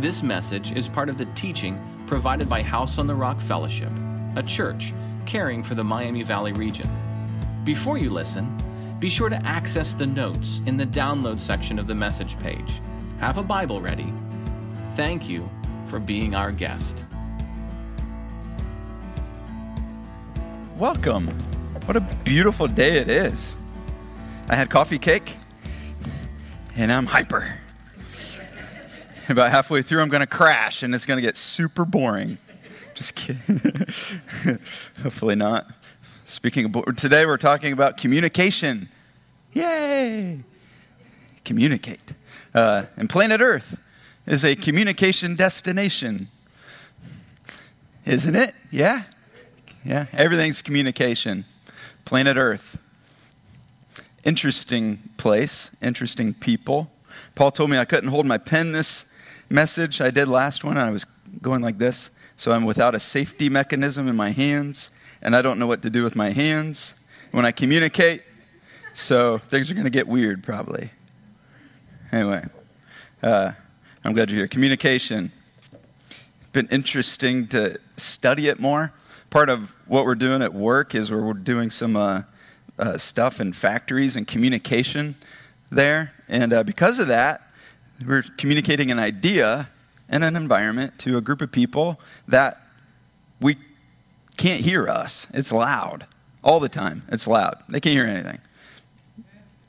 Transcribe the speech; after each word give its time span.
This 0.00 0.22
message 0.22 0.70
is 0.70 0.88
part 0.88 1.08
of 1.08 1.18
the 1.18 1.24
teaching 1.34 1.76
provided 2.06 2.48
by 2.48 2.62
House 2.62 2.98
on 2.98 3.08
the 3.08 3.14
Rock 3.16 3.40
Fellowship, 3.40 3.90
a 4.36 4.44
church 4.44 4.92
caring 5.26 5.60
for 5.60 5.74
the 5.74 5.82
Miami 5.82 6.22
Valley 6.22 6.52
region. 6.52 6.88
Before 7.64 7.98
you 7.98 8.08
listen, 8.08 8.46
be 9.00 9.10
sure 9.10 9.28
to 9.28 9.44
access 9.44 9.94
the 9.94 10.06
notes 10.06 10.60
in 10.66 10.76
the 10.76 10.86
download 10.86 11.40
section 11.40 11.80
of 11.80 11.88
the 11.88 11.96
message 11.96 12.38
page. 12.38 12.80
Have 13.18 13.38
a 13.38 13.42
Bible 13.42 13.80
ready. 13.80 14.12
Thank 14.94 15.28
you 15.28 15.50
for 15.88 15.98
being 15.98 16.36
our 16.36 16.52
guest. 16.52 17.04
Welcome. 20.76 21.26
What 21.86 21.96
a 21.96 22.00
beautiful 22.22 22.68
day 22.68 22.98
it 22.98 23.08
is. 23.08 23.56
I 24.48 24.54
had 24.54 24.70
coffee 24.70 24.98
cake 24.98 25.34
and 26.76 26.92
I'm 26.92 27.06
hyper. 27.06 27.58
About 29.30 29.50
halfway 29.50 29.82
through, 29.82 30.00
I'm 30.00 30.08
going 30.08 30.22
to 30.22 30.26
crash 30.26 30.82
and 30.82 30.94
it's 30.94 31.04
going 31.04 31.18
to 31.18 31.22
get 31.22 31.36
super 31.36 31.84
boring. 31.84 32.38
Just 32.94 33.14
kidding. 33.14 33.60
Hopefully 35.02 35.34
not. 35.34 35.70
Speaking 36.24 36.64
of, 36.64 36.72
bo- 36.72 36.82
today 36.82 37.26
we're 37.26 37.36
talking 37.36 37.74
about 37.74 37.98
communication. 37.98 38.88
Yay! 39.52 40.40
Communicate. 41.44 42.14
Uh, 42.54 42.84
and 42.96 43.10
planet 43.10 43.42
Earth 43.42 43.78
is 44.26 44.46
a 44.46 44.56
communication 44.56 45.36
destination. 45.36 46.28
Isn't 48.06 48.34
it? 48.34 48.54
Yeah? 48.70 49.02
Yeah, 49.84 50.06
everything's 50.14 50.62
communication. 50.62 51.44
Planet 52.06 52.38
Earth. 52.38 52.78
Interesting 54.24 55.10
place, 55.18 55.76
interesting 55.82 56.32
people. 56.32 56.90
Paul 57.34 57.50
told 57.50 57.68
me 57.68 57.76
I 57.76 57.84
couldn't 57.84 58.08
hold 58.08 58.24
my 58.24 58.38
pen 58.38 58.72
this 58.72 59.04
message. 59.48 60.00
I 60.00 60.10
did 60.10 60.28
last 60.28 60.64
one, 60.64 60.76
and 60.76 60.86
I 60.86 60.90
was 60.90 61.04
going 61.42 61.62
like 61.62 61.78
this. 61.78 62.10
So 62.36 62.52
I'm 62.52 62.64
without 62.64 62.94
a 62.94 63.00
safety 63.00 63.48
mechanism 63.48 64.08
in 64.08 64.16
my 64.16 64.30
hands, 64.30 64.90
and 65.22 65.34
I 65.34 65.42
don't 65.42 65.58
know 65.58 65.66
what 65.66 65.82
to 65.82 65.90
do 65.90 66.04
with 66.04 66.14
my 66.14 66.30
hands 66.30 66.94
when 67.32 67.44
I 67.44 67.52
communicate. 67.52 68.22
So 68.92 69.38
things 69.38 69.70
are 69.70 69.74
going 69.74 69.84
to 69.84 69.90
get 69.90 70.06
weird, 70.06 70.42
probably. 70.42 70.90
Anyway, 72.12 72.44
uh, 73.22 73.52
I'm 74.04 74.12
glad 74.12 74.30
you're 74.30 74.38
here. 74.38 74.48
Communication. 74.48 75.32
Been 76.52 76.68
interesting 76.68 77.46
to 77.48 77.78
study 77.96 78.48
it 78.48 78.58
more 78.58 78.92
part 79.30 79.50
of 79.50 79.74
what 79.86 80.04
we're 80.04 80.14
doing 80.14 80.42
at 80.42 80.54
work 80.54 80.94
is 80.94 81.10
we're 81.10 81.32
doing 81.34 81.70
some 81.70 81.96
uh, 81.96 82.22
uh, 82.78 82.96
stuff 82.96 83.40
in 83.40 83.52
factories 83.52 84.16
and 84.16 84.26
communication 84.26 85.16
there. 85.70 86.12
And 86.28 86.52
uh, 86.52 86.62
because 86.62 86.98
of 86.98 87.08
that, 87.08 87.42
we're 88.06 88.22
communicating 88.36 88.90
an 88.90 88.98
idea 88.98 89.68
in 90.08 90.22
an 90.22 90.36
environment 90.36 90.98
to 91.00 91.16
a 91.16 91.20
group 91.20 91.40
of 91.40 91.52
people 91.52 92.00
that 92.26 92.60
we 93.40 93.56
can't 94.36 94.62
hear 94.62 94.88
us. 94.88 95.26
It's 95.34 95.52
loud 95.52 96.06
all 96.42 96.60
the 96.60 96.68
time. 96.68 97.02
It's 97.08 97.26
loud. 97.26 97.62
They 97.68 97.80
can't 97.80 97.94
hear 97.94 98.06
anything. 98.06 98.40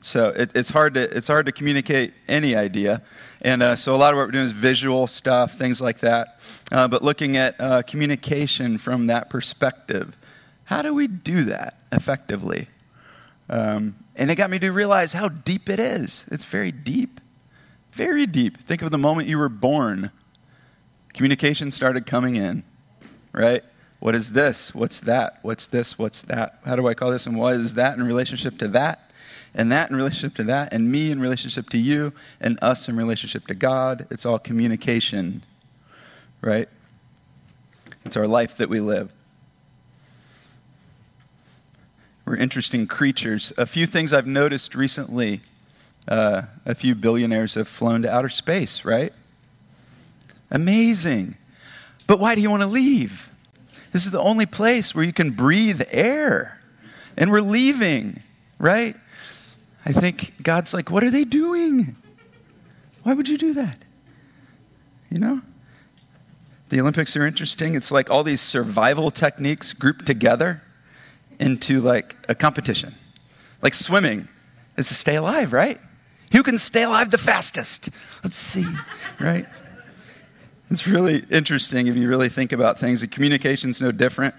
So 0.00 0.28
it, 0.28 0.52
it's 0.54 0.70
hard 0.70 0.94
to 0.94 1.14
it's 1.14 1.28
hard 1.28 1.44
to 1.46 1.52
communicate 1.52 2.14
any 2.26 2.56
idea, 2.56 3.02
and 3.42 3.62
uh, 3.62 3.76
so 3.76 3.94
a 3.94 3.96
lot 3.96 4.14
of 4.14 4.16
what 4.16 4.26
we're 4.26 4.32
doing 4.32 4.46
is 4.46 4.52
visual 4.52 5.06
stuff, 5.06 5.58
things 5.58 5.82
like 5.82 5.98
that. 5.98 6.40
Uh, 6.72 6.88
but 6.88 7.02
looking 7.02 7.36
at 7.36 7.54
uh, 7.60 7.82
communication 7.82 8.78
from 8.78 9.08
that 9.08 9.28
perspective, 9.28 10.16
how 10.64 10.80
do 10.80 10.94
we 10.94 11.06
do 11.06 11.44
that 11.44 11.82
effectively? 11.92 12.68
Um, 13.50 13.96
and 14.16 14.30
it 14.30 14.36
got 14.36 14.48
me 14.48 14.58
to 14.60 14.70
realize 14.70 15.12
how 15.12 15.28
deep 15.28 15.68
it 15.68 15.78
is. 15.78 16.24
It's 16.30 16.46
very 16.46 16.72
deep, 16.72 17.20
very 18.00 18.24
deep. 18.24 18.56
Think 18.56 18.80
of 18.80 18.90
the 18.90 18.96
moment 18.96 19.28
you 19.28 19.36
were 19.36 19.50
born. 19.50 20.10
Communication 21.12 21.70
started 21.70 22.06
coming 22.06 22.34
in, 22.34 22.62
right? 23.30 23.62
What 23.98 24.14
is 24.14 24.30
this? 24.30 24.74
What's 24.74 25.00
that? 25.00 25.38
What's 25.42 25.66
this? 25.66 25.98
What's 25.98 26.22
that? 26.22 26.60
How 26.64 26.76
do 26.76 26.88
I 26.88 26.94
call 26.94 27.10
this? 27.10 27.26
And 27.26 27.36
what 27.36 27.56
is 27.56 27.74
that 27.74 27.98
in 27.98 28.02
relationship 28.02 28.56
to 28.58 28.68
that? 28.68 29.06
and 29.52 29.72
that 29.72 29.90
in 29.90 29.96
relationship 29.96 30.36
to 30.36 30.44
that, 30.44 30.72
and 30.72 30.92
me 30.92 31.10
in 31.10 31.20
relationship 31.20 31.68
to 31.70 31.76
you, 31.76 32.12
and 32.40 32.56
us 32.62 32.88
in 32.88 32.96
relationship 32.96 33.48
to 33.48 33.54
God. 33.54 34.06
It's 34.08 34.24
all 34.24 34.38
communication, 34.38 35.42
right? 36.40 36.68
It's 38.04 38.16
our 38.16 38.28
life 38.28 38.56
that 38.58 38.68
we 38.68 38.78
live. 38.78 39.10
We're 42.24 42.36
interesting 42.36 42.86
creatures. 42.86 43.52
A 43.58 43.66
few 43.66 43.86
things 43.86 44.12
I've 44.12 44.24
noticed 44.24 44.76
recently 44.76 45.40
uh, 46.10 46.42
a 46.66 46.74
few 46.74 46.94
billionaires 46.94 47.54
have 47.54 47.68
flown 47.68 48.02
to 48.02 48.12
outer 48.12 48.28
space, 48.28 48.84
right? 48.84 49.14
Amazing. 50.50 51.36
But 52.06 52.18
why 52.18 52.34
do 52.34 52.40
you 52.40 52.50
want 52.50 52.62
to 52.62 52.68
leave? 52.68 53.30
This 53.92 54.04
is 54.04 54.10
the 54.10 54.20
only 54.20 54.46
place 54.46 54.94
where 54.94 55.04
you 55.04 55.12
can 55.12 55.30
breathe 55.30 55.82
air. 55.90 56.60
And 57.16 57.30
we're 57.30 57.40
leaving, 57.40 58.22
right? 58.58 58.96
I 59.86 59.92
think 59.92 60.42
God's 60.42 60.74
like, 60.74 60.90
what 60.90 61.04
are 61.04 61.10
they 61.10 61.24
doing? 61.24 61.96
Why 63.04 63.14
would 63.14 63.28
you 63.28 63.38
do 63.38 63.54
that? 63.54 63.78
You 65.10 65.18
know? 65.18 65.40
The 66.68 66.80
Olympics 66.80 67.16
are 67.16 67.26
interesting. 67.26 67.74
It's 67.74 67.90
like 67.90 68.10
all 68.10 68.22
these 68.22 68.40
survival 68.40 69.10
techniques 69.10 69.72
grouped 69.72 70.06
together 70.06 70.62
into 71.38 71.80
like 71.80 72.16
a 72.28 72.34
competition. 72.34 72.94
Like 73.62 73.74
swimming 73.74 74.28
is 74.76 74.88
to 74.88 74.94
stay 74.94 75.16
alive, 75.16 75.52
right? 75.52 75.80
Who 76.32 76.42
can 76.42 76.58
stay 76.58 76.84
alive 76.84 77.10
the 77.10 77.18
fastest? 77.18 77.90
Let's 78.22 78.36
see, 78.36 78.66
right? 79.18 79.46
It's 80.70 80.86
really 80.86 81.24
interesting 81.30 81.88
if 81.88 81.96
you 81.96 82.08
really 82.08 82.28
think 82.28 82.52
about 82.52 82.78
things. 82.78 83.00
The 83.00 83.08
communication's 83.08 83.80
no 83.80 83.90
different. 83.90 84.34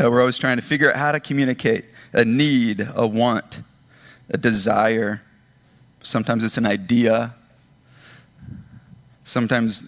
Uh, 0.00 0.10
we're 0.10 0.20
always 0.20 0.38
trying 0.38 0.56
to 0.56 0.62
figure 0.62 0.90
out 0.90 0.96
how 0.96 1.12
to 1.12 1.20
communicate 1.20 1.84
a 2.12 2.24
need, 2.24 2.88
a 2.94 3.06
want 3.06 3.60
a 4.30 4.38
desire. 4.38 5.22
Sometimes 6.02 6.44
it's 6.44 6.56
an 6.56 6.66
idea. 6.66 7.34
Sometimes 9.24 9.82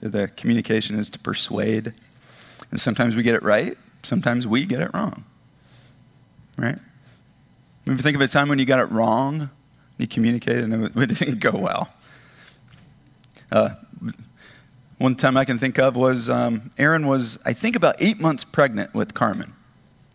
the 0.00 0.30
communication 0.36 0.98
is 0.98 1.10
to 1.10 1.18
persuade. 1.18 1.92
And 2.70 2.80
sometimes 2.80 3.16
we 3.16 3.22
get 3.22 3.34
it 3.34 3.42
right, 3.42 3.76
sometimes 4.02 4.46
we 4.46 4.66
get 4.66 4.80
it 4.80 4.90
wrong. 4.92 5.24
Right? 6.56 6.78
If 7.86 7.92
you 7.92 7.96
think 7.98 8.16
of 8.16 8.20
a 8.20 8.28
time 8.28 8.48
when 8.48 8.58
you 8.58 8.66
got 8.66 8.80
it 8.80 8.90
wrong, 8.90 9.50
you 9.98 10.06
communicated 10.06 10.64
and 10.64 10.96
it 10.96 11.18
didn't 11.18 11.40
go 11.40 11.52
well. 11.52 11.88
Uh, 13.50 13.70
one 14.98 15.14
time 15.14 15.36
I 15.36 15.44
can 15.44 15.58
think 15.58 15.78
of 15.78 15.96
was 15.96 16.28
um, 16.28 16.72
Erin 16.76 17.06
was, 17.06 17.38
I 17.44 17.52
think, 17.52 17.76
about 17.76 17.96
eight 18.00 18.18
months 18.18 18.44
pregnant 18.44 18.94
with 18.94 19.14
Carmen, 19.14 19.52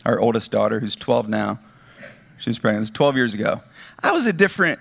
our 0.06 0.20
oldest 0.20 0.52
daughter, 0.52 0.80
who's 0.80 0.96
12 0.96 1.30
now. 1.30 1.60
She 2.38 2.50
was 2.50 2.60
pregnant. 2.60 2.80
It 2.80 2.92
was 2.92 2.92
12 2.92 3.16
years 3.16 3.34
ago. 3.34 3.62
I 4.02 4.12
was 4.12 4.26
a 4.26 4.34
different 4.34 4.80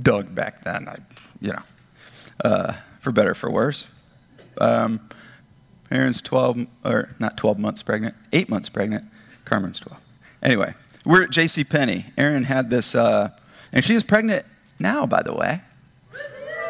Doug 0.00 0.34
back 0.34 0.64
then. 0.64 0.88
I, 0.88 0.96
you 1.40 1.52
know, 1.52 1.62
uh, 2.44 2.72
for 3.00 3.12
better 3.12 3.34
for 3.34 3.50
worse. 3.50 3.86
Um, 4.58 5.06
Erin's 5.90 6.22
12, 6.22 6.66
or 6.84 7.10
not 7.18 7.36
12 7.36 7.58
months 7.58 7.82
pregnant, 7.82 8.14
eight 8.32 8.48
months 8.48 8.68
pregnant. 8.68 9.04
Carmen's 9.44 9.78
12. 9.80 10.00
Anyway, 10.42 10.74
we're 11.04 11.22
at 11.22 11.30
J.C. 11.30 11.62
Penney. 11.64 12.06
Erin 12.16 12.44
had 12.44 12.70
this, 12.70 12.94
uh, 12.94 13.30
and 13.72 13.84
she 13.84 13.94
is 13.94 14.04
pregnant 14.04 14.44
now, 14.78 15.06
by 15.06 15.22
the 15.22 15.34
way. 15.34 15.62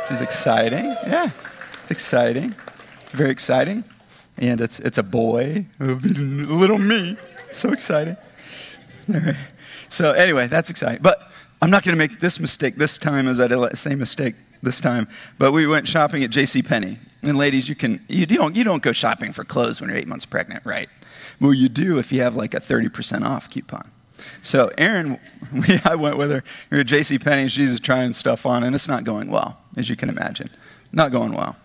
She's 0.09 0.21
exciting. 0.21 0.84
Yeah, 1.07 1.31
it's 1.83 1.91
exciting. 1.91 2.55
Very 3.11 3.31
exciting. 3.31 3.84
And 4.39 4.61
it's, 4.61 4.79
it's 4.81 4.99
a 4.99 5.03
boy, 5.03 5.67
little 5.81 6.79
me. 6.79 7.17
so 7.51 7.73
exciting. 7.73 8.17
All 9.12 9.21
right. 9.21 9.37
So 9.89 10.12
anyway, 10.12 10.47
that's 10.47 10.71
exciting. 10.71 11.01
But 11.03 11.31
I'm 11.62 11.71
not 11.71 11.83
going 11.83 11.95
to 11.95 11.99
make 11.99 12.21
this 12.21 12.39
mistake 12.39 12.77
this 12.77 12.99
time 12.99 13.28
as 13.28 13.41
I 13.41 13.47
did 13.47 13.59
the 13.59 13.77
same 13.77 13.99
mistake 13.99 14.34
this 14.63 14.81
time. 14.81 15.09
But 15.39 15.53
we 15.53 15.66
went 15.66 15.89
shopping 15.89 16.22
at 16.22 16.31
J.C. 16.31 16.63
Penney, 16.63 16.99
and 17.22 17.39
ladies, 17.39 17.69
you 17.69 17.75
can 17.75 18.04
you 18.09 18.27
don't 18.27 18.54
you 18.54 18.65
don't 18.65 18.83
go 18.83 18.92
shopping 18.92 19.33
for 19.33 19.45
clothes 19.45 19.81
when 19.81 19.91
you're 19.91 19.99
eight 19.99 20.09
months 20.09 20.27
pregnant, 20.27 20.65
right? 20.66 20.89
Well, 21.41 21.54
you 21.54 21.69
do 21.69 21.99
if 21.99 22.13
you 22.13 22.22
have 22.22 22.37
like 22.37 22.54
a 22.54 22.60
30% 22.60 23.25
off 23.25 23.51
coupon. 23.51 23.91
So 24.47 24.71
Erin, 24.78 25.19
we, 25.53 25.81
I 25.84 25.97
went 25.97 26.16
with 26.16 26.31
her. 26.31 26.45
We 26.71 26.78
are 26.78 26.81
at 26.83 26.87
J.C. 26.87 27.19
Penney. 27.19 27.48
She's 27.48 27.81
trying 27.81 28.13
stuff 28.13 28.47
on, 28.47 28.63
and 28.63 28.77
it's 28.77 28.87
not 28.87 29.03
going 29.03 29.28
well, 29.28 29.59
as 29.77 29.89
you 29.89 29.97
can 29.97 30.09
imagine. 30.09 30.48
Not 30.93 31.10
going 31.10 31.33
well. 31.33 31.57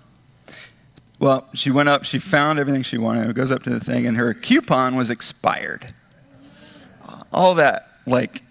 Well, 1.20 1.48
she 1.54 1.70
went 1.70 1.90
up. 1.90 2.04
She 2.04 2.18
found 2.18 2.58
everything 2.58 2.82
she 2.82 2.98
wanted. 2.98 3.30
It 3.30 3.36
goes 3.36 3.52
up 3.52 3.62
to 3.64 3.70
the 3.70 3.80
thing, 3.80 4.08
and 4.08 4.18
her 4.18 4.34
coupon 4.34 4.96
was 4.96 5.12
expired. 5.12 5.94
All 7.32 7.54
that 7.56 7.88
like 8.08 8.42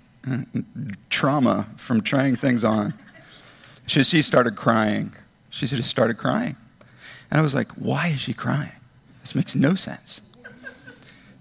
trauma 1.08 1.66
from 1.76 2.00
trying 2.00 2.36
things 2.36 2.62
on. 2.62 2.94
She, 3.86 4.04
she 4.04 4.22
started 4.22 4.54
crying. 4.54 5.12
She 5.50 5.66
just 5.66 5.90
started 5.90 6.18
crying. 6.18 6.56
And 7.32 7.40
I 7.40 7.42
was 7.42 7.54
like, 7.54 7.72
why 7.72 8.08
is 8.08 8.20
she 8.20 8.32
crying? 8.32 8.72
This 9.20 9.34
makes 9.34 9.56
no 9.56 9.74
sense. 9.74 10.20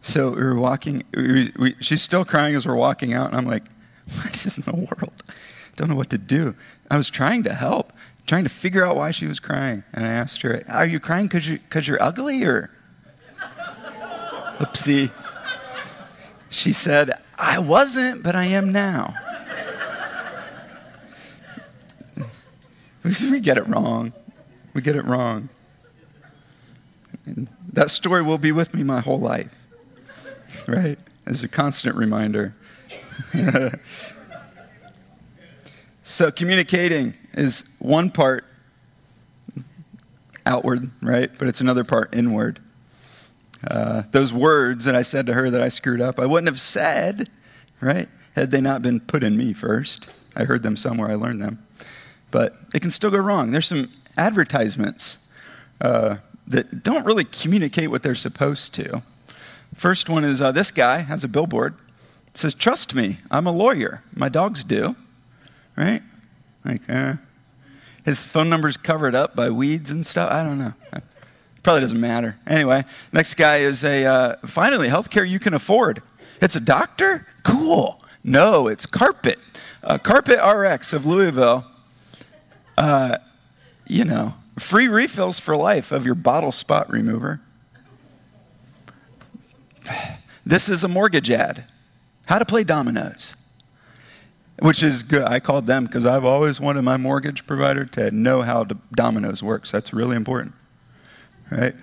So 0.01 0.31
we 0.31 0.43
were 0.43 0.55
walking, 0.55 1.03
we, 1.13 1.51
we, 1.57 1.75
she's 1.79 2.01
still 2.01 2.23
crying 2.23 2.55
as 2.55 2.65
we're 2.65 2.75
walking 2.75 3.13
out, 3.13 3.27
and 3.27 3.35
I'm 3.37 3.45
like, 3.45 3.63
what 4.15 4.45
is 4.45 4.57
in 4.57 4.63
the 4.63 4.75
world? 4.75 5.23
Don't 5.75 5.89
know 5.89 5.95
what 5.95 6.09
to 6.09 6.17
do. 6.17 6.55
I 6.89 6.97
was 6.97 7.09
trying 7.09 7.43
to 7.43 7.53
help, 7.53 7.93
trying 8.27 8.43
to 8.43 8.49
figure 8.49 8.85
out 8.85 8.95
why 8.95 9.11
she 9.11 9.27
was 9.27 9.39
crying. 9.39 9.83
And 9.93 10.05
I 10.05 10.09
asked 10.09 10.41
her, 10.41 10.61
Are 10.67 10.85
you 10.85 10.99
crying 10.99 11.27
because 11.27 11.47
you, 11.47 11.59
cause 11.69 11.87
you're 11.87 12.01
ugly 12.01 12.43
or? 12.43 12.69
Oopsie. 14.59 15.11
She 16.49 16.73
said, 16.73 17.11
I 17.37 17.59
wasn't, 17.59 18.23
but 18.23 18.35
I 18.35 18.45
am 18.45 18.71
now. 18.71 19.13
we 23.03 23.39
get 23.39 23.57
it 23.57 23.67
wrong. 23.67 24.11
We 24.73 24.81
get 24.81 24.95
it 24.95 25.05
wrong. 25.05 25.49
And 27.25 27.47
that 27.71 27.89
story 27.89 28.21
will 28.21 28.37
be 28.37 28.51
with 28.51 28.73
me 28.73 28.83
my 28.83 28.99
whole 28.99 29.19
life, 29.19 29.53
right? 30.69 30.99
As 31.25 31.43
a 31.43 31.47
constant 31.47 31.95
reminder. 31.95 32.55
so, 36.03 36.31
communicating 36.31 37.15
is 37.33 37.75
one 37.79 38.09
part 38.09 38.45
outward, 40.45 40.89
right? 41.01 41.29
But 41.37 41.47
it's 41.47 41.61
another 41.61 41.83
part 41.83 42.13
inward. 42.15 42.59
Uh, 43.65 44.03
those 44.11 44.33
words 44.33 44.85
that 44.85 44.95
I 44.95 45.01
said 45.01 45.25
to 45.27 45.33
her 45.33 45.49
that 45.49 45.61
I 45.61 45.69
screwed 45.69 46.01
up, 46.01 46.19
I 46.19 46.25
wouldn't 46.25 46.47
have 46.47 46.61
said, 46.61 47.29
right? 47.81 48.07
Had 48.35 48.51
they 48.51 48.61
not 48.61 48.81
been 48.81 48.99
put 48.99 49.23
in 49.23 49.35
me 49.37 49.53
first. 49.53 50.09
I 50.35 50.45
heard 50.45 50.63
them 50.63 50.77
somewhere, 50.77 51.09
I 51.09 51.15
learned 51.15 51.41
them. 51.41 51.65
But 52.31 52.57
it 52.73 52.81
can 52.81 52.91
still 52.91 53.11
go 53.11 53.17
wrong. 53.17 53.51
There's 53.51 53.67
some 53.67 53.89
advertisements 54.17 55.29
uh, 55.81 56.17
that 56.47 56.83
don't 56.83 57.05
really 57.05 57.25
communicate 57.25 57.89
what 57.89 58.03
they're 58.03 58.15
supposed 58.15 58.73
to. 58.75 59.03
First 59.75 60.09
one 60.09 60.23
is 60.23 60.41
uh, 60.41 60.51
this 60.51 60.71
guy 60.71 60.99
has 60.99 61.23
a 61.23 61.27
billboard. 61.27 61.75
It 62.27 62.37
says, 62.37 62.53
Trust 62.53 62.95
me, 62.95 63.17
I'm 63.31 63.47
a 63.47 63.51
lawyer. 63.51 64.03
My 64.13 64.29
dogs 64.29 64.63
do. 64.63 64.95
Right? 65.75 66.01
Like, 66.65 66.81
uh, 66.89 67.15
his 68.03 68.23
phone 68.23 68.49
number's 68.49 68.77
covered 68.77 69.15
up 69.15 69.35
by 69.35 69.49
weeds 69.49 69.91
and 69.91 70.05
stuff. 70.05 70.31
I 70.31 70.43
don't 70.43 70.59
know. 70.59 70.73
Probably 71.63 71.81
doesn't 71.81 71.99
matter. 71.99 72.37
Anyway, 72.47 72.83
next 73.11 73.35
guy 73.35 73.57
is 73.57 73.83
a 73.83 74.05
uh, 74.05 74.35
finally 74.45 74.87
healthcare 74.87 75.27
you 75.27 75.39
can 75.39 75.53
afford. 75.53 76.01
It's 76.41 76.55
a 76.55 76.59
doctor? 76.59 77.27
Cool. 77.43 78.01
No, 78.23 78.67
it's 78.67 78.85
Carpet. 78.85 79.39
Uh, 79.83 79.97
Carpet 79.97 80.39
RX 80.43 80.93
of 80.93 81.05
Louisville. 81.05 81.65
Uh, 82.77 83.17
you 83.87 84.05
know, 84.05 84.35
free 84.57 84.87
refills 84.87 85.39
for 85.39 85.55
life 85.55 85.91
of 85.91 86.05
your 86.05 86.15
bottle 86.15 86.51
spot 86.51 86.89
remover. 86.89 87.41
This 90.45 90.69
is 90.69 90.83
a 90.83 90.87
mortgage 90.87 91.29
ad. 91.29 91.65
How 92.25 92.39
to 92.39 92.45
play 92.45 92.63
dominoes. 92.63 93.35
Which 94.59 94.81
is 94.81 95.03
good. 95.03 95.23
I 95.23 95.39
called 95.39 95.67
them 95.67 95.85
because 95.85 96.05
I've 96.05 96.25
always 96.25 96.59
wanted 96.59 96.81
my 96.81 96.97
mortgage 96.97 97.45
provider 97.45 97.85
to 97.85 98.11
know 98.11 98.41
how 98.41 98.65
dominoes 98.93 99.43
works. 99.43 99.71
That's 99.71 99.93
really 99.93 100.15
important 100.15 100.53
right? 101.49 101.75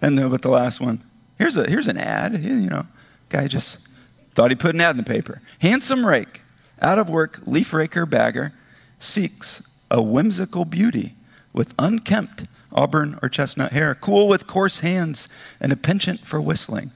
And 0.00 0.18
then, 0.18 0.30
but 0.30 0.42
the 0.42 0.50
last 0.50 0.80
one, 0.80 1.02
here's 1.38 1.56
a 1.56 1.68
here's 1.68 1.88
an 1.88 1.96
ad. 1.96 2.42
You 2.42 2.68
know, 2.68 2.86
guy 3.28 3.48
just 3.48 3.88
thought 4.34 4.50
he 4.50 4.56
put 4.56 4.74
an 4.74 4.80
ad 4.80 4.92
in 4.92 4.96
the 4.98 5.02
paper. 5.02 5.40
Handsome 5.60 6.04
rake, 6.04 6.42
out 6.80 6.98
of 6.98 7.08
work 7.08 7.40
leaf 7.46 7.72
raker 7.72 8.06
bagger, 8.06 8.52
seeks 8.98 9.70
a 9.90 10.02
whimsical 10.02 10.64
beauty 10.64 11.14
with 11.52 11.74
unkempt 11.78 12.44
auburn 12.72 13.18
or 13.22 13.28
chestnut 13.28 13.72
hair, 13.72 13.94
cool 13.94 14.26
with 14.26 14.46
coarse 14.46 14.80
hands, 14.80 15.28
and 15.60 15.72
a 15.72 15.76
penchant 15.76 16.26
for 16.26 16.40
whistling. 16.40 16.90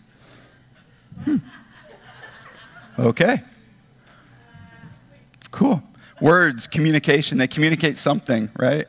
Hmm. 1.25 1.37
Okay. 2.99 3.43
Cool. 5.51 5.83
Words, 6.21 6.67
communication, 6.67 7.39
they 7.39 7.47
communicate 7.47 7.97
something, 7.97 8.51
right? 8.59 8.87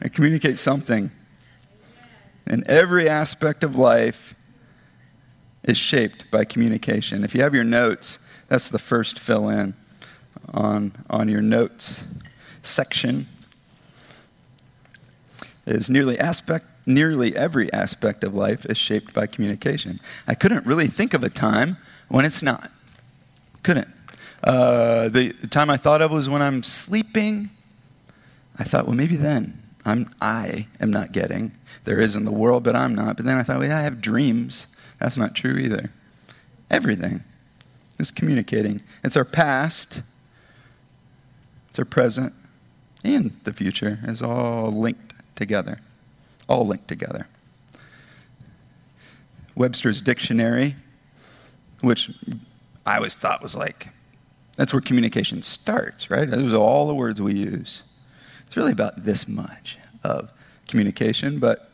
They 0.00 0.08
communicate 0.08 0.58
something 0.58 1.10
And 2.46 2.66
every 2.66 3.08
aspect 3.08 3.64
of 3.64 3.76
life 3.76 4.34
is 5.62 5.78
shaped 5.78 6.30
by 6.30 6.44
communication. 6.44 7.24
If 7.24 7.34
you 7.34 7.42
have 7.42 7.54
your 7.54 7.64
notes, 7.64 8.18
that's 8.48 8.68
the 8.68 8.78
first 8.80 9.18
fill 9.18 9.48
in 9.48 9.74
on, 10.52 10.92
on 11.08 11.28
your 11.28 11.40
notes 11.40 12.04
section. 12.62 13.26
Is 15.64 15.88
nearly 15.88 16.18
aspect 16.18 16.66
nearly 16.86 17.36
every 17.36 17.72
aspect 17.72 18.24
of 18.24 18.34
life 18.34 18.66
is 18.66 18.78
shaped 18.78 19.14
by 19.14 19.26
communication. 19.26 20.00
I 20.26 20.34
couldn't 20.34 20.66
really 20.66 20.86
think 20.86 21.14
of 21.14 21.22
a 21.22 21.28
time 21.28 21.76
when 22.08 22.24
it's 22.24 22.42
not. 22.42 22.70
Couldn't. 23.62 23.88
Uh, 24.42 25.08
the, 25.08 25.32
time 25.50 25.70
I 25.70 25.76
thought 25.76 26.02
of 26.02 26.10
was 26.10 26.28
when 26.28 26.42
I'm 26.42 26.62
sleeping. 26.62 27.50
I 28.58 28.64
thought, 28.64 28.86
well, 28.86 28.96
maybe 28.96 29.16
then. 29.16 29.58
I'm, 29.84 30.10
I 30.20 30.68
am 30.80 30.90
not 30.90 31.12
getting. 31.12 31.52
There 31.84 31.98
is 31.98 32.14
in 32.14 32.24
the 32.24 32.32
world, 32.32 32.62
but 32.62 32.76
I'm 32.76 32.94
not. 32.94 33.16
But 33.16 33.26
then 33.26 33.36
I 33.36 33.42
thought, 33.42 33.58
well, 33.58 33.68
yeah, 33.68 33.78
I 33.78 33.82
have 33.82 34.00
dreams. 34.00 34.66
That's 34.98 35.16
not 35.16 35.34
true 35.34 35.56
either. 35.56 35.90
Everything 36.70 37.24
is 37.98 38.10
communicating. 38.10 38.80
It's 39.02 39.16
our 39.16 39.24
past, 39.24 40.02
it's 41.70 41.78
our 41.78 41.84
present, 41.84 42.32
and 43.04 43.38
the 43.44 43.52
future 43.52 43.98
is 44.04 44.22
all 44.22 44.70
linked 44.70 45.14
together. 45.34 45.80
All 46.48 46.66
linked 46.66 46.88
together. 46.88 47.26
Webster's 49.54 50.00
dictionary, 50.00 50.76
which 51.80 52.10
I 52.86 52.96
always 52.96 53.14
thought 53.14 53.42
was 53.42 53.54
like, 53.54 53.88
that's 54.56 54.72
where 54.72 54.80
communication 54.80 55.42
starts, 55.42 56.10
right? 56.10 56.30
Those 56.30 56.52
are 56.52 56.58
all 56.58 56.86
the 56.86 56.94
words 56.94 57.20
we 57.20 57.34
use. 57.34 57.82
It's 58.46 58.56
really 58.56 58.72
about 58.72 59.04
this 59.04 59.26
much 59.26 59.78
of 60.04 60.32
communication, 60.68 61.38
but 61.38 61.70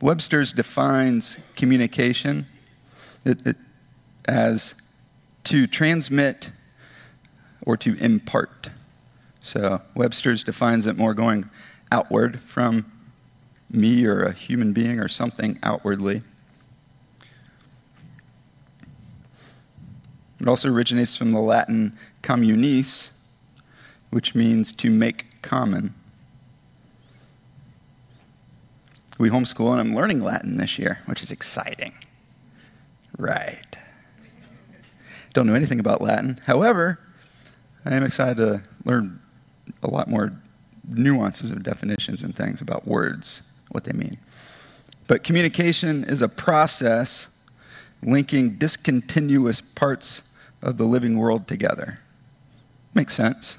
Webster's 0.00 0.52
defines 0.52 1.38
communication 1.56 2.46
it, 3.24 3.46
it, 3.46 3.56
as 4.26 4.74
to 5.44 5.66
transmit 5.66 6.50
or 7.66 7.76
to 7.78 7.94
impart. 7.96 8.70
So 9.40 9.82
Webster's 9.94 10.42
defines 10.42 10.86
it 10.86 10.96
more 10.96 11.14
going 11.14 11.48
outward 11.90 12.40
from 12.40 12.90
me 13.74 14.04
or 14.06 14.22
a 14.22 14.32
human 14.32 14.72
being 14.72 15.00
or 15.00 15.08
something 15.08 15.58
outwardly. 15.62 16.22
It 20.40 20.48
also 20.48 20.70
originates 20.70 21.16
from 21.16 21.32
the 21.32 21.40
Latin 21.40 21.96
communis, 22.22 23.18
which 24.10 24.34
means 24.34 24.72
to 24.74 24.90
make 24.90 25.42
common. 25.42 25.94
We 29.18 29.30
homeschool, 29.30 29.70
and 29.70 29.80
I'm 29.80 29.94
learning 29.94 30.22
Latin 30.22 30.56
this 30.56 30.78
year, 30.78 31.00
which 31.06 31.22
is 31.22 31.30
exciting. 31.30 31.94
Right. 33.16 33.78
Don't 35.32 35.46
know 35.46 35.54
anything 35.54 35.80
about 35.80 36.00
Latin. 36.02 36.40
However, 36.46 37.00
I 37.84 37.94
am 37.94 38.02
excited 38.02 38.36
to 38.38 38.62
learn 38.84 39.20
a 39.82 39.88
lot 39.88 40.08
more 40.08 40.32
nuances 40.86 41.50
of 41.50 41.62
definitions 41.62 42.22
and 42.22 42.34
things 42.34 42.60
about 42.60 42.86
words, 42.86 43.42
what 43.74 43.84
they 43.84 43.92
mean. 43.92 44.18
But 45.06 45.24
communication 45.24 46.04
is 46.04 46.22
a 46.22 46.28
process 46.28 47.26
linking 48.02 48.54
discontinuous 48.54 49.60
parts 49.60 50.22
of 50.62 50.78
the 50.78 50.84
living 50.84 51.18
world 51.18 51.48
together. 51.48 51.98
Makes 52.94 53.14
sense. 53.14 53.58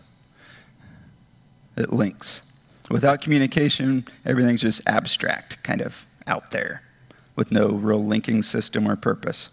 It 1.76 1.92
links. 1.92 2.52
Without 2.90 3.22
communication, 3.22 4.06
everything's 4.26 4.62
just 4.62 4.82
abstract, 4.88 5.62
kind 5.64 5.82
of 5.82 6.06
out 6.28 6.52
there, 6.52 6.84
with 7.36 7.52
no 7.52 7.68
real 7.70 8.04
linking 8.04 8.42
system 8.42 8.90
or 8.90 8.96
purpose. 8.96 9.50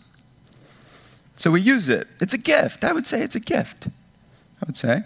So 1.37 1.51
we 1.51 1.61
use 1.61 1.89
it. 1.89 2.07
It's 2.21 2.35
a 2.35 2.39
gift. 2.39 2.85
I 2.85 2.93
would 2.93 3.07
say 3.07 3.23
it's 3.23 3.35
a 3.35 3.41
gift. 3.41 3.87
I 3.87 4.67
would 4.67 4.77
say. 4.77 5.03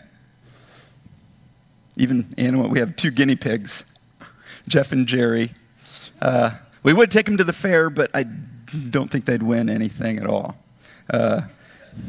Even 1.96 2.34
in 2.36 2.68
we 2.68 2.78
have 2.78 2.94
two 2.96 3.10
guinea 3.10 3.36
pigs, 3.36 3.95
Jeff 4.68 4.92
and 4.92 5.06
Jerry. 5.06 5.52
Uh, 6.20 6.52
we 6.82 6.92
would 6.92 7.10
take 7.10 7.26
them 7.26 7.36
to 7.36 7.44
the 7.44 7.52
fair, 7.52 7.90
but 7.90 8.10
I 8.14 8.24
don't 8.24 9.10
think 9.10 9.24
they'd 9.24 9.42
win 9.42 9.68
anything 9.68 10.18
at 10.18 10.26
all. 10.26 10.56
Uh, 11.10 11.42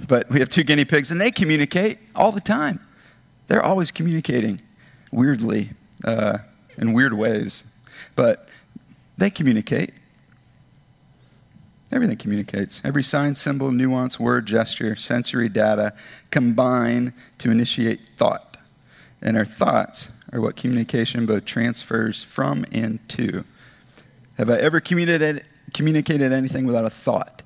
but 0.08 0.30
we 0.30 0.40
have 0.40 0.50
two 0.50 0.64
guinea 0.64 0.86
pigs, 0.86 1.12
and 1.12 1.20
they 1.22 1.32
communicate 1.32 2.00
all 2.16 2.32
the 2.32 2.42
time. 2.42 2.80
They're 3.48 3.64
always 3.64 3.92
communicating 3.92 4.60
weirdly 5.12 5.72
uh, 6.04 6.40
in 6.78 6.94
weird 6.94 7.14
ways, 7.14 7.64
but 8.16 8.50
they 9.18 9.30
communicate. 9.30 9.94
Everything 11.92 12.18
communicates. 12.18 12.82
Every 12.84 13.04
sign, 13.04 13.36
symbol, 13.36 13.72
nuance, 13.72 14.20
word, 14.20 14.46
gesture, 14.46 14.96
sensory 14.96 15.48
data 15.48 15.94
combine 16.32 17.14
to 17.38 17.50
initiate 17.50 18.02
thought. 18.18 18.57
And 19.22 19.38
our 19.38 19.46
thoughts 19.46 20.10
are 20.32 20.42
what 20.42 20.56
communication 20.56 21.26
both 21.26 21.46
transfers 21.46 22.24
from 22.24 22.66
and 22.72 23.08
to. 23.10 23.44
Have 24.38 24.50
I 24.50 24.58
ever 24.58 24.80
communicated, 24.80 25.44
communicated 25.74 26.32
anything 26.32 26.66
without 26.66 26.86
a 26.86 26.90
thought? 26.90 27.42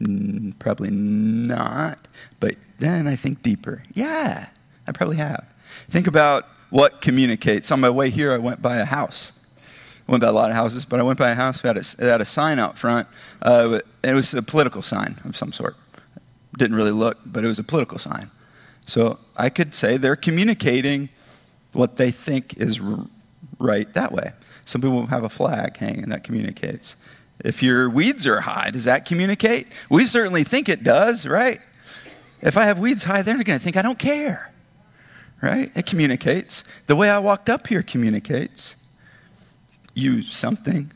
Mm, 0.00 0.58
probably 0.58 0.90
not. 0.90 2.06
But 2.40 2.56
then 2.78 3.06
I 3.06 3.16
think 3.16 3.42
deeper. 3.42 3.82
Yeah, 3.94 4.48
I 4.86 4.92
probably 4.92 5.16
have. 5.16 5.46
Think 5.88 6.06
about 6.06 6.46
what 6.70 7.00
communicates. 7.00 7.70
On 7.70 7.80
my 7.80 7.90
way 7.90 8.10
here, 8.10 8.32
I 8.32 8.38
went 8.38 8.60
by 8.60 8.76
a 8.76 8.84
house. 8.84 9.44
I 10.06 10.12
went 10.12 10.22
by 10.22 10.28
a 10.28 10.32
lot 10.32 10.50
of 10.50 10.56
houses, 10.56 10.84
but 10.84 11.00
I 11.00 11.02
went 11.02 11.18
by 11.18 11.30
a 11.30 11.34
house 11.34 11.60
that 11.62 11.76
had 11.76 11.84
a, 12.00 12.04
had 12.04 12.20
a 12.20 12.24
sign 12.24 12.58
out 12.58 12.78
front. 12.78 13.08
Uh, 13.42 13.80
it 14.02 14.14
was 14.14 14.32
a 14.34 14.42
political 14.42 14.82
sign 14.82 15.18
of 15.24 15.36
some 15.36 15.52
sort. 15.52 15.76
Didn't 16.56 16.76
really 16.76 16.90
look, 16.90 17.18
but 17.26 17.44
it 17.44 17.48
was 17.48 17.58
a 17.58 17.64
political 17.64 17.98
sign. 17.98 18.30
So 18.88 19.18
I 19.36 19.50
could 19.50 19.74
say 19.74 19.98
they're 19.98 20.16
communicating 20.16 21.10
what 21.74 21.96
they 21.96 22.10
think 22.10 22.56
is 22.56 22.80
right 23.58 23.92
that 23.92 24.12
way. 24.12 24.32
Some 24.64 24.80
people 24.80 25.04
have 25.06 25.24
a 25.24 25.28
flag 25.28 25.76
hanging 25.76 26.08
that 26.08 26.24
communicates. 26.24 26.96
If 27.44 27.62
your 27.62 27.90
weeds 27.90 28.26
are 28.26 28.40
high, 28.40 28.70
does 28.70 28.84
that 28.84 29.04
communicate? 29.04 29.68
We 29.90 30.06
certainly 30.06 30.42
think 30.42 30.70
it 30.70 30.82
does, 30.82 31.26
right? 31.26 31.60
If 32.40 32.56
I 32.56 32.64
have 32.64 32.78
weeds 32.78 33.04
high, 33.04 33.20
they're 33.20 33.34
going 33.34 33.58
to 33.58 33.62
think 33.62 33.76
I 33.76 33.82
don't 33.82 33.98
care, 33.98 34.54
right? 35.42 35.70
It 35.76 35.84
communicates. 35.84 36.64
The 36.86 36.96
way 36.96 37.10
I 37.10 37.18
walked 37.18 37.50
up 37.50 37.66
here 37.66 37.82
communicates. 37.82 38.74
You 39.94 40.22
something. 40.22 40.92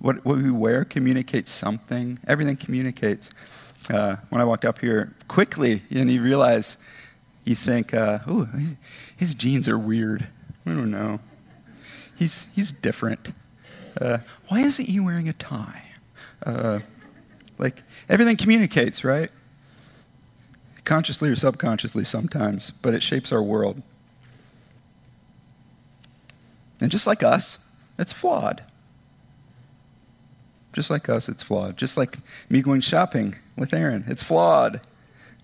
What, 0.00 0.24
what 0.24 0.38
we 0.38 0.50
wear 0.50 0.84
communicates 0.84 1.52
something. 1.52 2.18
Everything 2.26 2.56
communicates. 2.56 3.30
Uh, 3.88 4.16
when 4.28 4.40
I 4.40 4.44
walked 4.44 4.64
up 4.64 4.78
here, 4.80 5.14
quickly, 5.26 5.82
and 5.90 6.10
you 6.10 6.22
realize, 6.22 6.76
you 7.44 7.54
think, 7.54 7.94
uh, 7.94 8.18
ooh, 8.28 8.48
his 9.16 9.34
jeans 9.34 9.68
are 9.68 9.78
weird. 9.78 10.28
I 10.66 10.70
don't 10.70 10.90
know. 10.90 11.20
He's, 12.16 12.46
he's 12.54 12.70
different. 12.70 13.30
Uh, 14.00 14.18
why 14.48 14.60
isn't 14.60 14.84
he 14.84 15.00
wearing 15.00 15.28
a 15.28 15.32
tie? 15.32 15.88
Uh, 16.44 16.80
like, 17.58 17.82
everything 18.08 18.36
communicates, 18.36 19.02
right? 19.02 19.30
Consciously 20.84 21.30
or 21.30 21.36
subconsciously 21.36 22.04
sometimes, 22.04 22.70
but 22.82 22.94
it 22.94 23.02
shapes 23.02 23.32
our 23.32 23.42
world. 23.42 23.82
And 26.80 26.90
just 26.90 27.06
like 27.06 27.22
us, 27.22 27.70
it's 27.98 28.12
flawed. 28.12 28.62
Just 30.72 30.88
like 30.90 31.08
us, 31.08 31.28
it's 31.28 31.42
flawed. 31.42 31.76
Just 31.76 31.96
like 31.96 32.18
me 32.48 32.62
going 32.62 32.80
shopping 32.80 33.34
with 33.60 33.74
Erin, 33.74 34.04
it's 34.08 34.22
flawed, 34.22 34.80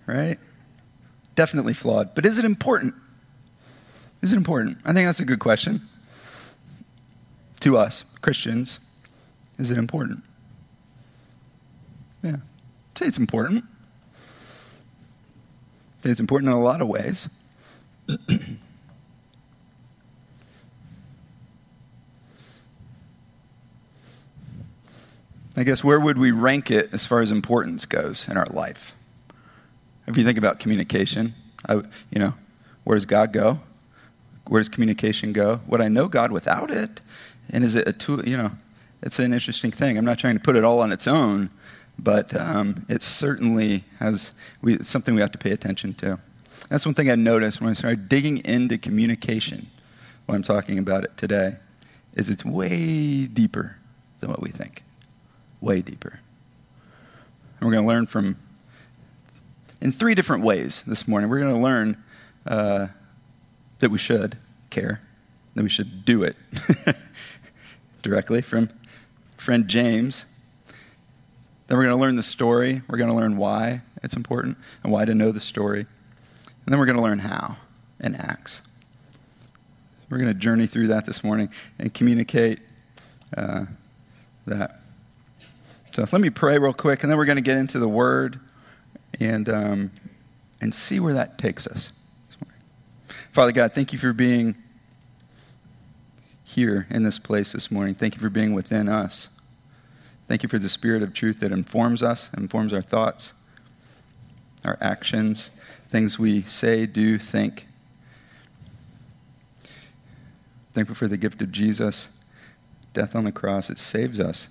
right? 0.07 0.39
Definitely 1.35 1.75
flawed. 1.75 2.15
But 2.15 2.25
is 2.25 2.39
it 2.39 2.47
important? 2.47 2.95
Is 4.23 4.33
it 4.33 4.37
important? 4.37 4.79
I 4.87 4.95
think 4.95 5.07
that's 5.07 5.21
a 5.21 5.27
good 5.27 5.39
question. 5.39 5.87
To 7.61 7.77
us, 7.77 8.05
Christians, 8.23 8.81
is 9.59 9.71
it 9.71 9.77
important? 9.77 10.25
Yeah. 12.23 12.37
I'd 12.37 12.99
say 12.99 13.07
it's 13.07 13.19
important. 13.19 13.65
I'd 15.99 16.05
say 16.05 16.11
it's 16.11 16.21
important 16.21 16.51
in 16.51 16.57
a 16.57 16.63
lot 16.63 16.81
of 16.81 16.89
ways. 16.89 17.29
I 25.57 25.65
guess 25.65 25.83
where 25.83 25.99
would 25.99 26.19
we 26.19 26.33
rank 26.33 26.71
it 26.71 26.91
as 26.93 27.07
far 27.07 27.23
as 27.23 27.33
importance 27.33 27.87
goes 27.87 28.29
in 28.29 28.37
our 28.37 28.47
life? 28.47 28.93
If 30.07 30.19
you 30.19 30.23
think 30.23 30.37
about 30.37 30.61
communication, 30.61 31.35
I, 31.67 31.77
you 32.11 32.19
know, 32.19 32.35
where 32.85 32.95
does 32.95 33.07
God 33.07 33.33
go? 33.33 33.61
Where 34.47 34.61
does 34.61 34.69
communication 34.69 35.33
go? 35.33 35.61
Would 35.67 35.81
I 35.81 35.89
know 35.89 36.09
God 36.09 36.31
without 36.31 36.71
it? 36.71 37.01
And 37.51 37.65
is 37.65 37.75
it 37.75 37.89
a 37.89 37.93
tool? 37.93 38.29
You 38.29 38.37
know, 38.37 38.51
it's 39.03 39.19
an 39.19 39.33
interesting 39.33 39.71
thing. 39.71 39.97
I'm 39.97 40.05
not 40.05 40.19
trying 40.19 40.35
to 40.35 40.41
put 40.41 40.57
it 40.57 40.65
all 40.65 40.81
on 40.81 40.93
its 40.93 41.09
own, 41.09 41.51
but 41.99 42.37
um, 42.39 42.85
it 42.89 43.03
certainly 43.03 43.85
has 43.99 44.33
we, 44.61 44.75
it's 44.75 44.91
something 44.91 45.15
we 45.15 45.23
have 45.23 45.33
to 45.33 45.39
pay 45.39 45.53
attention 45.53 45.95
to. 45.95 46.19
That's 46.69 46.85
one 46.85 46.95
thing 46.95 47.11
I 47.11 47.15
noticed 47.15 47.61
when 47.61 47.71
I 47.71 47.73
started 47.73 48.09
digging 48.11 48.39
into 48.45 48.77
communication. 48.77 49.69
When 50.27 50.37
I'm 50.37 50.43
talking 50.43 50.79
about 50.79 51.05
it 51.05 51.17
today, 51.17 51.57
is 52.17 52.29
it's 52.29 52.45
way 52.45 53.27
deeper 53.27 53.77
than 54.21 54.29
what 54.29 54.43
we 54.43 54.51
think 54.51 54.83
way 55.61 55.81
deeper. 55.81 56.21
And 57.59 57.67
we're 57.67 57.73
going 57.73 57.85
to 57.85 57.89
learn 57.89 58.07
from, 58.07 58.37
in 59.81 59.93
three 59.93 60.15
different 60.15 60.45
ways 60.45 60.83
this 60.87 61.09
morning. 61.09 61.31
We're 61.31 61.41
going 61.41 61.55
to 61.55 61.61
learn 61.61 62.03
uh, 62.47 62.89
that 63.81 63.91
we 63.91 63.99
should 63.99 64.37
care, 64.71 65.01
that 65.55 65.63
we 65.63 65.69
should 65.69 66.05
do 66.05 66.23
it 66.23 66.37
directly 68.03 68.43
from 68.43 68.71
friend 69.37 69.69
James. 69.69 70.27
Then 71.67 71.79
we're 71.79 71.85
going 71.85 71.97
to 71.97 72.01
learn 72.01 72.17
the 72.17 72.23
story. 72.23 72.83
We're 72.89 72.99
going 72.99 73.11
to 73.11 73.17
learn 73.17 73.37
why 73.37 73.83
it's 74.03 74.17
important 74.17 74.57
and 74.83 74.93
why 74.93 75.05
to 75.05 75.15
know 75.15 75.33
the 75.33 75.41
story. 75.41 75.81
And 75.81 76.73
then 76.73 76.79
we're 76.79 76.87
going 76.87 76.97
to 76.97 77.03
learn 77.03 77.21
how 77.21 77.57
in 78.01 78.15
Acts. 78.15 78.63
We're 80.09 80.19
going 80.19 80.33
to 80.33 80.39
journey 80.39 80.67
through 80.67 80.89
that 80.89 81.07
this 81.07 81.25
morning 81.25 81.49
and 81.79 81.93
communicate 81.93 82.61
uh, 83.37 83.67
that. 84.47 84.76
So 85.97 86.05
let 86.13 86.21
me 86.21 86.29
pray 86.29 86.59
real 86.59 86.75
quick, 86.75 87.03
and 87.03 87.11
then 87.11 87.17
we're 87.17 87.25
going 87.25 87.37
to 87.37 87.43
get 87.43 87.57
into 87.57 87.79
the 87.79 87.89
Word 87.89 88.39
and, 89.19 89.49
um, 89.49 89.91
and 90.61 90.75
see 90.75 91.01
where 91.01 91.15
that 91.15 91.39
takes 91.39 91.67
us. 91.67 91.91
Father 93.33 93.51
God, 93.51 93.73
thank 93.73 93.95
you 93.95 93.99
for 93.99 94.13
being 94.13 94.57
here 96.45 96.87
in 96.91 97.03
this 97.03 97.19
place 97.19 97.53
this 97.53 97.71
morning. 97.71 97.95
Thank 97.95 98.15
you 98.15 98.21
for 98.21 98.29
being 98.29 98.53
within 98.53 98.91
us. 98.91 99.31
Thank 100.29 100.43
you 100.43 100.51
for 100.51 100.59
the 100.59 100.69
spirit 100.69 101.03
of 101.03 101.15
truth 101.15 101.41
that 101.41 101.51
informs 101.51 102.03
us, 102.03 102.29
informs 102.37 102.75
our 102.75 102.83
thoughts, 102.83 103.33
our 104.67 104.77
actions, 104.83 105.51
things 105.89 106.19
we 106.19 106.43
say, 106.43 106.85
do, 106.85 107.17
think. 107.17 107.67
Thankful 110.75 110.95
for 110.95 111.09
the 111.09 111.17
gift 111.17 111.41
of 111.41 111.51
Jesus, 111.51 112.11
death 112.93 113.17
on 113.17 113.25
the 113.25 113.33
cross. 113.33 113.71
It 113.71 113.79
saves 113.79 114.21
us. 114.21 114.51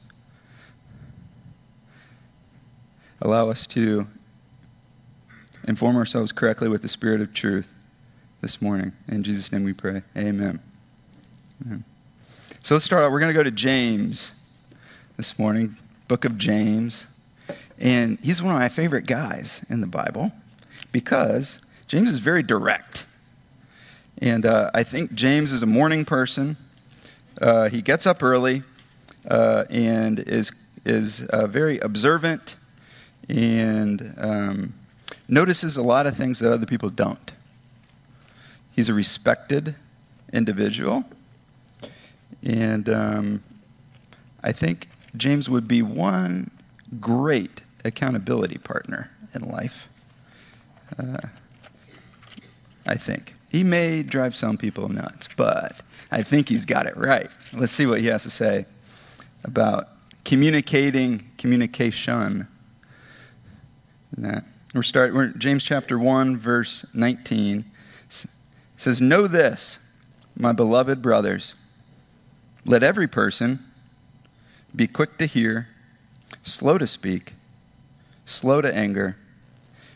Allow 3.22 3.50
us 3.50 3.66
to 3.68 4.08
inform 5.68 5.98
ourselves 5.98 6.32
correctly 6.32 6.68
with 6.68 6.82
the 6.82 6.88
Spirit 6.88 7.22
of 7.22 7.34
truth 7.34 7.72
this 8.42 8.62
morning. 8.62 8.92
In 9.08 9.24
Jesus' 9.24 9.52
name 9.52 9.64
we 9.64 9.74
pray. 9.74 10.04
Amen. 10.16 10.60
Amen. 11.66 11.84
So 12.62 12.76
let's 12.76 12.86
start 12.86 13.04
out. 13.04 13.12
We're 13.12 13.20
going 13.20 13.32
to 13.32 13.38
go 13.38 13.44
to 13.44 13.52
James 13.52 14.32
this 15.18 15.40
morning, 15.40 15.78
book 16.08 16.26
of 16.26 16.38
James. 16.38 17.08
And 17.78 18.20
he's 18.22 18.42
one 18.42 18.54
of 18.54 18.60
my 18.60 18.70
favorite 18.70 19.06
guys 19.06 19.66
in 19.70 19.82
the 19.82 19.88
Bible 19.88 20.32
because 20.92 21.60
James 21.88 22.10
is 22.10 22.20
very 22.20 22.44
direct. 22.44 23.06
And 24.20 24.46
uh, 24.46 24.72
I 24.74 24.84
think 24.84 25.14
James 25.14 25.52
is 25.52 25.62
a 25.64 25.68
morning 25.68 26.06
person. 26.06 26.58
Uh, 27.42 27.70
he 27.70 27.82
gets 27.82 28.06
up 28.06 28.24
early 28.24 28.64
uh, 29.30 29.66
and 29.70 30.20
is, 30.20 30.52
is 30.86 31.28
uh, 31.28 31.48
very 31.48 31.80
observant 31.80 32.56
and 33.28 34.14
um, 34.18 34.74
notices 35.28 35.78
a 35.78 35.82
lot 35.82 36.08
of 36.08 36.16
things 36.16 36.40
that 36.40 36.52
other 36.52 36.66
people 36.66 36.90
don't. 36.90 37.32
He's 38.72 38.90
a 38.90 38.94
respected 38.94 39.76
individual, 40.34 41.06
and 42.44 42.90
um, 42.90 43.44
I 44.44 44.52
think 44.52 44.90
James 45.16 45.50
would 45.50 45.68
be 45.68 45.82
one 45.82 46.52
great 47.00 47.62
accountability 47.84 48.58
partner 48.58 49.12
in 49.34 49.50
life. 49.50 49.88
Uh, 51.00 51.28
I 52.88 52.96
think. 52.96 53.34
He 53.50 53.64
may 53.64 54.04
drive 54.04 54.36
some 54.36 54.58
people 54.58 54.90
nuts, 54.90 55.30
but 55.36 55.82
I 56.12 56.24
think 56.24 56.50
he's 56.50 56.66
got 56.66 56.86
it 56.88 56.98
right. 56.98 57.30
Let's 57.54 57.72
see 57.72 57.86
what 57.86 58.02
he 58.02 58.08
has 58.08 58.24
to 58.24 58.30
say 58.30 58.66
about 59.44 59.90
communicating 60.24 61.30
communication 61.38 62.48
that. 64.18 64.46
We're 64.74 64.84
start 64.84 65.14
we're 65.14 65.28
James 65.28 65.64
chapter 65.64 65.98
1 66.00 66.38
verse 66.38 66.86
19 66.94 67.66
says 68.78 69.02
know 69.02 69.28
this 69.28 69.80
my 70.38 70.52
beloved 70.52 71.02
brothers. 71.02 71.54
Let 72.66 72.84
every 72.84 73.08
person 73.08 73.60
be 74.76 74.88
quick 74.88 75.18
to 75.18 75.26
hear 75.26 75.70
slow 76.44 76.78
to 76.78 76.88
speak 76.88 77.34
slow 78.26 78.62
to 78.62 78.76
anger. 78.76 79.18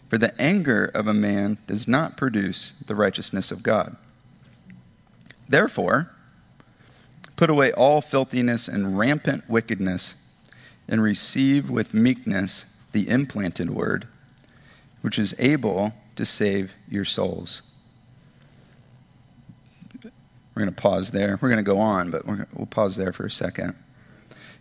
For 0.07 0.17
the 0.17 0.39
anger 0.41 0.85
of 0.93 1.07
a 1.07 1.13
man 1.13 1.57
does 1.67 1.87
not 1.87 2.17
produce 2.17 2.73
the 2.85 2.95
righteousness 2.95 3.51
of 3.51 3.63
God. 3.63 3.95
Therefore 5.47 6.11
put 7.35 7.49
away 7.49 7.71
all 7.71 8.01
filthiness 8.01 8.67
and 8.67 8.97
rampant 8.97 9.49
wickedness 9.49 10.15
and 10.87 11.01
receive 11.01 11.69
with 11.69 11.93
meekness 11.93 12.65
the 12.91 13.09
implanted 13.09 13.69
word, 13.69 14.07
which 15.01 15.19
is 15.19 15.35
able 15.39 15.93
to 16.15 16.25
save 16.25 16.73
your 16.89 17.05
souls. 17.05 17.61
We're 20.03 20.63
going 20.65 20.75
to 20.75 20.81
pause 20.81 21.11
there. 21.11 21.39
We're 21.41 21.49
going 21.49 21.63
to 21.63 21.63
go 21.63 21.79
on, 21.79 22.11
but 22.11 22.25
we 22.25 22.37
will 22.53 22.65
pause 22.65 22.97
there 22.97 23.13
for 23.13 23.25
a 23.25 23.31
second. 23.31 23.75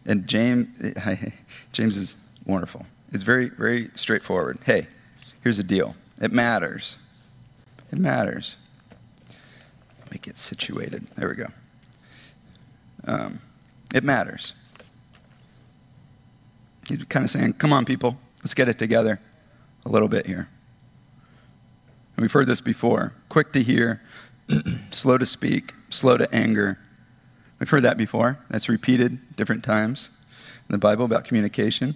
And 0.06 0.26
James, 0.26 0.68
James 1.73 1.97
is 1.97 2.16
wonderful. 2.47 2.87
It's 3.12 3.23
very, 3.23 3.49
very 3.49 3.90
straightforward. 3.94 4.58
Hey, 4.64 4.87
here's 5.42 5.56
the 5.56 5.62
deal 5.62 5.97
it 6.20 6.32
matters. 6.32 6.97
It 7.90 7.99
matters. 7.99 8.56
Let 10.00 10.12
me 10.12 10.18
get 10.18 10.37
situated. 10.37 11.06
There 11.16 11.28
we 11.28 11.35
go. 11.35 11.47
Um, 13.04 13.40
it 13.94 14.04
matters. 14.04 14.54
He's 16.88 17.04
kind 17.04 17.25
of 17.25 17.30
saying, 17.30 17.54
come 17.54 17.73
on, 17.73 17.85
people, 17.85 18.18
let's 18.40 18.54
get 18.54 18.68
it 18.68 18.78
together 18.78 19.21
a 19.85 19.88
little 19.88 20.09
bit 20.09 20.26
here. 20.26 20.49
And 22.16 22.23
we've 22.23 22.33
heard 22.33 22.47
this 22.47 22.61
before 22.61 23.14
quick 23.28 23.52
to 23.52 23.62
hear, 23.62 24.02
slow 24.90 25.18
to 25.18 25.26
speak, 25.26 25.75
slow 25.90 26.16
to 26.16 26.33
anger. 26.35 26.78
We've 27.59 27.68
heard 27.68 27.83
that 27.83 27.97
before. 27.97 28.38
That's 28.49 28.68
repeated 28.68 29.37
different 29.37 29.64
times 29.64 30.11
in 30.68 30.73
the 30.73 30.78
Bible 30.78 31.04
about 31.04 31.25
communication. 31.25 31.95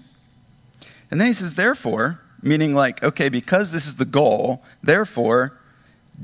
And 1.11 1.21
then 1.21 1.27
he 1.27 1.33
says, 1.33 1.55
therefore, 1.55 2.21
meaning 2.43 2.75
like, 2.75 3.03
okay, 3.03 3.29
because 3.29 3.73
this 3.73 3.87
is 3.87 3.97
the 3.97 4.05
goal, 4.05 4.63
therefore, 4.83 5.59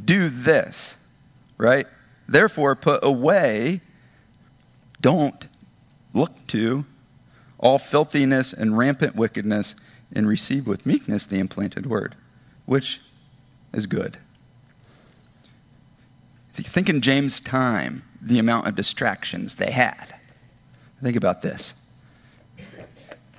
do 0.04 0.28
this, 0.28 0.96
right? 1.56 1.86
Therefore, 2.28 2.74
put 2.74 3.02
away, 3.02 3.80
don't 5.00 5.48
look 6.12 6.46
to 6.48 6.84
all 7.58 7.78
filthiness 7.78 8.52
and 8.52 8.78
rampant 8.78 9.16
wickedness, 9.16 9.74
and 10.12 10.26
receive 10.26 10.66
with 10.66 10.86
meekness 10.86 11.26
the 11.26 11.38
implanted 11.38 11.86
word, 11.86 12.14
which 12.64 13.00
is 13.72 13.86
good. 13.86 14.16
Think 16.52 16.88
in 16.88 17.00
James' 17.00 17.40
time, 17.40 18.02
the 18.20 18.38
amount 18.38 18.66
of 18.66 18.74
distractions 18.74 19.56
they 19.56 19.70
had. 19.70 20.14
Think 21.02 21.16
about 21.16 21.42
this. 21.42 21.74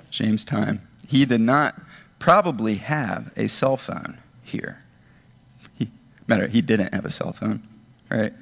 James' 0.09 0.45
time. 0.45 0.88
He 1.07 1.25
did 1.25 1.41
not 1.41 1.81
probably 2.17 2.75
have 2.75 3.33
a 3.35 3.47
cell 3.47 3.77
phone 3.77 4.19
here. 4.43 4.83
He, 5.77 5.89
matter, 6.27 6.47
he 6.47 6.61
didn't 6.61 6.93
have 6.93 7.05
a 7.05 7.09
cell 7.09 7.33
phone, 7.33 7.63
right? 8.09 8.33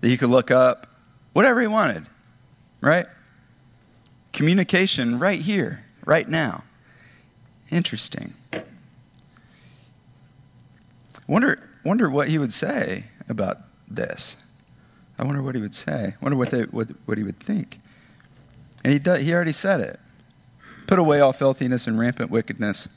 That 0.00 0.08
he 0.08 0.16
could 0.16 0.30
look 0.30 0.50
up 0.50 0.86
whatever 1.32 1.60
he 1.60 1.66
wanted, 1.66 2.06
right? 2.80 3.06
Communication 4.32 5.18
right 5.18 5.40
here, 5.40 5.84
right 6.04 6.28
now. 6.28 6.64
Interesting. 7.70 8.34
Wonder, 11.26 11.62
wonder 11.84 12.10
what 12.10 12.28
he 12.28 12.38
would 12.38 12.52
say 12.52 13.04
about 13.28 13.58
this. 13.88 14.36
I 15.18 15.24
wonder 15.24 15.42
what 15.42 15.54
he 15.54 15.60
would 15.60 15.74
say. 15.74 16.14
Wonder 16.20 16.36
what, 16.36 16.50
they, 16.50 16.62
what, 16.62 16.88
what 17.04 17.18
he 17.18 17.24
would 17.24 17.36
think. 17.36 17.78
And 18.82 18.92
he, 18.92 18.98
does, 18.98 19.20
he 19.20 19.32
already 19.32 19.52
said 19.52 19.80
it. 19.80 20.00
Put 20.86 20.98
away 20.98 21.20
all 21.20 21.32
filthiness 21.32 21.86
and 21.86 21.98
rampant 21.98 22.30
wickedness. 22.30 22.88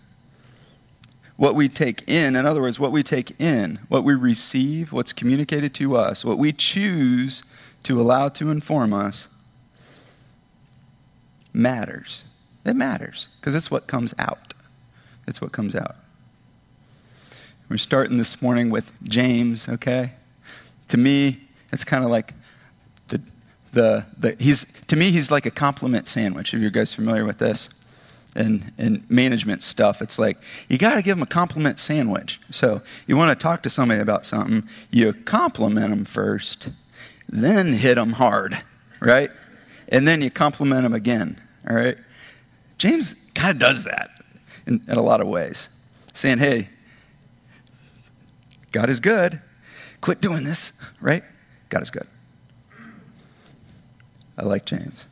What 1.35 1.55
we 1.55 1.67
take 1.67 2.07
in, 2.07 2.35
in 2.35 2.45
other 2.45 2.61
words, 2.61 2.79
what 2.79 2.91
we 2.91 3.03
take 3.03 3.39
in, 3.39 3.79
what 3.87 4.03
we 4.03 4.13
receive, 4.13 4.93
what's 4.93 5.13
communicated 5.13 5.73
to 5.75 5.95
us, 5.95 6.23
what 6.23 6.37
we 6.37 6.53
choose 6.53 7.43
to 7.83 7.99
allow 7.99 8.29
to 8.29 8.49
inform 8.49 8.93
us, 8.93 9.27
matters. 11.53 12.23
It 12.65 12.75
matters 12.75 13.29
because 13.39 13.55
it's 13.55 13.69
what 13.69 13.87
comes 13.87 14.13
out. 14.17 14.53
It's 15.27 15.41
what 15.41 15.51
comes 15.51 15.75
out. 15.75 15.95
We're 17.69 17.77
starting 17.77 18.17
this 18.17 18.41
morning 18.41 18.69
with 18.69 19.01
James, 19.03 19.69
okay? 19.69 20.13
To 20.89 20.97
me, 20.97 21.39
it's 21.71 21.83
kind 21.83 22.03
of 22.03 22.11
like 22.11 22.33
the, 23.07 23.21
the, 23.71 24.05
the, 24.17 24.35
he's, 24.39 24.65
to 24.87 24.95
me, 24.95 25.11
he's 25.11 25.31
like 25.31 25.45
a 25.45 25.51
compliment 25.51 26.07
sandwich. 26.07 26.53
If 26.53 26.61
you 26.61 26.69
guys 26.69 26.93
familiar 26.93 27.25
with 27.25 27.37
this? 27.37 27.69
and, 28.35 28.71
and 28.77 29.09
management 29.09 29.63
stuff, 29.63 30.01
it's 30.01 30.17
like 30.17 30.37
you 30.67 30.77
got 30.77 30.95
to 30.95 31.01
give 31.01 31.17
them 31.17 31.23
a 31.23 31.27
compliment 31.27 31.79
sandwich. 31.79 32.39
So 32.49 32.81
you 33.07 33.15
want 33.15 33.37
to 33.37 33.41
talk 33.41 33.63
to 33.63 33.69
somebody 33.69 34.01
about 34.01 34.25
something, 34.25 34.67
you 34.91 35.13
compliment 35.13 35.89
them 35.89 36.05
first, 36.05 36.69
then 37.29 37.73
hit 37.73 37.95
them 37.95 38.13
hard, 38.13 38.61
right? 38.99 39.29
And 39.89 40.07
then 40.07 40.21
you 40.21 40.31
compliment 40.31 40.83
them 40.83 40.93
again, 40.93 41.39
all 41.69 41.75
right? 41.75 41.97
James 42.77 43.15
kind 43.33 43.51
of 43.51 43.59
does 43.59 43.83
that 43.85 44.11
in, 44.65 44.81
in 44.87 44.97
a 44.97 45.01
lot 45.01 45.21
of 45.21 45.27
ways, 45.27 45.69
saying, 46.13 46.39
hey, 46.39 46.69
God 48.71 48.89
is 48.89 48.99
good. 48.99 49.41
Quit 50.01 50.19
doing 50.19 50.43
this, 50.43 50.81
right? 50.99 51.23
God 51.69 51.81
is 51.81 51.89
good. 51.89 52.07
I 54.37 54.43
like 54.43 54.65
James. 54.65 55.07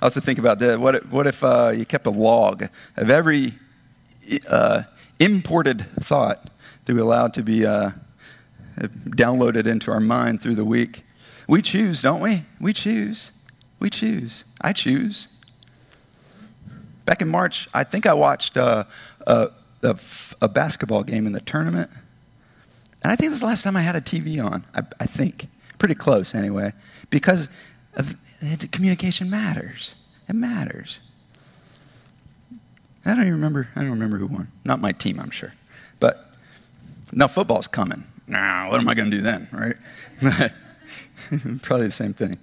I 0.00 0.06
also 0.06 0.20
think 0.20 0.38
about 0.38 0.58
that. 0.60 0.78
What 0.78 0.94
if, 0.94 1.10
what 1.10 1.26
if 1.26 1.42
uh, 1.42 1.72
you 1.74 1.84
kept 1.84 2.06
a 2.06 2.10
log 2.10 2.68
of 2.96 3.10
every 3.10 3.54
uh, 4.48 4.82
imported 5.18 5.86
thought 6.00 6.50
that 6.84 6.94
we 6.94 7.00
allowed 7.00 7.34
to 7.34 7.42
be 7.42 7.66
uh, 7.66 7.90
downloaded 8.78 9.66
into 9.66 9.90
our 9.90 10.00
mind 10.00 10.40
through 10.40 10.54
the 10.54 10.64
week? 10.64 11.04
We 11.48 11.62
choose, 11.62 12.00
don't 12.00 12.20
we? 12.20 12.44
We 12.60 12.72
choose. 12.72 13.32
We 13.80 13.90
choose. 13.90 14.44
I 14.60 14.72
choose. 14.72 15.26
Back 17.04 17.20
in 17.20 17.28
March, 17.28 17.68
I 17.74 17.84
think 17.84 18.06
I 18.06 18.14
watched 18.14 18.56
uh, 18.56 18.84
a, 19.26 19.50
a, 19.82 19.98
a, 20.40 20.48
basketball 20.48 21.02
game 21.02 21.26
in 21.26 21.32
the 21.32 21.40
tournament. 21.40 21.90
And 23.02 23.12
I 23.12 23.16
think 23.16 23.30
this 23.30 23.36
is 23.36 23.40
the 23.40 23.46
last 23.46 23.64
time 23.64 23.76
I 23.76 23.80
had 23.82 23.96
a 23.96 24.00
TV 24.00 24.44
on. 24.44 24.64
I, 24.74 24.82
I 25.00 25.06
think. 25.06 25.48
Pretty 25.78 25.96
close, 25.96 26.34
anyway. 26.34 26.72
Because 27.10 27.48
of, 27.94 28.14
communication 28.70 29.28
matters. 29.28 29.96
It 30.28 30.34
matters. 30.34 31.00
I 33.04 33.10
don't 33.10 33.22
even 33.22 33.32
remember. 33.32 33.68
I 33.74 33.80
don't 33.80 33.90
remember 33.90 34.18
who 34.18 34.26
won. 34.26 34.48
Not 34.64 34.80
my 34.80 34.92
team, 34.92 35.18
I'm 35.18 35.30
sure. 35.30 35.54
But 35.98 36.32
now 37.12 37.26
football's 37.26 37.66
coming. 37.66 38.04
Now, 38.28 38.70
what 38.70 38.80
am 38.80 38.88
I 38.88 38.94
going 38.94 39.10
to 39.10 39.16
do 39.16 39.22
then, 39.22 39.48
right? 39.50 39.76
Probably 41.62 41.86
the 41.86 41.92
same 41.92 42.14
thing. 42.14 42.38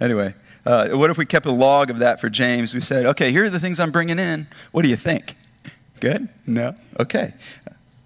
Anyway, 0.00 0.34
uh, 0.68 0.90
what 0.90 1.08
if 1.08 1.16
we 1.16 1.24
kept 1.24 1.46
a 1.46 1.50
log 1.50 1.88
of 1.88 2.00
that 2.00 2.20
for 2.20 2.28
James? 2.28 2.74
We 2.74 2.82
said, 2.82 3.06
okay, 3.06 3.32
here 3.32 3.44
are 3.44 3.50
the 3.50 3.58
things 3.58 3.80
I'm 3.80 3.90
bringing 3.90 4.18
in. 4.18 4.46
What 4.70 4.82
do 4.82 4.90
you 4.90 4.96
think? 4.96 5.34
Good? 5.98 6.28
No? 6.46 6.74
Okay. 7.00 7.32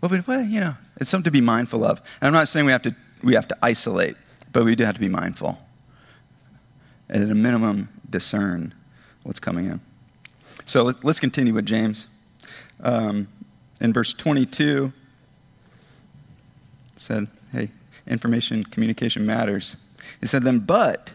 Well, 0.00 0.08
but, 0.08 0.24
well, 0.28 0.42
you 0.42 0.60
know, 0.60 0.76
it's 1.00 1.10
something 1.10 1.24
to 1.24 1.32
be 1.32 1.40
mindful 1.40 1.84
of. 1.84 2.00
And 2.20 2.28
I'm 2.28 2.32
not 2.32 2.46
saying 2.46 2.64
we 2.64 2.70
have 2.70 2.82
to, 2.82 2.94
we 3.20 3.34
have 3.34 3.48
to 3.48 3.58
isolate, 3.62 4.14
but 4.52 4.64
we 4.64 4.76
do 4.76 4.84
have 4.84 4.94
to 4.94 5.00
be 5.00 5.08
mindful 5.08 5.58
And 7.08 7.24
at 7.24 7.30
a 7.30 7.34
minimum, 7.34 7.88
discern 8.08 8.74
what's 9.24 9.40
coming 9.40 9.66
in. 9.66 9.80
So 10.64 10.84
let, 10.84 11.04
us 11.04 11.18
continue 11.18 11.52
with 11.52 11.66
James. 11.66 12.06
Um, 12.80 13.26
in 13.80 13.92
verse 13.92 14.14
22, 14.14 14.92
it 16.92 17.00
said, 17.00 17.26
hey, 17.50 17.70
information, 18.06 18.62
communication 18.62 19.26
matters. 19.26 19.76
He 20.20 20.28
said, 20.28 20.44
then, 20.44 20.60
but 20.60 21.14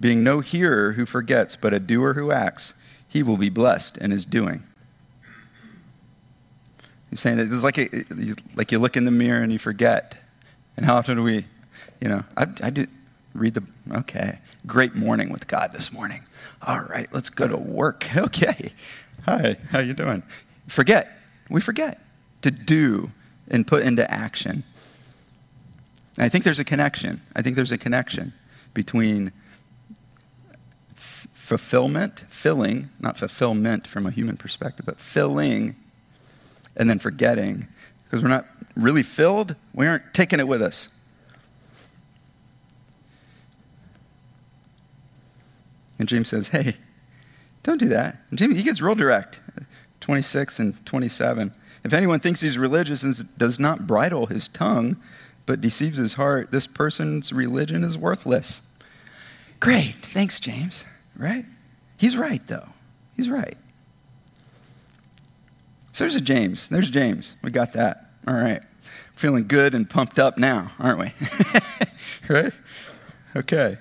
being 0.00 0.24
no 0.24 0.40
hearer 0.40 0.92
who 0.92 1.04
forgets, 1.06 1.54
but 1.56 1.74
a 1.74 1.78
doer 1.78 2.14
who 2.14 2.32
acts, 2.32 2.74
he 3.06 3.22
will 3.22 3.36
be 3.36 3.50
blessed 3.50 3.98
in 3.98 4.10
his 4.10 4.24
doing. 4.24 4.64
He's 7.10 7.20
saying 7.20 7.38
it's 7.38 7.62
like, 7.62 7.78
a, 7.78 7.88
like 8.54 8.72
you 8.72 8.78
look 8.78 8.96
in 8.96 9.04
the 9.04 9.10
mirror 9.10 9.42
and 9.42 9.52
you 9.52 9.58
forget. 9.58 10.16
And 10.76 10.86
how 10.86 10.96
often 10.96 11.16
do 11.16 11.22
we, 11.22 11.44
you 12.00 12.08
know, 12.08 12.24
I, 12.36 12.46
I 12.62 12.70
did 12.70 12.88
read 13.34 13.54
the, 13.54 13.64
okay, 13.92 14.38
great 14.66 14.94
morning 14.94 15.30
with 15.30 15.46
God 15.46 15.72
this 15.72 15.92
morning. 15.92 16.22
All 16.62 16.80
right, 16.80 17.08
let's 17.12 17.30
go 17.30 17.48
to 17.48 17.56
work. 17.56 18.06
Okay. 18.16 18.72
Hi, 19.26 19.58
how 19.68 19.80
you 19.80 19.92
doing? 19.92 20.22
Forget. 20.66 21.08
We 21.50 21.60
forget 21.60 22.00
to 22.40 22.50
do 22.50 23.10
and 23.48 23.66
put 23.66 23.82
into 23.82 24.10
action. 24.10 24.64
And 26.16 26.24
I 26.24 26.30
think 26.30 26.44
there's 26.44 26.58
a 26.58 26.64
connection. 26.64 27.20
I 27.36 27.42
think 27.42 27.54
there's 27.54 27.72
a 27.72 27.76
connection 27.76 28.32
between 28.72 29.32
fulfillment, 31.50 32.20
filling, 32.28 32.88
not 33.00 33.18
fulfillment 33.18 33.84
from 33.84 34.06
a 34.06 34.10
human 34.12 34.36
perspective, 34.36 34.86
but 34.86 35.00
filling 35.00 35.74
and 36.76 36.88
then 36.88 37.00
forgetting. 37.00 37.66
Because 38.04 38.22
we're 38.22 38.28
not 38.28 38.46
really 38.76 39.02
filled, 39.02 39.56
we 39.74 39.88
aren't 39.88 40.14
taking 40.14 40.38
it 40.38 40.46
with 40.46 40.62
us. 40.62 40.88
And 45.98 46.06
James 46.06 46.28
says, 46.28 46.48
hey, 46.48 46.76
don't 47.64 47.78
do 47.78 47.88
that. 47.88 48.22
And 48.30 48.38
James, 48.38 48.56
he 48.56 48.62
gets 48.62 48.80
real 48.80 48.94
direct. 48.94 49.40
26 49.98 50.60
and 50.60 50.86
27. 50.86 51.52
If 51.82 51.92
anyone 51.92 52.20
thinks 52.20 52.42
he's 52.42 52.58
religious 52.58 53.02
and 53.02 53.36
does 53.36 53.58
not 53.58 53.88
bridle 53.88 54.26
his 54.26 54.46
tongue, 54.46 54.98
but 55.46 55.60
deceives 55.60 55.98
his 55.98 56.14
heart, 56.14 56.52
this 56.52 56.68
person's 56.68 57.32
religion 57.32 57.82
is 57.82 57.98
worthless. 57.98 58.62
Great. 59.58 59.96
Thanks, 59.96 60.38
James. 60.38 60.84
Right? 61.20 61.44
He's 61.98 62.16
right, 62.16 62.44
though. 62.46 62.70
He's 63.14 63.28
right. 63.28 63.58
So 65.92 66.04
there's 66.04 66.16
a 66.16 66.20
James. 66.22 66.66
There's 66.66 66.88
James. 66.88 67.34
We 67.42 67.50
got 67.50 67.74
that. 67.74 68.10
All 68.26 68.32
right. 68.32 68.62
Feeling 69.16 69.46
good 69.46 69.74
and 69.74 69.88
pumped 69.88 70.18
up 70.18 70.38
now, 70.38 70.72
aren't 70.78 70.98
we? 70.98 71.12
right? 72.34 72.54
Okay. 73.36 73.76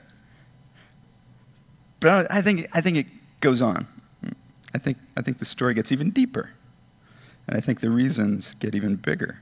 But 2.02 2.30
I 2.30 2.42
think, 2.42 2.68
I 2.74 2.82
think 2.82 2.98
it 2.98 3.08
goes 3.40 3.62
on. 3.62 3.88
I 4.74 4.78
think, 4.78 4.98
I 5.16 5.22
think 5.22 5.40
the 5.40 5.46
story 5.46 5.74
gets 5.74 5.94
even 5.94 6.10
deeper. 6.10 6.50
And 7.48 7.56
I 7.56 7.62
think 7.62 7.80
the 7.80 7.90
reasons 7.90 8.54
get 8.56 8.76
even 8.76 8.98
bigger. 8.98 9.40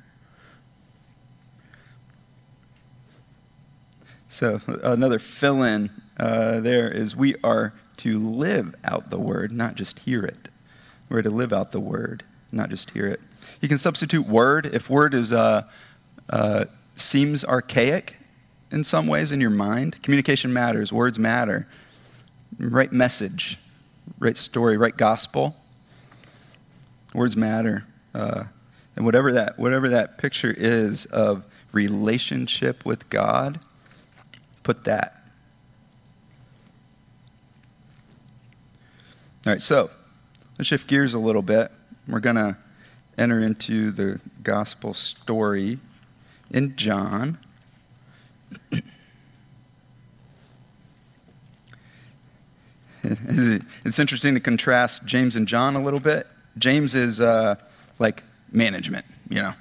So, 4.28 4.62
another 4.84 5.18
fill 5.18 5.64
in 5.64 5.90
uh, 6.20 6.60
there 6.60 6.92
is 6.92 7.16
we 7.16 7.34
are 7.44 7.74
to 7.98 8.20
live 8.20 8.76
out 8.84 9.10
the 9.10 9.20
word, 9.20 9.52
not 9.52 9.76
just 9.76 10.00
hear 10.00 10.24
it. 10.24 10.50
We're 11.10 11.22
to 11.22 11.30
live 11.30 11.54
out 11.54 11.72
the 11.72 11.80
word, 11.80 12.24
not 12.52 12.70
just 12.70 12.92
hear 12.92 13.08
it. 13.08 13.20
You 13.62 13.68
can 13.68 13.78
substitute 13.78 14.28
word. 14.28 14.66
If 14.66 14.90
word 14.90 15.14
is, 15.14 15.32
uh, 15.32 15.64
uh, 16.30 16.66
seems 16.96 17.46
archaic 17.46 18.16
in 18.72 18.84
some 18.84 19.08
ways 19.08 19.32
in 19.32 19.40
your 19.40 19.50
mind, 19.50 20.02
communication 20.04 20.52
matters, 20.52 20.92
words 20.92 21.18
matter. 21.18 21.68
Right 22.60 22.92
message, 22.92 23.58
right 24.20 24.38
story, 24.38 24.78
right 24.78 24.96
gospel. 24.96 25.56
Words 27.14 27.38
matter. 27.38 27.86
Uh, 28.14 28.46
and 28.96 29.06
whatever 29.06 29.32
that, 29.34 29.60
whatever 29.60 29.90
that 29.90 30.18
picture 30.18 30.54
is 30.56 31.06
of 31.08 31.46
relationship 31.72 32.86
with 32.86 33.10
God, 33.10 33.60
put 34.64 34.86
that. 34.86 35.17
All 39.48 39.54
right, 39.54 39.62
so 39.62 39.90
let's 40.58 40.68
shift 40.68 40.90
gears 40.90 41.14
a 41.14 41.20
little 41.20 41.42
bit. 41.42 41.72
We're 42.06 42.20
going 42.20 42.36
to 42.36 42.58
enter 43.18 43.40
into 43.40 43.92
the 43.92 44.20
gospel 44.44 44.94
story 44.94 45.80
in 46.52 46.76
John. 46.76 47.38
it's 53.04 54.00
interesting 54.00 54.34
to 54.34 54.42
contrast 54.42 55.06
James 55.06 55.38
and 55.38 55.48
John 55.48 55.78
a 55.78 55.82
little 55.82 56.02
bit. 56.02 56.28
James 56.58 56.94
is 56.94 57.22
uh, 57.22 57.56
like 58.00 58.24
management, 58.52 59.06
you 59.30 59.42
know. 59.42 59.54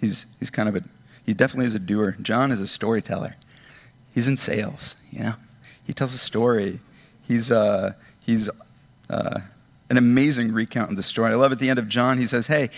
He's, 0.00 0.24
he's 0.40 0.48
kind 0.48 0.70
of 0.70 0.76
a, 0.76 0.82
he 1.26 1.34
definitely 1.34 1.66
is 1.66 1.74
a 1.74 1.80
doer. 1.80 2.16
John 2.22 2.50
is 2.50 2.62
a 2.62 2.66
storyteller. 2.66 3.36
He's 4.14 4.26
in 4.26 4.38
sales, 4.38 4.96
you 5.10 5.20
know. 5.20 5.34
He 5.84 5.92
tells 5.92 6.14
a 6.14 6.18
story. 6.18 6.80
He's, 7.28 7.50
uh, 7.50 7.92
he's 8.20 8.48
uh, 9.08 9.40
an 9.88 9.96
amazing 9.96 10.52
recount 10.52 10.90
of 10.90 10.96
the 10.96 11.02
story. 11.02 11.32
I 11.32 11.36
love 11.36 11.52
at 11.52 11.58
the 11.58 11.70
end 11.70 11.78
of 11.78 11.88
John, 11.88 12.18
he 12.18 12.26
says, 12.26 12.46
Hey, 12.46 12.70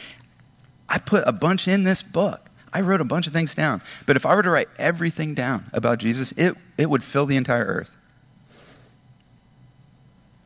I 0.88 0.99
put 0.99 1.25
a 1.27 1.33
bunch 1.33 1.69
in 1.69 1.85
this 1.85 2.03
book. 2.03 2.49
I 2.73 2.81
wrote 2.83 3.01
a 3.01 3.05
bunch 3.05 3.27
of 3.27 3.33
things 3.33 3.55
down. 3.55 3.81
But 4.07 4.17
if 4.17 4.27
I 4.27 4.35
were 4.35 4.43
to 4.43 4.51
write 4.51 4.69
everything 4.79 5.35
down 5.35 5.67
about 5.73 5.99
Jesus, 5.99 6.33
it, 6.33 6.55
it 6.77 6.91
would 6.91 7.03
fill 7.03 7.27
the 7.27 7.37
entire 7.37 7.64
earth. 7.64 7.91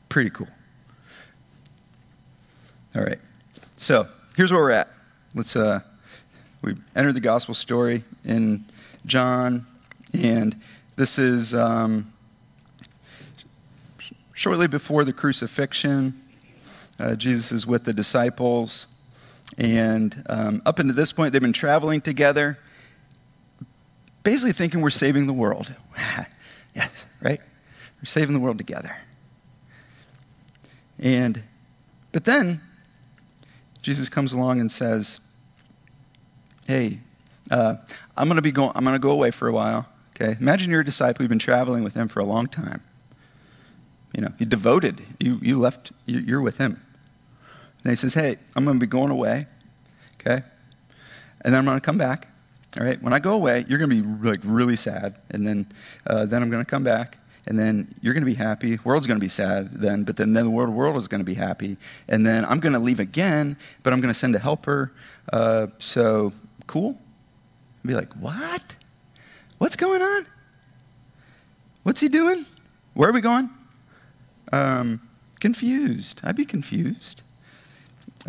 Pretty 0.09 0.31
cool. 0.31 0.49
All 2.95 3.03
right. 3.03 3.19
So 3.77 4.07
here's 4.37 4.53
where 4.53 4.61
we're 4.61 4.71
at. 4.71 4.89
Let's 5.35 5.57
uh, 5.57 5.81
we 6.61 6.77
enter 6.95 7.13
the 7.13 7.21
gospel 7.21 7.55
story 7.55 8.05
in 8.25 8.65
John, 9.07 9.67
and 10.13 10.61
this 10.97 11.19
is 11.19 11.55
um, 11.55 12.12
shortly 14.43 14.67
before 14.67 15.05
the 15.05 15.13
crucifixion. 15.13 16.21
Uh, 16.99 17.15
Jesus 17.15 17.53
is 17.53 17.65
with 17.65 17.85
the 17.85 17.93
disciples, 17.93 18.89
and 19.57 20.25
um, 20.29 20.61
up 20.67 20.81
until 20.81 20.97
this 20.97 21.13
point, 21.13 21.33
they've 21.33 21.41
been 21.41 21.53
traveling 21.53 22.01
together, 22.01 22.59
basically 24.25 24.51
thinking 24.51 24.81
we're 24.81 24.91
saving 24.91 25.29
the 25.29 25.33
world. 25.33 25.73
yes, 26.75 27.07
right? 27.21 27.41
We're 28.01 28.05
saving 28.07 28.35
the 28.35 28.41
world 28.41 28.59
together. 28.59 28.97
And, 30.99 31.45
but 32.11 32.25
then 32.25 32.61
Jesus 33.81 34.09
comes 34.09 34.33
along 34.33 34.61
and 34.61 34.73
says, 34.73 35.21
Hey, 36.67 36.99
uh, 37.49 37.77
I'm 38.17 38.27
going 38.27 38.37
to 38.37 38.43
be 38.43 38.51
going, 38.51 38.73
I'm 38.75 38.83
going 38.83 38.97
to 38.97 39.01
go 39.01 39.13
away 39.13 39.31
for 39.31 39.47
a 39.47 39.53
while. 39.53 39.87
Okay. 40.17 40.37
Imagine 40.41 40.73
you're 40.73 40.81
a 40.81 40.85
disciple. 40.85 41.23
You've 41.23 41.31
been 41.31 41.39
traveling 41.39 41.85
with 41.85 41.95
him 41.95 42.09
for 42.09 42.19
a 42.19 42.25
long 42.25 42.49
time. 42.49 42.83
You 44.13 44.23
know, 44.23 44.33
you 44.39 44.47
devoted. 44.47 45.03
You, 45.19 45.39
you 45.43 45.59
left, 45.59 45.93
you, 46.07 46.37
are 46.37 46.43
with 46.43 46.59
him. 46.59 46.81
And 47.83 47.91
he 47.91 47.97
says, 47.97 48.15
Hey, 48.15 48.37
I'm 48.55 48.65
going 48.65 48.79
to 48.79 48.81
be 48.81 48.91
going 48.91 49.11
away. 49.11 49.47
Okay. 50.21 50.43
And 51.41 51.53
then 51.53 51.59
I'm 51.61 51.65
going 51.65 51.79
to 51.79 51.85
come 51.85 51.99
back. 51.99 52.29
All 52.79 52.85
right. 52.87 53.03
When 53.03 53.13
I 53.13 53.19
go 53.19 53.35
away, 53.35 53.65
you're 53.69 53.79
going 53.79 53.91
to 53.91 54.03
be 54.03 54.29
like 54.29 54.41
really 54.45 54.77
sad. 54.77 55.17
And 55.31 55.47
then, 55.47 55.67
uh, 56.07 56.27
then 56.27 56.43
I'm 56.43 56.51
going 56.51 56.65
to 56.65 56.71
come 56.71 56.85
back 56.85 57.19
and 57.47 57.59
then 57.59 57.95
you're 58.01 58.15
going 58.15 58.23
to 58.23 58.31
be 58.31 58.35
happy. 58.35 58.79
World's 58.85 59.07
going 59.07 59.19
to 59.19 59.25
be 59.25 59.29
sad 59.29 59.73
then, 59.73 60.05
but 60.05 60.17
then, 60.17 60.33
then 60.33 60.45
the 60.45 60.51
world, 60.51 60.71
world 60.71 60.97
is 60.97 61.09
going 61.09 61.21
to 61.21 61.25
be 61.25 61.35
happy. 61.35 61.77
And 62.09 62.25
then 62.25 62.45
I'm 62.45 62.61
going 62.61 62.73
to 62.73 62.79
leave 62.79 63.01
again, 63.01 63.57
but 63.83 63.93
I'm 63.93 64.01
going 64.01 64.13
to 64.13 64.19
send 64.19 64.35
a 64.37 64.39
helper. 64.39 64.93
Uh, 65.33 65.69
so, 65.79 66.33
cool? 66.67 66.97
I'd 67.85 67.89
be 67.89 67.95
like, 67.95 68.13
what? 68.15 68.77
What's 69.59 69.77
going 69.77 70.03
on? 70.03 70.27
What's 71.83 72.01
he 72.01 72.09
doing? 72.09 72.47
Where 72.95 73.11
are 73.11 73.13
we 73.13 73.21
going? 73.21 73.51
Um, 74.53 75.01
confused. 75.41 76.21
I'd 76.23 76.37
be 76.37 76.45
confused. 76.45 77.23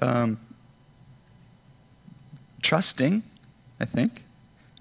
Um, 0.02 0.40
trusting, 2.62 3.24
I 3.80 3.86
think, 3.86 4.24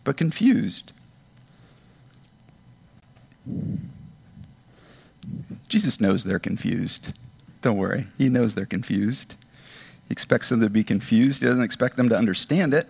but 0.04 0.16
confused. 0.16 0.92
Jesus 5.68 6.00
knows 6.00 6.24
they're 6.24 6.38
confused. 6.38 7.12
Don't 7.60 7.76
worry. 7.76 8.06
He 8.18 8.28
knows 8.28 8.54
they're 8.54 8.66
confused. 8.66 9.34
He 10.08 10.12
expects 10.12 10.48
them 10.48 10.60
to 10.60 10.70
be 10.70 10.84
confused. 10.84 11.42
He 11.42 11.48
doesn't 11.48 11.62
expect 11.62 11.96
them 11.96 12.08
to 12.08 12.16
understand 12.16 12.74
it. 12.74 12.88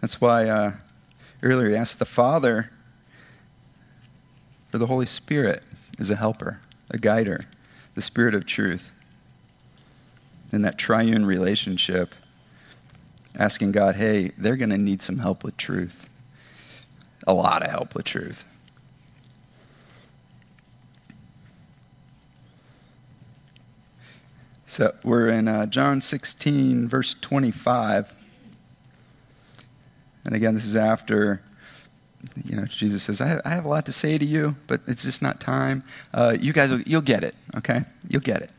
That's 0.00 0.20
why 0.20 0.48
uh, 0.48 0.72
earlier 1.42 1.70
he 1.70 1.76
asked 1.76 1.98
the 1.98 2.04
Father 2.04 2.70
for 4.70 4.78
the 4.78 4.86
Holy 4.86 5.06
Spirit 5.06 5.64
as 5.98 6.10
a 6.10 6.16
helper, 6.16 6.60
a 6.90 6.98
guider, 6.98 7.46
the 7.94 8.02
Spirit 8.02 8.34
of 8.34 8.46
truth. 8.46 8.90
In 10.52 10.62
that 10.62 10.78
triune 10.78 11.26
relationship, 11.26 12.14
asking 13.36 13.72
God, 13.72 13.96
hey, 13.96 14.32
they're 14.38 14.56
going 14.56 14.70
to 14.70 14.78
need 14.78 15.02
some 15.02 15.18
help 15.18 15.42
with 15.42 15.56
truth. 15.56 16.08
A 17.26 17.34
lot 17.34 17.62
of 17.62 17.70
help 17.70 17.94
with 17.94 18.04
truth. 18.04 18.44
So 24.66 24.94
we're 25.02 25.28
in 25.28 25.48
uh, 25.48 25.66
John 25.66 26.00
16, 26.00 26.88
verse 26.88 27.14
25. 27.20 28.12
And 30.24 30.34
again, 30.34 30.54
this 30.54 30.64
is 30.66 30.76
after, 30.76 31.40
you 32.44 32.56
know, 32.56 32.64
Jesus 32.64 33.04
says, 33.04 33.20
I 33.20 33.26
have, 33.26 33.42
I 33.44 33.50
have 33.50 33.64
a 33.64 33.68
lot 33.68 33.86
to 33.86 33.92
say 33.92 34.18
to 34.18 34.24
you, 34.24 34.56
but 34.66 34.80
it's 34.86 35.02
just 35.02 35.22
not 35.22 35.40
time. 35.40 35.84
Uh, 36.12 36.36
you 36.40 36.52
guys, 36.52 36.70
will, 36.70 36.80
you'll 36.82 37.00
get 37.00 37.24
it, 37.24 37.34
okay? 37.56 37.84
You'll 38.08 38.22
get 38.22 38.42
it. 38.42 38.50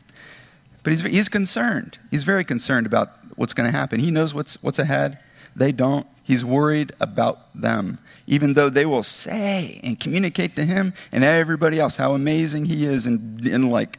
But 0.82 0.92
he's, 0.92 1.02
he's 1.02 1.28
concerned. 1.28 1.98
He's 2.10 2.24
very 2.24 2.44
concerned 2.44 2.86
about 2.86 3.10
what's 3.36 3.52
going 3.52 3.70
to 3.70 3.76
happen. 3.76 4.00
He 4.00 4.10
knows 4.10 4.34
what's, 4.34 4.62
what's 4.62 4.78
ahead. 4.78 5.18
They 5.54 5.72
don't. 5.72 6.06
He's 6.22 6.44
worried 6.44 6.92
about 7.00 7.40
them, 7.58 7.98
even 8.26 8.54
though 8.54 8.68
they 8.68 8.84
will 8.84 9.02
say 9.02 9.80
and 9.82 9.98
communicate 9.98 10.56
to 10.56 10.64
him 10.64 10.92
and 11.10 11.24
everybody 11.24 11.80
else 11.80 11.96
how 11.96 12.14
amazing 12.14 12.66
he 12.66 12.84
is 12.84 13.06
and, 13.06 13.44
and 13.46 13.70
like, 13.70 13.98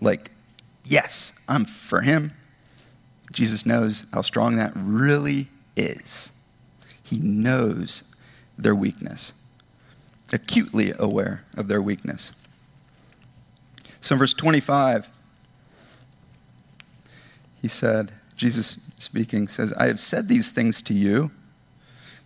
like 0.00 0.30
yes, 0.84 1.40
I'm 1.48 1.64
for 1.64 2.02
him. 2.02 2.32
Jesus 3.32 3.64
knows 3.66 4.04
how 4.12 4.22
strong 4.22 4.56
that 4.56 4.72
really 4.76 5.48
is. 5.76 6.38
He 7.02 7.18
knows 7.18 8.04
their 8.62 8.74
weakness, 8.74 9.32
acutely 10.32 10.92
aware 10.98 11.44
of 11.56 11.68
their 11.68 11.82
weakness. 11.82 12.32
So 14.00 14.14
in 14.14 14.18
verse 14.18 14.34
25, 14.34 15.08
he 17.60 17.68
said, 17.68 18.12
Jesus 18.36 18.78
speaking 18.98 19.46
says, 19.46 19.72
I 19.74 19.86
have 19.86 20.00
said 20.00 20.28
these 20.28 20.50
things 20.50 20.82
to 20.82 20.94
you, 20.94 21.30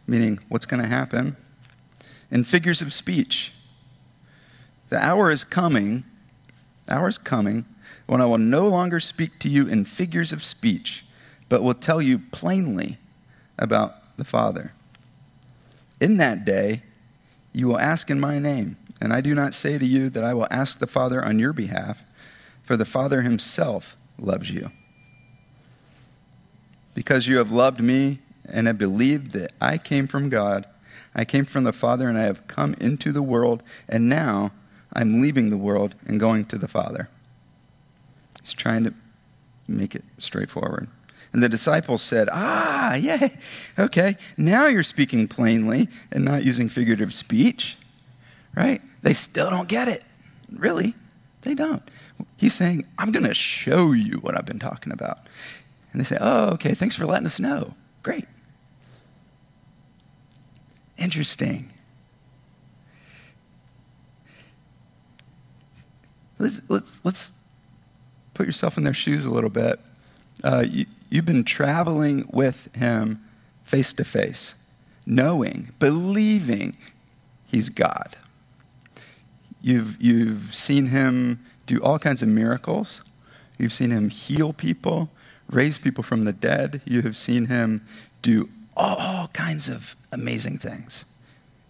meaning 0.06 0.38
what's 0.48 0.66
going 0.66 0.82
to 0.82 0.88
happen, 0.88 1.36
in 2.30 2.44
figures 2.44 2.80
of 2.80 2.92
speech. 2.92 3.52
The 4.88 5.02
hour 5.02 5.30
is 5.30 5.44
coming, 5.44 6.04
hour 6.88 7.08
is 7.08 7.18
coming 7.18 7.66
when 8.06 8.20
I 8.20 8.26
will 8.26 8.38
no 8.38 8.68
longer 8.68 9.00
speak 9.00 9.38
to 9.40 9.48
you 9.48 9.66
in 9.66 9.84
figures 9.84 10.32
of 10.32 10.44
speech, 10.44 11.04
but 11.48 11.62
will 11.62 11.74
tell 11.74 12.00
you 12.00 12.18
plainly 12.18 12.98
about 13.58 14.16
the 14.16 14.24
Father. 14.24 14.72
In 16.00 16.18
that 16.18 16.44
day, 16.44 16.82
you 17.52 17.68
will 17.68 17.78
ask 17.78 18.10
in 18.10 18.20
my 18.20 18.38
name. 18.38 18.76
And 19.00 19.12
I 19.12 19.20
do 19.20 19.34
not 19.34 19.54
say 19.54 19.78
to 19.78 19.84
you 19.84 20.08
that 20.10 20.24
I 20.24 20.34
will 20.34 20.48
ask 20.50 20.78
the 20.78 20.86
Father 20.86 21.24
on 21.24 21.38
your 21.38 21.52
behalf, 21.52 22.02
for 22.62 22.76
the 22.76 22.84
Father 22.84 23.22
himself 23.22 23.96
loves 24.18 24.50
you. 24.50 24.70
Because 26.94 27.26
you 27.26 27.36
have 27.38 27.50
loved 27.50 27.80
me 27.80 28.20
and 28.46 28.66
have 28.66 28.78
believed 28.78 29.32
that 29.32 29.52
I 29.60 29.76
came 29.76 30.06
from 30.06 30.30
God, 30.30 30.66
I 31.14 31.24
came 31.24 31.44
from 31.44 31.64
the 31.64 31.72
Father, 31.72 32.08
and 32.08 32.16
I 32.16 32.22
have 32.22 32.46
come 32.46 32.74
into 32.80 33.12
the 33.12 33.22
world, 33.22 33.62
and 33.88 34.08
now 34.08 34.52
I'm 34.92 35.20
leaving 35.20 35.50
the 35.50 35.56
world 35.56 35.94
and 36.06 36.18
going 36.18 36.46
to 36.46 36.58
the 36.58 36.68
Father. 36.68 37.10
He's 38.40 38.54
trying 38.54 38.84
to 38.84 38.94
make 39.68 39.94
it 39.94 40.04
straightforward. 40.18 40.88
And 41.36 41.42
the 41.42 41.50
disciples 41.50 42.00
said, 42.00 42.30
Ah, 42.32 42.94
yeah, 42.94 43.28
okay, 43.78 44.16
now 44.38 44.68
you're 44.68 44.82
speaking 44.82 45.28
plainly 45.28 45.86
and 46.10 46.24
not 46.24 46.44
using 46.44 46.70
figurative 46.70 47.12
speech, 47.12 47.76
right? 48.56 48.80
They 49.02 49.12
still 49.12 49.50
don't 49.50 49.68
get 49.68 49.86
it. 49.86 50.02
Really, 50.50 50.94
they 51.42 51.52
don't. 51.52 51.82
He's 52.38 52.54
saying, 52.54 52.86
I'm 52.96 53.12
going 53.12 53.26
to 53.26 53.34
show 53.34 53.92
you 53.92 54.16
what 54.20 54.34
I've 54.34 54.46
been 54.46 54.58
talking 54.58 54.92
about. 54.92 55.18
And 55.92 56.00
they 56.00 56.06
say, 56.06 56.16
Oh, 56.18 56.54
okay, 56.54 56.72
thanks 56.72 56.96
for 56.96 57.04
letting 57.04 57.26
us 57.26 57.38
know. 57.38 57.74
Great. 58.02 58.24
Interesting. 60.96 61.70
Let's, 66.38 66.62
let's, 66.70 66.96
let's 67.04 67.44
put 68.32 68.46
yourself 68.46 68.78
in 68.78 68.84
their 68.84 68.94
shoes 68.94 69.26
a 69.26 69.30
little 69.30 69.50
bit. 69.50 69.78
Uh, 70.42 70.64
you, 70.66 70.86
you've 71.16 71.24
been 71.24 71.44
traveling 71.44 72.28
with 72.30 72.68
him 72.76 73.24
face 73.64 73.94
to 73.94 74.04
face, 74.04 74.54
knowing, 75.06 75.72
believing 75.78 76.76
he's 77.46 77.70
God. 77.70 78.18
You've, 79.62 79.96
you've 79.98 80.54
seen 80.54 80.88
him 80.88 81.42
do 81.64 81.82
all 81.82 81.98
kinds 81.98 82.22
of 82.22 82.28
miracles. 82.28 83.02
You've 83.58 83.72
seen 83.72 83.90
him 83.90 84.10
heal 84.10 84.52
people, 84.52 85.08
raise 85.48 85.78
people 85.78 86.04
from 86.04 86.24
the 86.24 86.34
dead. 86.34 86.82
You 86.84 87.00
have 87.00 87.16
seen 87.16 87.46
him 87.46 87.86
do 88.20 88.50
all 88.76 89.28
kinds 89.28 89.70
of 89.70 89.96
amazing 90.12 90.58
things 90.58 91.06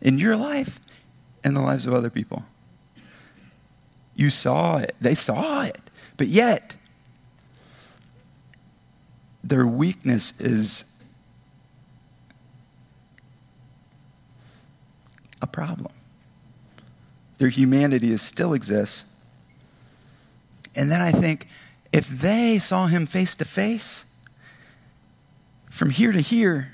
in 0.00 0.18
your 0.18 0.36
life 0.36 0.80
and 1.44 1.56
the 1.56 1.60
lives 1.60 1.86
of 1.86 1.94
other 1.94 2.10
people. 2.10 2.44
You 4.16 4.28
saw 4.28 4.78
it, 4.78 4.96
they 5.00 5.14
saw 5.14 5.62
it, 5.62 5.80
but 6.16 6.26
yet 6.26 6.74
their 9.48 9.66
weakness 9.66 10.40
is 10.40 10.92
a 15.40 15.46
problem. 15.46 15.92
Their 17.38 17.48
humanity 17.48 18.10
is, 18.10 18.22
still 18.22 18.54
exists. 18.54 19.04
And 20.74 20.90
then 20.90 21.00
I 21.00 21.12
think 21.12 21.46
if 21.92 22.08
they 22.08 22.58
saw 22.58 22.86
him 22.86 23.06
face 23.06 23.34
to 23.36 23.44
face, 23.44 24.12
from 25.70 25.90
here 25.90 26.12
to 26.12 26.20
here, 26.20 26.72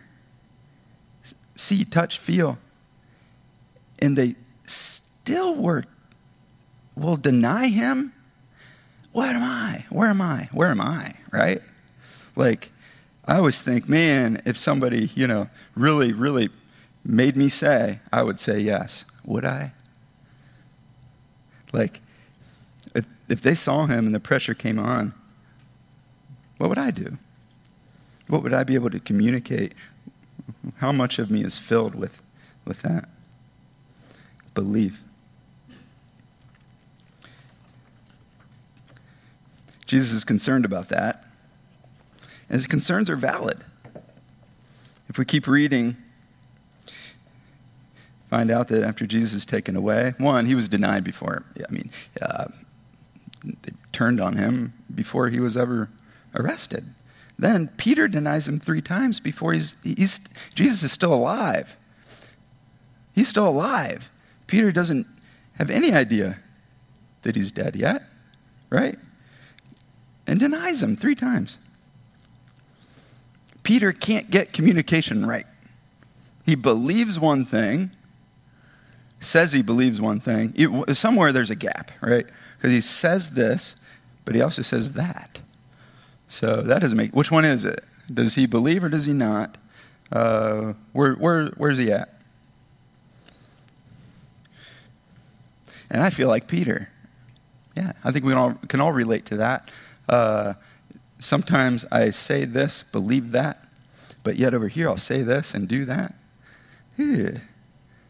see, 1.56 1.84
touch, 1.84 2.18
feel, 2.18 2.58
and 3.98 4.16
they 4.16 4.36
still 4.66 5.54
were 5.56 5.84
will 6.94 7.16
deny 7.16 7.68
him, 7.68 8.12
what 9.12 9.34
am 9.34 9.42
I? 9.42 9.84
Where 9.88 10.08
am 10.08 10.20
I? 10.20 10.48
Where 10.52 10.68
am 10.68 10.80
I? 10.80 11.14
Right? 11.30 11.62
Like, 12.34 12.70
I 13.24 13.36
always 13.36 13.60
think, 13.60 13.88
man, 13.88 14.42
if 14.44 14.56
somebody, 14.56 15.10
you 15.14 15.26
know, 15.26 15.48
really, 15.74 16.12
really 16.12 16.50
made 17.04 17.36
me 17.36 17.48
say, 17.48 18.00
I 18.12 18.22
would 18.22 18.40
say 18.40 18.58
yes. 18.58 19.04
Would 19.24 19.44
I? 19.44 19.72
Like, 21.72 22.00
if, 22.94 23.06
if 23.28 23.42
they 23.42 23.54
saw 23.54 23.86
him 23.86 24.06
and 24.06 24.14
the 24.14 24.20
pressure 24.20 24.54
came 24.54 24.78
on, 24.78 25.14
what 26.58 26.68
would 26.68 26.78
I 26.78 26.90
do? 26.90 27.18
What 28.28 28.42
would 28.42 28.52
I 28.52 28.64
be 28.64 28.74
able 28.74 28.90
to 28.90 29.00
communicate? 29.00 29.74
How 30.76 30.92
much 30.92 31.18
of 31.18 31.30
me 31.30 31.44
is 31.44 31.58
filled 31.58 31.94
with, 31.94 32.22
with 32.64 32.82
that? 32.82 33.08
Belief. 34.54 35.02
Jesus 39.86 40.12
is 40.12 40.24
concerned 40.24 40.64
about 40.64 40.88
that. 40.88 41.24
And 42.52 42.60
his 42.60 42.68
concerns 42.68 43.10
are 43.10 43.16
valid. 43.16 43.64
If 45.08 45.18
we 45.18 45.24
keep 45.24 45.48
reading, 45.48 45.96
find 48.30 48.52
out 48.52 48.68
that 48.68 48.84
after 48.84 49.06
Jesus 49.06 49.34
is 49.34 49.44
taken 49.44 49.74
away, 49.74 50.14
one, 50.18 50.46
he 50.46 50.54
was 50.54 50.68
denied 50.68 51.02
before. 51.02 51.44
I 51.56 51.72
mean, 51.72 51.90
uh, 52.20 52.44
they 53.44 53.72
turned 53.90 54.20
on 54.20 54.36
him 54.36 54.72
before 54.94 55.28
he 55.28 55.40
was 55.40 55.56
ever 55.56 55.90
arrested. 56.36 56.84
Then 57.36 57.68
Peter 57.76 58.06
denies 58.06 58.46
him 58.46 58.60
three 58.60 58.80
times 58.80 59.18
before 59.18 59.52
he's, 59.52 59.74
he's 59.82 60.28
Jesus 60.54 60.84
is 60.84 60.92
still 60.92 61.12
alive. 61.12 61.76
He's 63.12 63.28
still 63.28 63.48
alive. 63.48 64.10
Peter 64.46 64.70
doesn't 64.70 65.08
have 65.58 65.70
any 65.70 65.92
idea 65.92 66.38
that 67.22 67.34
he's 67.34 67.50
dead 67.50 67.74
yet, 67.74 68.04
right? 68.70 68.98
and 70.26 70.40
denies 70.40 70.82
him 70.82 70.96
three 70.96 71.14
times. 71.14 71.58
Peter 73.62 73.92
can't 73.92 74.30
get 74.30 74.52
communication 74.52 75.26
right. 75.26 75.46
He 76.44 76.54
believes 76.54 77.20
one 77.20 77.44
thing, 77.44 77.90
says 79.20 79.52
he 79.52 79.62
believes 79.62 80.00
one 80.00 80.20
thing. 80.20 80.54
Somewhere 80.94 81.32
there's 81.32 81.50
a 81.50 81.54
gap, 81.54 81.92
right? 82.00 82.26
Because 82.56 82.72
he 82.72 82.80
says 82.80 83.30
this, 83.30 83.76
but 84.24 84.34
he 84.34 84.42
also 84.42 84.62
says 84.62 84.92
that. 84.92 85.40
So 86.28 86.62
that 86.62 86.80
doesn't 86.80 86.96
make. 86.96 87.14
Which 87.14 87.30
one 87.30 87.44
is 87.44 87.64
it? 87.64 87.84
Does 88.12 88.34
he 88.34 88.46
believe 88.46 88.82
or 88.82 88.88
does 88.88 89.06
he 89.06 89.12
not? 89.12 89.58
Uh, 90.10 90.74
where, 90.92 91.14
where, 91.14 91.46
where's 91.56 91.78
he 91.78 91.92
at? 91.92 92.14
And 95.90 96.02
I 96.02 96.10
feel 96.10 96.28
like 96.28 96.46
Peter. 96.46 96.88
Yeah, 97.76 97.92
I 98.02 98.10
think 98.10 98.24
we 98.24 98.32
all, 98.32 98.54
can 98.68 98.80
all 98.80 98.92
relate 98.92 99.26
to 99.26 99.36
that. 99.38 99.70
Uh, 100.08 100.54
sometimes 101.22 101.84
I 101.90 102.10
say 102.10 102.44
this, 102.44 102.82
believe 102.82 103.32
that, 103.32 103.64
but 104.22 104.36
yet 104.36 104.54
over 104.54 104.68
here 104.68 104.88
I'll 104.88 104.96
say 104.96 105.22
this 105.22 105.54
and 105.54 105.68
do 105.68 105.84
that. 105.84 106.14
Ew. 106.96 107.40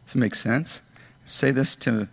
Does 0.05 0.15
it 0.15 0.17
make 0.17 0.35
sense? 0.35 0.91
Say 1.25 1.51
this 1.51 1.75
to 1.77 2.07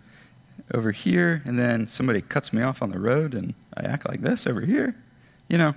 over 0.72 0.92
here, 0.92 1.42
and 1.44 1.58
then 1.58 1.88
somebody 1.88 2.20
cuts 2.20 2.52
me 2.52 2.62
off 2.62 2.82
on 2.82 2.90
the 2.90 2.98
road, 2.98 3.34
and 3.34 3.54
I 3.76 3.82
act 3.82 4.08
like 4.08 4.20
this 4.20 4.46
over 4.46 4.60
here. 4.60 4.94
You 5.48 5.58
know, 5.58 5.74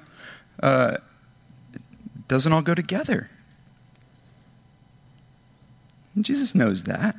uh, 0.62 0.98
it 1.74 1.82
doesn't 2.28 2.54
all 2.54 2.62
go 2.62 2.76
together. 2.76 3.30
And 6.16 6.24
Jesus 6.24 6.54
knows 6.54 6.84
that. 6.84 7.16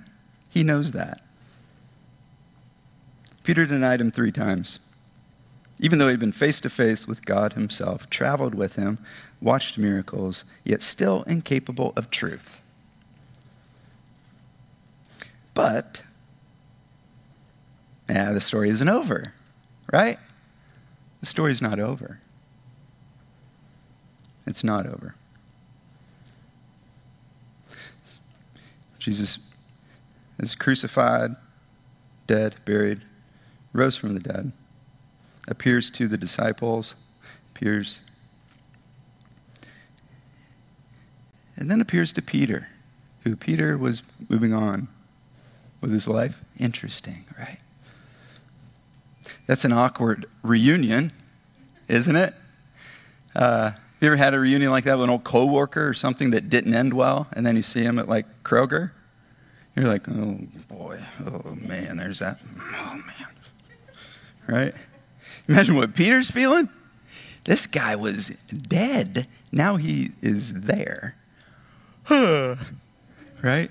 He 0.48 0.62
knows 0.62 0.92
that. 0.92 1.20
Peter 3.42 3.66
denied 3.66 4.00
him 4.00 4.10
three 4.10 4.32
times 4.32 4.78
even 5.78 5.98
though 5.98 6.08
he'd 6.08 6.20
been 6.20 6.32
face 6.32 6.60
to 6.60 6.70
face 6.70 7.06
with 7.06 7.24
God 7.24 7.54
himself, 7.54 8.08
traveled 8.08 8.54
with 8.54 8.76
him, 8.76 8.98
watched 9.40 9.76
miracles, 9.76 10.44
yet 10.62 10.82
still 10.82 11.22
incapable 11.24 11.92
of 11.96 12.10
truth. 12.10 12.60
But, 15.52 16.02
yeah, 18.08 18.32
the 18.32 18.40
story 18.40 18.70
isn't 18.70 18.88
over, 18.88 19.34
right? 19.92 20.18
The 21.20 21.26
story's 21.26 21.62
not 21.62 21.78
over. 21.78 22.20
It's 24.46 24.64
not 24.64 24.86
over. 24.86 25.14
Jesus 28.98 29.50
is 30.38 30.54
crucified, 30.54 31.36
dead, 32.26 32.56
buried, 32.64 33.02
rose 33.72 33.96
from 33.96 34.14
the 34.14 34.20
dead 34.20 34.52
appears 35.48 35.90
to 35.90 36.08
the 36.08 36.16
disciples, 36.16 36.96
appears, 37.54 38.00
and 41.56 41.70
then 41.70 41.80
appears 41.80 42.12
to 42.12 42.22
Peter, 42.22 42.68
who 43.22 43.36
Peter 43.36 43.78
was 43.78 44.02
moving 44.28 44.52
on 44.52 44.88
with 45.80 45.92
his 45.92 46.08
life. 46.08 46.42
Interesting, 46.58 47.24
right? 47.38 47.58
That's 49.46 49.64
an 49.64 49.72
awkward 49.72 50.26
reunion, 50.42 51.12
isn't 51.88 52.16
it? 52.16 52.34
Uh, 53.36 53.70
have 53.70 53.80
you 54.00 54.08
ever 54.08 54.16
had 54.16 54.34
a 54.34 54.40
reunion 54.40 54.70
like 54.70 54.84
that 54.84 54.96
with 54.96 55.04
an 55.04 55.10
old 55.10 55.24
coworker 55.24 55.86
or 55.88 55.94
something 55.94 56.30
that 56.30 56.48
didn't 56.48 56.74
end 56.74 56.94
well, 56.94 57.28
and 57.32 57.44
then 57.44 57.56
you 57.56 57.62
see 57.62 57.82
him 57.82 57.98
at 57.98 58.08
like 58.08 58.26
Kroger? 58.42 58.90
You're 59.76 59.88
like, 59.88 60.08
oh 60.08 60.38
boy, 60.68 61.00
oh 61.26 61.54
man, 61.60 61.96
there's 61.96 62.20
that. 62.20 62.38
Oh 62.58 62.94
man. 62.94 63.28
Right? 64.46 64.74
Imagine 65.48 65.76
what 65.76 65.94
Peter's 65.94 66.30
feeling. 66.30 66.68
This 67.44 67.66
guy 67.66 67.96
was 67.96 68.28
dead. 68.28 69.26
Now 69.52 69.76
he 69.76 70.12
is 70.22 70.64
there. 70.64 71.16
Huh. 72.04 72.56
right? 73.42 73.70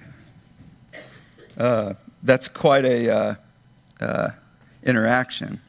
Uh, 1.57 1.93
that's 2.21 2.47
quite 2.47 2.85
a 2.85 3.09
uh, 3.09 3.35
uh, 3.99 4.29
interaction. 4.83 5.59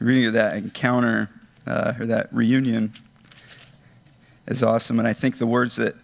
Reading 0.00 0.26
of 0.26 0.32
that 0.34 0.56
encounter 0.56 1.30
uh, 1.66 1.94
or 1.98 2.06
that 2.06 2.32
reunion 2.32 2.92
is 4.46 4.62
awesome, 4.62 4.98
and 4.98 5.08
I 5.08 5.12
think 5.12 5.38
the 5.38 5.46
words 5.46 5.76
that 5.76 5.94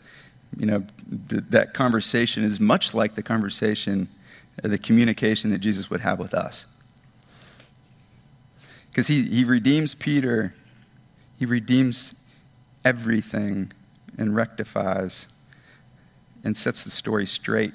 you 0.56 0.66
know 0.66 0.84
th- 1.28 1.44
that 1.50 1.74
conversation 1.74 2.44
is 2.44 2.60
much 2.60 2.94
like 2.94 3.14
the 3.14 3.22
conversation, 3.22 4.08
the 4.68 4.78
communication 4.78 5.50
that 5.50 5.58
Jesus 5.58 5.88
would 5.90 6.00
have 6.00 6.18
with 6.18 6.34
us, 6.34 6.66
because 8.90 9.06
he 9.06 9.22
he 9.22 9.44
redeems 9.44 9.94
Peter, 9.94 10.54
he 11.38 11.46
redeems 11.46 12.14
everything, 12.84 13.72
and 14.18 14.36
rectifies 14.36 15.26
and 16.44 16.56
sets 16.56 16.84
the 16.84 16.90
story 16.90 17.26
straight. 17.26 17.72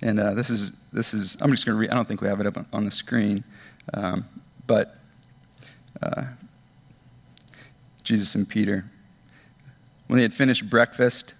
And 0.00 0.20
uh, 0.20 0.34
this 0.34 0.50
is 0.50 0.72
this 0.92 1.14
is 1.14 1.36
I'm 1.40 1.50
just 1.50 1.66
going 1.66 1.76
to 1.76 1.80
read. 1.80 1.90
I 1.90 1.94
don't 1.94 2.06
think 2.06 2.20
we 2.20 2.28
have 2.28 2.40
it 2.40 2.46
up 2.46 2.66
on 2.72 2.84
the 2.84 2.90
screen, 2.90 3.44
um, 3.94 4.24
but 4.66 4.98
uh, 6.02 6.24
Jesus 8.02 8.34
and 8.34 8.48
Peter. 8.48 8.84
When 10.06 10.16
they 10.16 10.22
had 10.22 10.32
finished 10.32 10.70
breakfast, 10.70 11.34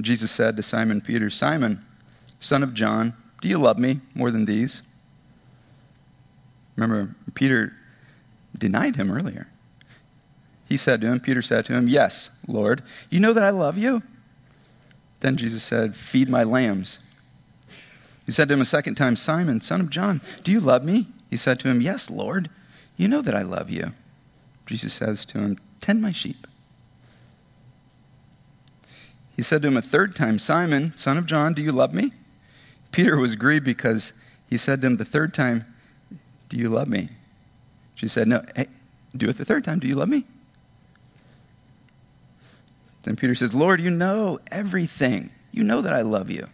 Jesus 0.00 0.30
said 0.30 0.56
to 0.56 0.62
Simon 0.62 1.00
Peter, 1.00 1.30
Simon, 1.30 1.82
son 2.42 2.62
of 2.62 2.74
John, 2.74 3.14
do 3.40 3.48
you 3.48 3.58
love 3.58 3.78
me 3.78 4.00
more 4.14 4.30
than 4.30 4.44
these? 4.44 4.82
Remember, 6.76 7.14
Peter 7.34 7.74
denied 8.56 8.96
him 8.96 9.10
earlier. 9.10 9.48
He 10.68 10.76
said 10.76 11.00
to 11.00 11.06
him, 11.06 11.20
Peter 11.20 11.42
said 11.42 11.66
to 11.66 11.74
him, 11.74 11.88
Yes, 11.88 12.30
Lord, 12.46 12.82
you 13.10 13.20
know 13.20 13.32
that 13.32 13.44
I 13.44 13.50
love 13.50 13.76
you. 13.76 14.02
Then 15.20 15.36
Jesus 15.36 15.62
said, 15.62 15.94
Feed 15.94 16.28
my 16.28 16.44
lambs. 16.44 16.98
He 18.24 18.32
said 18.32 18.48
to 18.48 18.54
him 18.54 18.60
a 18.60 18.66
second 18.66 18.94
time, 18.94 19.16
Simon, 19.16 19.60
son 19.60 19.80
of 19.80 19.90
John, 19.90 20.20
do 20.42 20.52
you 20.52 20.60
love 20.60 20.84
me? 20.84 21.08
He 21.30 21.36
said 21.36 21.60
to 21.60 21.68
him, 21.68 21.80
Yes, 21.80 22.10
Lord, 22.10 22.48
you 22.96 23.08
know 23.08 23.22
that 23.22 23.34
I 23.34 23.42
love 23.42 23.70
you. 23.70 23.92
Jesus 24.66 24.94
says 24.94 25.24
to 25.26 25.38
him, 25.38 25.58
Tend 25.80 26.00
my 26.00 26.12
sheep. 26.12 26.46
He 29.36 29.42
said 29.42 29.62
to 29.62 29.68
him 29.68 29.76
a 29.76 29.82
third 29.82 30.14
time, 30.14 30.38
Simon, 30.38 30.96
son 30.96 31.18
of 31.18 31.26
John, 31.26 31.54
do 31.54 31.62
you 31.62 31.72
love 31.72 31.92
me? 31.92 32.12
Peter 32.92 33.18
was 33.18 33.36
grieved 33.36 33.64
because 33.64 34.12
he 34.48 34.56
said 34.56 34.80
to 34.80 34.86
him 34.86 34.96
the 34.98 35.04
third 35.04 35.34
time, 35.34 35.64
Do 36.48 36.56
you 36.56 36.68
love 36.68 36.88
me? 36.88 37.08
She 37.94 38.06
said, 38.06 38.28
No, 38.28 38.44
hey, 38.54 38.66
do 39.16 39.28
it 39.28 39.36
the 39.36 39.44
third 39.44 39.64
time. 39.64 39.80
Do 39.80 39.88
you 39.88 39.96
love 39.96 40.08
me? 40.08 40.24
Then 43.02 43.16
Peter 43.16 43.34
says, 43.34 43.54
Lord, 43.54 43.80
you 43.80 43.90
know 43.90 44.38
everything. 44.50 45.30
You 45.50 45.64
know 45.64 45.80
that 45.80 45.92
I 45.92 46.02
love 46.02 46.30
you. 46.30 46.48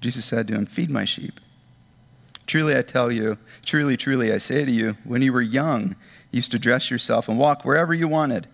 Jesus 0.00 0.24
said 0.24 0.48
to 0.48 0.54
him, 0.54 0.66
Feed 0.66 0.90
my 0.90 1.04
sheep. 1.04 1.40
Truly 2.46 2.76
I 2.76 2.82
tell 2.82 3.10
you, 3.10 3.38
truly, 3.62 3.96
truly 3.96 4.32
I 4.32 4.36
say 4.38 4.64
to 4.64 4.70
you, 4.70 4.96
when 5.04 5.22
you 5.22 5.32
were 5.32 5.40
young, 5.40 5.96
you 6.30 6.36
used 6.38 6.50
to 6.52 6.58
dress 6.58 6.90
yourself 6.90 7.28
and 7.28 7.38
walk 7.38 7.64
wherever 7.64 7.94
you 7.94 8.06
wanted. 8.06 8.46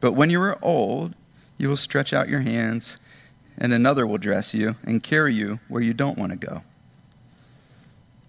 But 0.00 0.12
when 0.12 0.30
you 0.30 0.40
are 0.40 0.58
old, 0.62 1.14
you 1.58 1.68
will 1.68 1.76
stretch 1.76 2.12
out 2.12 2.28
your 2.28 2.40
hands, 2.40 2.98
and 3.58 3.72
another 3.72 4.06
will 4.06 4.18
dress 4.18 4.54
you 4.54 4.76
and 4.84 5.02
carry 5.02 5.34
you 5.34 5.60
where 5.68 5.82
you 5.82 5.92
don't 5.92 6.18
want 6.18 6.32
to 6.32 6.38
go. 6.38 6.62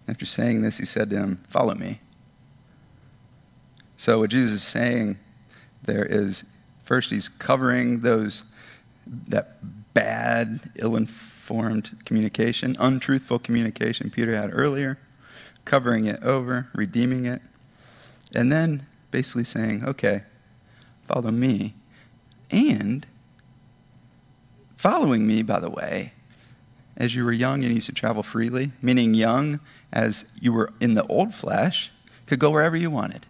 After 0.07 0.25
saying 0.25 0.61
this, 0.61 0.79
he 0.79 0.85
said 0.85 1.09
to 1.11 1.15
him, 1.17 1.43
Follow 1.47 1.75
me. 1.75 2.01
So, 3.95 4.19
what 4.19 4.31
Jesus 4.31 4.53
is 4.53 4.63
saying 4.63 5.19
there 5.83 6.05
is 6.05 6.45
First, 6.89 7.11
he's 7.11 7.29
covering 7.29 7.99
those 7.99 8.45
that 9.05 9.93
bad, 9.93 10.71
ill-informed 10.73 12.03
communication, 12.03 12.75
untruthful 12.79 13.37
communication 13.37 14.09
Peter 14.09 14.35
had 14.35 14.49
earlier, 14.51 14.97
covering 15.65 16.05
it 16.05 16.19
over, 16.23 16.67
redeeming 16.73 17.27
it, 17.27 17.43
and 18.33 18.51
then 18.51 18.87
basically 19.11 19.43
saying, 19.43 19.85
"Okay, 19.85 20.23
follow 21.07 21.29
me." 21.29 21.75
And 22.49 23.05
following 24.79 25.27
me, 25.27 25.41
by 25.41 25.59
the 25.59 25.69
way, 25.69 26.13
as 26.95 27.13
you 27.13 27.25
were 27.25 27.33
young 27.33 27.65
and 27.65 27.75
used 27.75 27.87
to 27.87 27.91
travel 27.91 28.23
freely, 28.23 28.71
meaning 28.81 29.13
young 29.13 29.59
as 29.91 30.31
you 30.39 30.53
were 30.53 30.71
in 30.79 30.93
the 30.93 31.05
old 31.07 31.35
flesh, 31.35 31.91
could 32.25 32.39
go 32.39 32.49
wherever 32.49 32.77
you 32.77 32.89
wanted, 32.89 33.25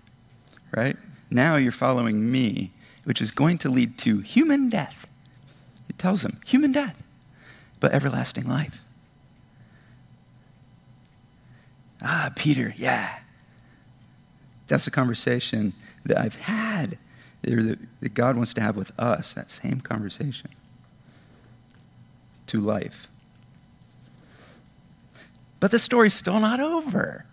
right? 0.78 0.96
Now 1.32 1.56
you're 1.56 1.72
following 1.72 2.32
me 2.32 2.72
which 3.04 3.20
is 3.20 3.32
going 3.32 3.58
to 3.58 3.70
lead 3.72 3.98
to 3.98 4.20
human 4.20 4.70
death. 4.70 5.08
It 5.90 5.98
tells 5.98 6.24
him 6.24 6.40
human 6.46 6.72
death, 6.72 7.02
but 7.80 7.94
everlasting 7.94 8.48
life. 8.48 8.84
Ah, 12.04 12.32
Peter, 12.36 12.76
yeah. 12.78 13.22
That's 14.68 14.86
the 14.86 14.92
conversation 14.92 15.74
that 16.06 16.20
I've 16.20 16.36
had 16.36 17.00
that 17.42 18.14
God 18.14 18.36
wants 18.36 18.54
to 18.54 18.62
have 18.62 18.78
with 18.78 18.92
us, 19.00 19.34
that 19.34 19.50
same 19.50 19.82
conversation 19.82 20.52
to 22.50 22.60
life. 22.60 23.08
But 25.60 25.72
the 25.72 25.80
story's 25.80 26.14
still 26.14 26.40
not 26.40 26.60
over. 26.60 27.26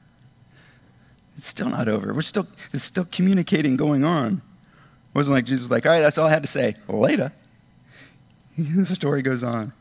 It's 1.37 1.47
still 1.47 1.69
not 1.69 1.89
over. 1.89 2.15
We're 2.15 2.23
still, 2.23 2.47
it's 2.73 2.83
still 2.83 3.07
communicating 3.11 3.77
going 3.77 4.05
on. 4.05 4.43
It 4.69 5.15
wasn't 5.15 5.35
like 5.35 5.45
Jesus 5.45 5.65
was 5.65 5.71
like, 5.71 5.87
all 5.87 5.93
right, 5.93 6.01
that's 6.01 6.19
all 6.19 6.27
I 6.27 6.31
had 6.31 6.43
to 6.43 6.49
say. 6.49 6.75
Later. 6.89 7.33
the 8.59 8.87
story 8.87 9.23
goes 9.23 9.43
on. 9.45 9.73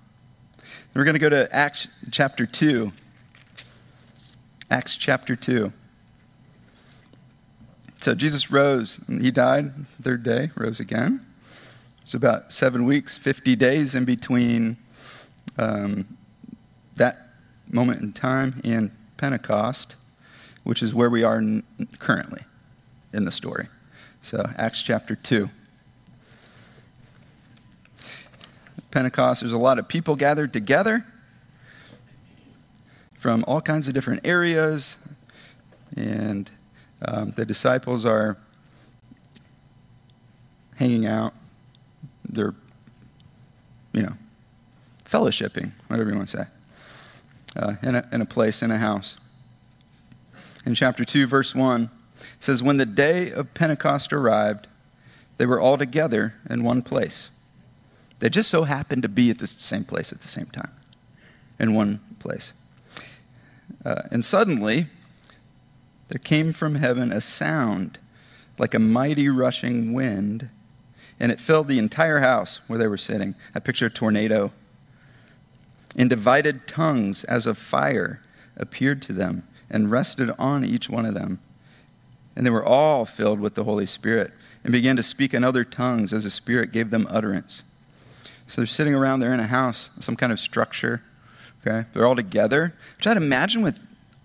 We're 0.93 1.05
going 1.05 1.15
to 1.15 1.19
go 1.19 1.29
to 1.29 1.53
Acts 1.53 1.87
chapter 2.11 2.45
2. 2.45 2.91
Acts 4.69 4.95
chapter 4.95 5.35
2. 5.35 5.71
So 7.99 8.13
Jesus 8.13 8.51
rose. 8.51 8.99
He 9.07 9.31
died 9.31 9.87
third 10.01 10.23
day, 10.23 10.51
rose 10.55 10.79
again. 10.79 11.25
It's 12.03 12.13
about 12.13 12.53
seven 12.53 12.85
weeks, 12.85 13.17
50 13.17 13.55
days 13.55 13.95
in 13.95 14.05
between 14.05 14.77
um, 15.57 16.17
that 16.95 17.29
moment 17.67 18.01
in 18.01 18.13
time 18.13 18.61
and 18.63 18.91
Pentecost, 19.17 19.95
which 20.63 20.81
is 20.81 20.93
where 20.93 21.09
we 21.09 21.23
are 21.23 21.41
currently 21.99 22.41
in 23.13 23.25
the 23.25 23.31
story. 23.31 23.67
So, 24.21 24.49
Acts 24.57 24.81
chapter 24.81 25.15
2. 25.15 25.49
Pentecost, 28.91 29.41
there's 29.41 29.51
a 29.51 29.57
lot 29.57 29.77
of 29.77 29.87
people 29.87 30.15
gathered 30.15 30.53
together 30.53 31.05
from 33.19 33.43
all 33.47 33.61
kinds 33.61 33.87
of 33.87 33.93
different 33.93 34.21
areas, 34.25 34.97
and 35.97 36.49
um, 37.01 37.31
the 37.31 37.45
disciples 37.45 38.05
are 38.05 38.37
hanging 40.75 41.05
out. 41.05 41.33
They're, 42.27 42.55
you 43.93 44.03
know, 44.03 44.13
fellowshipping, 45.05 45.71
whatever 45.87 46.09
you 46.09 46.15
want 46.15 46.29
to 46.29 46.37
say, 46.37 46.45
uh, 47.55 47.75
in, 47.81 47.95
a, 47.95 48.07
in 48.11 48.21
a 48.21 48.25
place, 48.25 48.61
in 48.61 48.71
a 48.71 48.77
house. 48.77 49.17
In 50.65 50.75
chapter 50.75 51.05
2, 51.05 51.27
verse 51.27 51.53
1, 51.53 51.83
it 51.83 51.89
says, 52.39 52.63
When 52.63 52.77
the 52.77 52.85
day 52.85 53.31
of 53.31 53.53
Pentecost 53.53 54.11
arrived, 54.11 54.67
they 55.37 55.45
were 55.45 55.59
all 55.59 55.77
together 55.77 56.35
in 56.49 56.63
one 56.63 56.81
place. 56.81 57.29
They 58.19 58.29
just 58.29 58.49
so 58.49 58.63
happened 58.63 59.03
to 59.03 59.09
be 59.09 59.29
at 59.29 59.39
the 59.39 59.47
same 59.47 59.83
place 59.83 60.11
at 60.11 60.19
the 60.19 60.27
same 60.27 60.47
time, 60.47 60.71
in 61.59 61.73
one 61.73 61.99
place. 62.19 62.53
Uh, 63.83 64.03
and 64.11 64.23
suddenly, 64.23 64.87
there 66.07 66.19
came 66.19 66.53
from 66.53 66.75
heaven 66.75 67.11
a 67.11 67.21
sound 67.21 67.99
like 68.57 68.73
a 68.73 68.79
mighty 68.79 69.27
rushing 69.29 69.93
wind, 69.93 70.49
and 71.19 71.31
it 71.31 71.39
filled 71.39 71.67
the 71.67 71.79
entire 71.79 72.19
house 72.19 72.61
where 72.67 72.79
they 72.79 72.87
were 72.87 72.97
sitting. 72.97 73.35
I 73.53 73.59
picture 73.59 73.87
a 73.87 73.89
tornado. 73.89 74.51
And 75.95 76.09
divided 76.09 76.67
tongues 76.67 77.23
as 77.23 77.45
of 77.45 77.57
fire 77.57 78.21
appeared 78.57 79.01
to 79.03 79.13
them 79.13 79.43
and 79.69 79.89
rested 79.89 80.29
on 80.37 80.65
each 80.65 80.89
one 80.89 81.05
of 81.05 81.13
them. 81.13 81.39
And 82.35 82.45
they 82.45 82.49
were 82.49 82.65
all 82.65 83.05
filled 83.05 83.39
with 83.39 83.55
the 83.55 83.63
Holy 83.63 83.85
Spirit 83.85 84.31
and 84.63 84.71
began 84.71 84.95
to 84.97 85.03
speak 85.03 85.33
in 85.33 85.43
other 85.43 85.63
tongues 85.63 86.11
as 86.11 86.23
the 86.23 86.29
Spirit 86.29 86.71
gave 86.71 86.89
them 86.89 87.07
utterance. 87.09 87.63
So 88.47 88.61
they're 88.61 88.67
sitting 88.67 88.93
around, 88.93 89.19
they're 89.19 89.33
in 89.33 89.39
a 89.39 89.47
house, 89.47 89.89
some 89.99 90.15
kind 90.15 90.31
of 90.31 90.39
structure. 90.39 91.01
Okay? 91.65 91.87
They're 91.93 92.05
all 92.05 92.15
together. 92.15 92.73
Which 92.97 93.07
I'd 93.07 93.17
imagine 93.17 93.61
with 93.61 93.79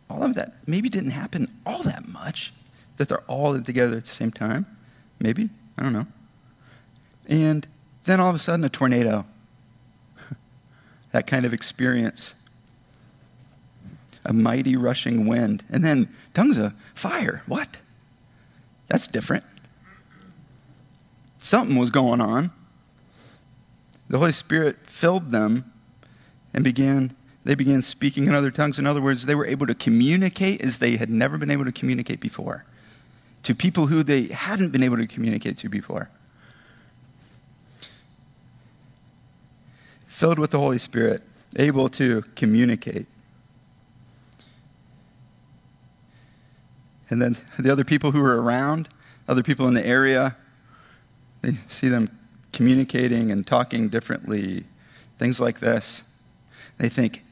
all 0.08 0.22
of 0.22 0.34
that, 0.34 0.54
maybe 0.66 0.88
didn't 0.88 1.10
happen 1.10 1.48
all 1.64 1.82
that 1.84 2.08
much, 2.08 2.52
that 2.96 3.08
they're 3.08 3.22
all 3.28 3.58
together 3.60 3.96
at 3.96 4.04
the 4.04 4.10
same 4.10 4.32
time. 4.32 4.66
Maybe. 5.20 5.50
I 5.78 5.82
don't 5.82 5.92
know. 5.92 6.06
And 7.28 7.66
then 8.04 8.20
all 8.20 8.28
of 8.28 8.34
a 8.34 8.40
sudden, 8.40 8.64
a 8.64 8.68
tornado. 8.68 9.24
That 11.12 11.26
kind 11.26 11.44
of 11.44 11.52
experience. 11.52 12.34
A 14.24 14.32
mighty 14.32 14.76
rushing 14.76 15.26
wind. 15.26 15.64
And 15.70 15.84
then 15.84 16.08
tongues 16.34 16.58
of 16.58 16.74
fire. 16.94 17.42
What? 17.46 17.78
That's 18.88 19.06
different. 19.06 19.44
Something 21.38 21.76
was 21.76 21.90
going 21.90 22.20
on. 22.20 22.50
The 24.08 24.18
Holy 24.18 24.32
Spirit 24.32 24.78
filled 24.86 25.30
them 25.30 25.72
and 26.52 26.64
began 26.64 27.14
they 27.42 27.54
began 27.54 27.80
speaking 27.80 28.26
in 28.26 28.34
other 28.34 28.50
tongues. 28.50 28.78
In 28.78 28.86
other 28.86 29.00
words, 29.00 29.24
they 29.24 29.34
were 29.34 29.46
able 29.46 29.66
to 29.66 29.74
communicate 29.74 30.60
as 30.60 30.78
they 30.78 30.96
had 30.96 31.08
never 31.08 31.38
been 31.38 31.50
able 31.50 31.64
to 31.64 31.72
communicate 31.72 32.20
before 32.20 32.66
to 33.42 33.54
people 33.54 33.86
who 33.86 34.02
they 34.02 34.24
hadn't 34.24 34.70
been 34.70 34.82
able 34.82 34.98
to 34.98 35.06
communicate 35.06 35.56
to 35.58 35.68
before. 35.68 36.10
Filled 40.20 40.38
with 40.38 40.50
the 40.50 40.58
Holy 40.58 40.76
Spirit, 40.76 41.22
able 41.56 41.88
to 41.88 42.20
communicate. 42.36 43.06
And 47.08 47.22
then 47.22 47.38
the 47.58 47.72
other 47.72 47.84
people 47.84 48.10
who 48.10 48.20
were 48.20 48.42
around, 48.42 48.90
other 49.26 49.42
people 49.42 49.66
in 49.66 49.72
the 49.72 49.86
area, 49.86 50.36
they 51.40 51.54
see 51.68 51.88
them 51.88 52.18
communicating 52.52 53.30
and 53.30 53.46
talking 53.46 53.88
differently, 53.88 54.64
things 55.16 55.40
like 55.40 55.60
this. 55.60 56.02
They 56.76 56.90
think, 56.90 57.24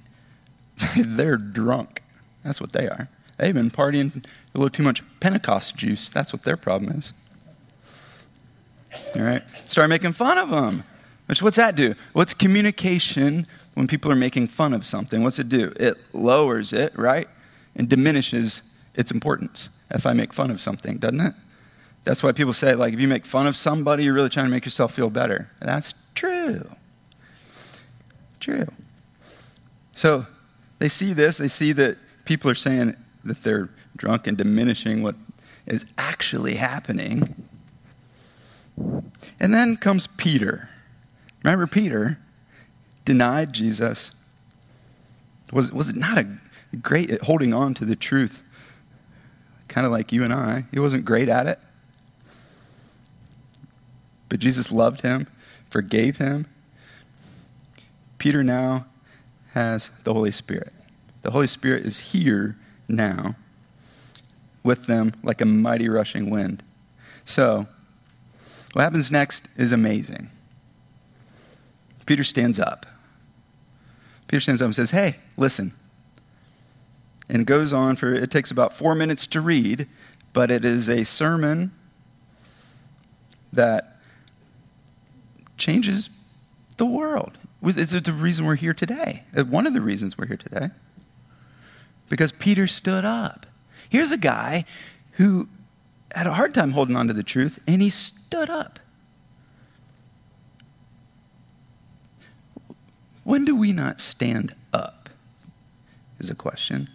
they're 0.96 1.36
drunk. 1.36 2.02
That's 2.42 2.58
what 2.58 2.72
they 2.72 2.88
are. 2.88 3.10
They've 3.36 3.52
been 3.52 3.70
partying 3.70 4.24
a 4.24 4.58
little 4.58 4.70
too 4.70 4.82
much 4.82 5.02
Pentecost 5.20 5.76
juice. 5.76 6.08
That's 6.08 6.32
what 6.32 6.44
their 6.44 6.56
problem 6.56 6.92
is. 6.92 7.12
All 9.14 9.20
right? 9.20 9.42
Start 9.66 9.90
making 9.90 10.14
fun 10.14 10.38
of 10.38 10.48
them. 10.48 10.84
Which, 11.28 11.42
what's 11.42 11.58
that 11.58 11.76
do? 11.76 11.94
What's 12.14 12.32
communication 12.32 13.46
when 13.74 13.86
people 13.86 14.10
are 14.10 14.16
making 14.16 14.48
fun 14.48 14.72
of 14.72 14.86
something? 14.86 15.22
What's 15.22 15.38
it 15.38 15.50
do? 15.50 15.74
It 15.76 15.98
lowers 16.14 16.72
it, 16.72 16.98
right? 16.98 17.28
And 17.76 17.86
diminishes 17.86 18.74
its 18.94 19.10
importance 19.10 19.82
if 19.90 20.06
I 20.06 20.14
make 20.14 20.32
fun 20.32 20.50
of 20.50 20.58
something, 20.60 20.96
doesn't 20.96 21.20
it? 21.20 21.34
That's 22.04 22.22
why 22.22 22.32
people 22.32 22.54
say, 22.54 22.74
like, 22.74 22.94
if 22.94 23.00
you 23.00 23.08
make 23.08 23.26
fun 23.26 23.46
of 23.46 23.56
somebody, 23.56 24.04
you're 24.04 24.14
really 24.14 24.30
trying 24.30 24.46
to 24.46 24.50
make 24.50 24.64
yourself 24.64 24.94
feel 24.94 25.10
better. 25.10 25.50
That's 25.60 25.92
true. 26.14 26.66
True. 28.40 28.68
So 29.92 30.26
they 30.78 30.88
see 30.88 31.12
this, 31.12 31.36
they 31.36 31.48
see 31.48 31.72
that 31.72 31.98
people 32.24 32.50
are 32.50 32.54
saying 32.54 32.96
that 33.24 33.42
they're 33.42 33.68
drunk 33.96 34.26
and 34.26 34.38
diminishing 34.38 35.02
what 35.02 35.16
is 35.66 35.84
actually 35.98 36.54
happening. 36.54 37.34
And 39.38 39.52
then 39.52 39.76
comes 39.76 40.06
Peter. 40.06 40.70
Remember, 41.44 41.66
Peter 41.66 42.18
denied 43.04 43.52
Jesus. 43.52 44.12
Was, 45.52 45.72
was 45.72 45.88
it 45.88 45.96
not 45.96 46.18
a 46.18 46.26
great 46.82 47.10
at 47.10 47.22
holding 47.22 47.54
on 47.54 47.74
to 47.74 47.84
the 47.84 47.96
truth? 47.96 48.42
Kind 49.68 49.86
of 49.86 49.92
like 49.92 50.12
you 50.12 50.24
and 50.24 50.32
I. 50.32 50.66
He 50.72 50.78
wasn't 50.78 51.04
great 51.04 51.28
at 51.28 51.46
it. 51.46 51.58
But 54.28 54.40
Jesus 54.40 54.70
loved 54.70 55.00
him, 55.00 55.26
forgave 55.70 56.18
him. 56.18 56.46
Peter 58.18 58.42
now 58.42 58.86
has 59.54 59.90
the 60.04 60.12
Holy 60.12 60.32
Spirit. 60.32 60.72
The 61.22 61.30
Holy 61.30 61.46
Spirit 61.46 61.86
is 61.86 62.00
here 62.00 62.56
now 62.88 63.36
with 64.62 64.86
them 64.86 65.12
like 65.22 65.40
a 65.40 65.46
mighty 65.46 65.88
rushing 65.88 66.30
wind. 66.30 66.62
So, 67.24 67.66
what 68.72 68.82
happens 68.82 69.10
next 69.10 69.48
is 69.56 69.72
amazing. 69.72 70.30
Peter 72.08 72.24
stands 72.24 72.58
up. 72.58 72.86
Peter 74.28 74.40
stands 74.40 74.62
up 74.62 74.66
and 74.66 74.74
says, 74.74 74.92
Hey, 74.92 75.16
listen. 75.36 75.74
And 77.28 77.46
goes 77.46 77.74
on 77.74 77.96
for, 77.96 78.14
it 78.14 78.30
takes 78.30 78.50
about 78.50 78.74
four 78.74 78.94
minutes 78.94 79.26
to 79.26 79.42
read, 79.42 79.86
but 80.32 80.50
it 80.50 80.64
is 80.64 80.88
a 80.88 81.04
sermon 81.04 81.70
that 83.52 83.98
changes 85.58 86.08
the 86.78 86.86
world. 86.86 87.36
It's 87.62 87.92
the 87.92 88.12
reason 88.14 88.46
we're 88.46 88.54
here 88.54 88.72
today. 88.72 89.24
Uh, 89.36 89.44
one 89.44 89.66
of 89.66 89.74
the 89.74 89.82
reasons 89.82 90.16
we're 90.16 90.28
here 90.28 90.38
today. 90.38 90.70
Because 92.08 92.32
Peter 92.32 92.66
stood 92.66 93.04
up. 93.04 93.44
Here's 93.90 94.12
a 94.12 94.16
guy 94.16 94.64
who 95.12 95.46
had 96.12 96.26
a 96.26 96.32
hard 96.32 96.54
time 96.54 96.70
holding 96.70 96.96
on 96.96 97.06
to 97.08 97.12
the 97.12 97.22
truth, 97.22 97.58
and 97.66 97.82
he 97.82 97.90
stood 97.90 98.48
up. 98.48 98.78
When 103.28 103.44
do 103.44 103.54
we 103.54 103.74
not 103.74 104.00
stand 104.00 104.54
up? 104.72 105.10
Is 106.18 106.30
a 106.30 106.34
question. 106.34 106.88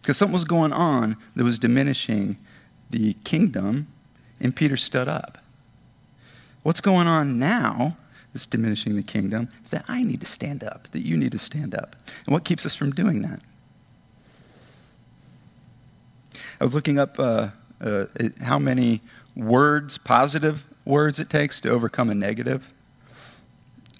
Because 0.00 0.16
something 0.16 0.32
was 0.32 0.44
going 0.44 0.72
on 0.72 1.18
that 1.34 1.44
was 1.44 1.58
diminishing 1.58 2.38
the 2.88 3.12
kingdom, 3.22 3.88
and 4.40 4.56
Peter 4.56 4.74
stood 4.78 5.06
up. 5.06 5.36
What's 6.62 6.80
going 6.80 7.06
on 7.06 7.38
now 7.38 7.98
that's 8.32 8.46
diminishing 8.46 8.96
the 8.96 9.02
kingdom 9.02 9.50
that 9.68 9.84
I 9.86 10.02
need 10.02 10.20
to 10.20 10.26
stand 10.26 10.64
up, 10.64 10.88
that 10.92 11.00
you 11.00 11.18
need 11.18 11.32
to 11.32 11.38
stand 11.38 11.74
up? 11.74 11.94
And 12.24 12.32
what 12.32 12.46
keeps 12.46 12.64
us 12.64 12.74
from 12.74 12.92
doing 12.92 13.20
that? 13.20 13.40
I 16.58 16.64
was 16.64 16.74
looking 16.74 16.98
up 16.98 17.20
uh, 17.20 17.48
uh, 17.82 18.06
how 18.40 18.58
many 18.58 19.02
words, 19.34 19.98
positive 19.98 20.64
words, 20.86 21.20
it 21.20 21.28
takes 21.28 21.60
to 21.60 21.68
overcome 21.68 22.08
a 22.08 22.14
negative. 22.14 22.66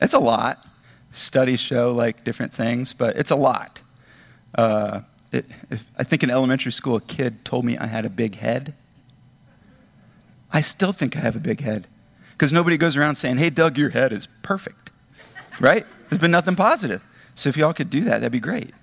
It's 0.01 0.15
a 0.15 0.19
lot. 0.19 0.67
Studies 1.17 1.61
show 1.61 1.93
like 1.93 2.25
different 2.25 2.53
things, 2.53 2.93
but 2.93 3.17
it's 3.17 3.31
a 3.31 3.37
lot. 3.37 3.81
Uh, 4.55 5.01
it, 5.33 5.47
if, 5.71 5.85
I 5.99 6.03
think 6.03 6.23
in 6.23 6.31
elementary 6.31 6.73
school, 6.73 6.97
a 6.97 7.01
kid 7.01 7.43
told 7.43 7.65
me 7.65 7.79
I 7.79 7.87
had 7.87 8.05
a 8.05 8.11
big 8.11 8.37
head. 8.37 8.75
I 10.53 10.61
still 10.61 10.93
think 10.93 11.17
I 11.17 11.21
have 11.21 11.35
a 11.35 11.41
big 11.41 11.61
head 11.61 11.87
because 12.33 12.53
nobody 12.53 12.77
goes 12.77 12.97
around 12.97 13.15
saying, 13.15 13.39
hey, 13.39 13.49
Doug, 13.49 13.79
your 13.79 13.91
head 13.91 14.13
is 14.13 14.29
perfect, 14.43 14.91
right? 15.59 15.87
There's 16.11 16.21
been 16.21 16.31
nothing 16.31 16.55
positive. 16.55 17.03
So 17.35 17.49
if 17.49 17.57
y'all 17.57 17.73
could 17.73 17.89
do 17.89 18.03
that, 18.03 18.21
that'd 18.21 18.31
be 18.31 18.39
great. 18.39 18.75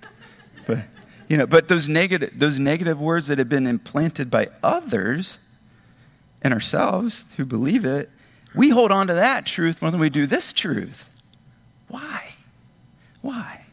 But, 0.66 0.86
you 1.28 1.36
know, 1.36 1.46
but 1.46 1.68
those 1.68 1.88
negative, 1.88 2.36
those 2.36 2.58
negative 2.58 3.00
words 3.00 3.28
that 3.28 3.38
have 3.38 3.48
been 3.48 3.68
implanted 3.68 4.28
by 4.28 4.48
others 4.62 5.38
and 6.42 6.52
ourselves 6.52 7.32
who 7.36 7.44
believe 7.44 7.84
it, 7.84 8.10
we 8.56 8.70
hold 8.70 8.90
on 8.90 9.06
to 9.06 9.14
that 9.14 9.46
truth 9.46 9.80
more 9.80 9.92
than 9.92 10.00
we 10.00 10.10
do 10.10 10.26
this 10.26 10.52
truth. 10.52 11.08
Why? 11.88 12.23
Why? 13.24 13.64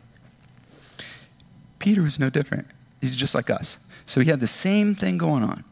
Peter 1.77 2.01
was 2.01 2.17
no 2.17 2.29
different. 2.29 2.67
He's 3.01 3.17
just 3.17 3.35
like 3.35 3.49
us. 3.49 3.79
So 4.05 4.21
he 4.21 4.29
had 4.29 4.39
the 4.39 4.47
same 4.47 4.95
thing 4.95 5.17
going 5.17 5.43
on, 5.43 5.65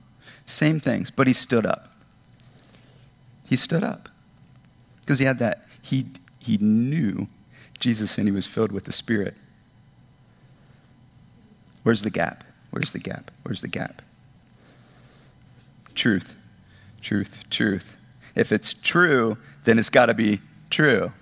same 0.45 0.81
things, 0.81 1.09
but 1.09 1.27
he 1.27 1.33
stood 1.33 1.65
up. 1.65 1.93
He 3.47 3.55
stood 3.55 3.81
up 3.81 4.09
because 4.99 5.19
he 5.19 5.25
had 5.25 5.39
that. 5.39 5.65
He, 5.81 6.07
he 6.39 6.57
knew 6.57 7.29
Jesus 7.79 8.17
and 8.17 8.27
he 8.27 8.33
was 8.33 8.45
filled 8.45 8.73
with 8.73 8.83
the 8.83 8.91
Spirit. 8.91 9.35
Where's 11.83 12.01
the 12.01 12.09
gap? 12.09 12.43
Where's 12.71 12.91
the 12.91 12.99
gap? 12.99 13.31
Where's 13.43 13.61
the 13.61 13.69
gap? 13.69 14.01
Truth, 15.95 16.35
truth, 17.01 17.49
truth. 17.49 17.95
If 18.35 18.51
it's 18.51 18.73
true, 18.73 19.37
then 19.63 19.79
it's 19.79 19.89
got 19.89 20.07
to 20.07 20.13
be 20.13 20.41
true. 20.69 21.13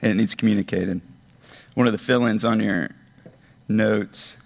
And 0.00 0.12
it 0.12 0.14
needs 0.14 0.34
communicated. 0.34 1.00
One 1.74 1.86
of 1.86 1.92
the 1.92 1.98
fill 1.98 2.26
ins 2.26 2.44
on 2.44 2.60
your 2.60 2.90
notes. 3.68 4.36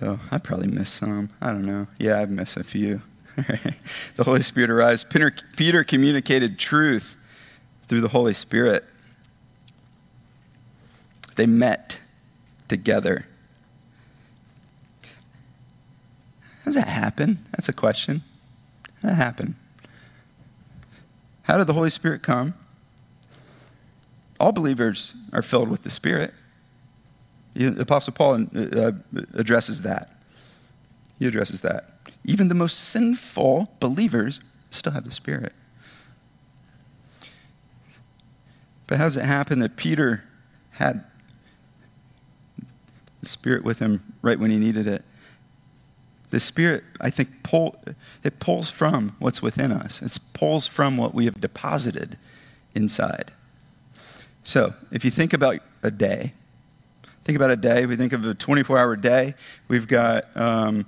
Oh, 0.00 0.20
I 0.30 0.38
probably 0.38 0.68
missed 0.68 0.94
some. 0.94 1.30
I 1.40 1.48
don't 1.48 1.66
know. 1.66 1.86
Yeah, 1.98 2.20
I've 2.20 2.30
missed 2.30 2.56
a 2.56 2.64
few. 2.64 3.02
the 3.36 4.24
Holy 4.24 4.42
Spirit 4.42 4.70
arise. 4.70 5.04
Peter, 5.04 5.34
Peter 5.56 5.84
communicated 5.84 6.58
truth 6.58 7.16
through 7.88 8.00
the 8.00 8.08
Holy 8.08 8.34
Spirit. 8.34 8.84
They 11.36 11.46
met 11.46 11.98
together. 12.68 13.26
How 15.02 16.66
does 16.66 16.74
that 16.74 16.88
happen? 16.88 17.44
That's 17.52 17.68
a 17.68 17.72
question. 17.72 18.22
How 19.02 19.08
did 19.08 19.10
that 19.10 19.14
happen? 19.22 19.56
How 21.42 21.58
did 21.58 21.66
the 21.66 21.72
Holy 21.72 21.90
Spirit 21.90 22.22
come? 22.22 22.54
All 24.42 24.50
believers 24.50 25.14
are 25.32 25.40
filled 25.40 25.68
with 25.68 25.82
the 25.82 25.90
Spirit. 25.90 26.34
The 27.54 27.80
Apostle 27.80 28.12
Paul 28.12 28.44
uh, 28.56 28.90
addresses 29.34 29.82
that. 29.82 30.20
He 31.20 31.28
addresses 31.28 31.60
that. 31.60 32.08
Even 32.24 32.48
the 32.48 32.54
most 32.56 32.88
sinful 32.88 33.72
believers 33.78 34.40
still 34.70 34.94
have 34.94 35.04
the 35.04 35.12
Spirit. 35.12 35.52
But 38.88 38.98
how 38.98 39.04
does 39.04 39.16
it 39.16 39.24
happen 39.24 39.60
that 39.60 39.76
Peter 39.76 40.24
had 40.72 41.04
the 43.20 43.26
Spirit 43.28 43.62
with 43.62 43.78
him 43.78 44.12
right 44.22 44.40
when 44.40 44.50
he 44.50 44.56
needed 44.56 44.88
it? 44.88 45.04
The 46.30 46.40
Spirit, 46.40 46.82
I 47.00 47.10
think, 47.10 47.44
pull, 47.44 47.80
it 48.24 48.40
pulls 48.40 48.70
from 48.70 49.14
what's 49.20 49.40
within 49.40 49.70
us. 49.70 50.02
It 50.02 50.18
pulls 50.34 50.66
from 50.66 50.96
what 50.96 51.14
we 51.14 51.26
have 51.26 51.40
deposited 51.40 52.18
inside. 52.74 53.30
So, 54.44 54.74
if 54.90 55.04
you 55.04 55.10
think 55.10 55.32
about 55.32 55.60
a 55.82 55.90
day, 55.90 56.32
think 57.24 57.36
about 57.36 57.50
a 57.50 57.56
day. 57.56 57.86
We 57.86 57.96
think 57.96 58.12
of 58.12 58.24
a 58.24 58.34
24 58.34 58.78
hour 58.78 58.96
day. 58.96 59.34
We've 59.68 59.86
got 59.86 60.24
um, 60.36 60.86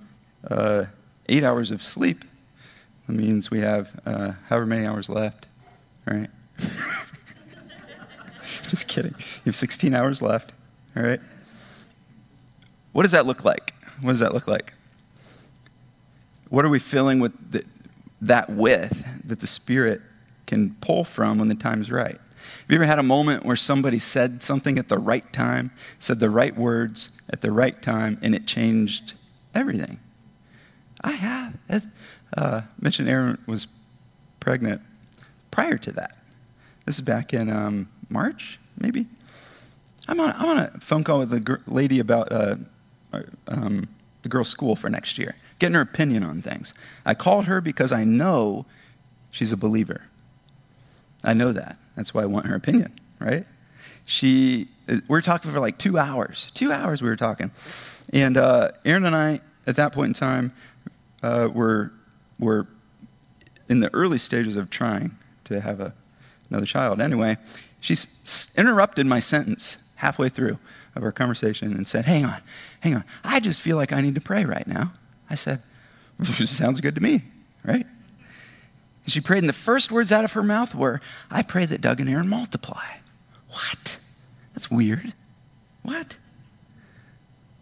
uh, 0.49 0.87
eight 1.29 1.45
hours 1.45 1.71
of 1.71 1.83
sleep. 1.83 2.25
That 3.07 3.13
means 3.15 3.51
we 3.51 3.61
have 3.61 4.01
uh, 4.07 4.33
however 4.49 4.67
many 4.67 4.87
hours 4.87 5.09
left, 5.09 5.47
right? 6.07 6.31
Just 8.63 8.89
kidding. 8.89 9.15
You 9.19 9.47
have 9.47 9.57
16 9.57 9.95
hours 9.95 10.23
left, 10.23 10.53
all 10.97 11.03
right? 11.03 11.21
What 12.93 13.03
does 13.03 13.13
that 13.13 13.27
look 13.27 13.45
like? 13.45 13.75
What 14.01 14.13
does 14.13 14.21
that 14.21 14.33
look 14.33 14.49
like? 14.49 14.73
What 16.49 16.65
are 16.65 16.69
we 16.69 16.79
filling 16.79 17.21
with 17.21 17.51
the, 17.51 17.65
that 18.21 18.51
with 18.51 19.05
that 19.27 19.41
the 19.41 19.47
Spirit 19.47 20.01
can 20.47 20.77
pull 20.81 21.05
from 21.05 21.39
when 21.39 21.49
the 21.49 21.55
time 21.55 21.81
is 21.81 21.91
right? 21.91 22.21
Have 22.61 22.71
you 22.71 22.77
ever 22.77 22.85
had 22.85 22.99
a 22.99 23.05
moment 23.05 23.45
where 23.45 23.57
somebody 23.57 23.99
said 23.99 24.43
something 24.43 24.79
at 24.79 24.89
the 24.89 24.99
right 24.99 25.31
time, 25.33 25.71
said 25.99 26.21
the 26.21 26.31
right 26.31 26.57
words 26.57 27.11
at 27.31 27.41
the 27.41 27.53
right 27.53 27.81
time, 27.83 28.19
and 28.23 28.35
it 28.35 28.47
changed 28.47 29.15
everything? 29.55 30.01
I 31.03 31.13
have. 31.13 31.55
Uh, 32.37 32.63
mentioned 32.81 33.09
Erin 33.09 33.39
was 33.47 33.69
pregnant 34.41 34.83
prior 35.51 35.79
to 35.79 35.93
that. 35.93 36.17
This 36.85 36.97
is 36.97 37.01
back 37.01 37.33
in 37.33 37.49
um, 37.49 37.89
March, 38.09 38.59
maybe. 38.79 39.07
I'm 40.09 40.21
on, 40.21 40.33
I'm 40.37 40.49
on 40.49 40.59
a 40.59 40.71
phone 40.81 41.05
call 41.05 41.21
with 41.21 41.33
a 41.33 41.41
gr- 41.41 41.57
lady 41.67 42.01
about 42.01 42.33
uh, 42.33 42.57
um, 43.49 43.89
the 44.23 44.29
girl's 44.29 44.49
school 44.49 44.77
for 44.77 44.91
next 44.91 45.17
year, 45.17 45.37
getting 45.59 45.75
her 45.75 45.81
opinion 45.81 46.25
on 46.25 46.43
things. 46.43 46.75
I 47.07 47.15
called 47.15 47.47
her 47.47 47.61
because 47.61 47.93
I 47.93 48.05
know 48.05 48.67
she's 49.31 49.53
a 49.53 49.57
believer. 49.57 50.03
I 51.23 51.33
know 51.35 51.53
that. 51.53 51.79
That's 51.97 52.13
why 52.13 52.23
I 52.23 52.27
want 52.27 52.47
her 52.47 52.55
opinion, 52.55 52.93
right? 53.21 53.47
She, 54.05 54.69
we 54.87 55.01
were 55.09 55.23
talking 55.23 55.51
for 55.51 55.61
like 55.61 55.79
two 55.79 55.99
hours. 55.99 56.51
Two 56.55 56.73
hours 56.73 57.03
we 57.03 57.09
were 57.09 57.17
talking. 57.17 57.51
And 58.13 58.37
uh, 58.37 58.73
Erin 58.85 59.07
and 59.07 59.17
I, 59.17 59.41
at 59.67 59.77
that 59.77 59.93
point 59.93 60.09
in 60.09 60.15
time, 60.15 60.53
uh, 61.23 61.49
were, 61.53 61.93
were 62.39 62.67
in 63.69 63.81
the 63.81 63.93
early 63.95 64.19
stages 64.19 64.57
of 64.57 64.71
trying 64.71 65.17
to 65.45 65.61
have 65.61 65.81
a, 65.81 65.95
another 66.51 66.67
child. 66.67 67.01
Anyway, 67.01 67.37
she 67.81 67.97
interrupted 68.57 69.07
my 69.07 69.21
sentence 69.21 69.93
halfway 69.97 70.29
through 70.29 70.59
of 70.95 71.03
our 71.03 71.13
conversation 71.13 71.73
and 71.73 71.89
said, 71.89 72.05
Hang 72.05 72.25
on, 72.25 72.41
hang 72.81 72.95
on. 72.95 73.05
I 73.23 73.41
just 73.41 73.61
feel 73.61 73.77
like 73.77 73.93
I 73.93 74.01
need 74.01 74.15
to 74.15 74.21
pray 74.21 74.45
right 74.45 74.67
now. 74.67 74.93
I 75.29 75.35
said, 75.35 75.61
Sounds 76.23 76.81
good 76.81 76.95
to 76.95 77.01
me, 77.01 77.23
right? 77.65 77.87
And 79.05 79.13
she 79.13 79.21
prayed, 79.21 79.39
and 79.39 79.49
the 79.49 79.53
first 79.53 79.93
words 79.93 80.11
out 80.11 80.25
of 80.25 80.33
her 80.33 80.43
mouth 80.43 80.75
were, 80.75 81.01
I 81.31 81.43
pray 81.43 81.67
that 81.67 81.81
Doug 81.81 82.01
and 82.01 82.09
Erin 82.09 82.29
multiply. 82.29 82.85
What? 83.49 83.99
That's 84.55 84.71
weird. 84.71 85.13
What? 85.83 86.17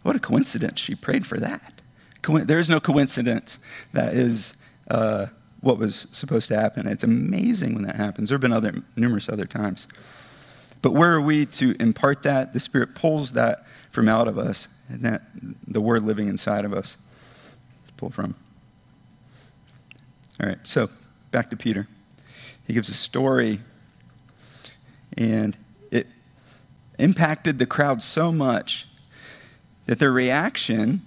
What 0.03 0.15
a 0.15 0.19
coincidence. 0.19 0.79
She 0.79 0.95
prayed 0.95 1.25
for 1.25 1.39
that. 1.39 1.73
Co- 2.21 2.39
there 2.39 2.59
is 2.59 2.69
no 2.69 2.79
coincidence 2.79 3.59
that 3.91 4.13
is 4.13 4.55
uh, 4.89 5.27
what 5.61 5.77
was 5.77 6.07
supposed 6.11 6.47
to 6.49 6.59
happen. 6.59 6.87
It's 6.87 7.03
amazing 7.03 7.73
when 7.73 7.83
that 7.83 7.95
happens. 7.95 8.29
There 8.29 8.35
have 8.35 8.41
been 8.41 8.53
other, 8.53 8.81
numerous 8.95 9.27
other 9.29 9.45
times. 9.45 9.87
But 10.81 10.91
where 10.91 11.13
are 11.13 11.21
we 11.21 11.45
to 11.45 11.75
impart 11.79 12.23
that? 12.23 12.53
The 12.53 12.59
Spirit 12.59 12.95
pulls 12.95 13.31
that 13.33 13.65
from 13.91 14.09
out 14.09 14.27
of 14.27 14.37
us, 14.37 14.67
and 14.89 15.01
that 15.03 15.23
the 15.67 15.79
Word 15.79 16.03
living 16.03 16.27
inside 16.27 16.65
of 16.65 16.73
us. 16.73 16.97
Pull 17.95 18.09
from. 18.09 18.35
All 20.41 20.47
right, 20.47 20.57
so 20.63 20.89
back 21.33 21.49
to 21.49 21.57
Peter. 21.57 21.87
He 22.65 22.73
gives 22.73 22.87
a 22.89 22.93
story, 22.93 23.59
and 25.17 25.57
it 25.91 26.07
impacted 26.99 27.57
the 27.57 27.65
crowd 27.65 28.01
so 28.03 28.31
much 28.31 28.87
that 29.87 29.97
their 29.97 30.11
reaction, 30.11 31.01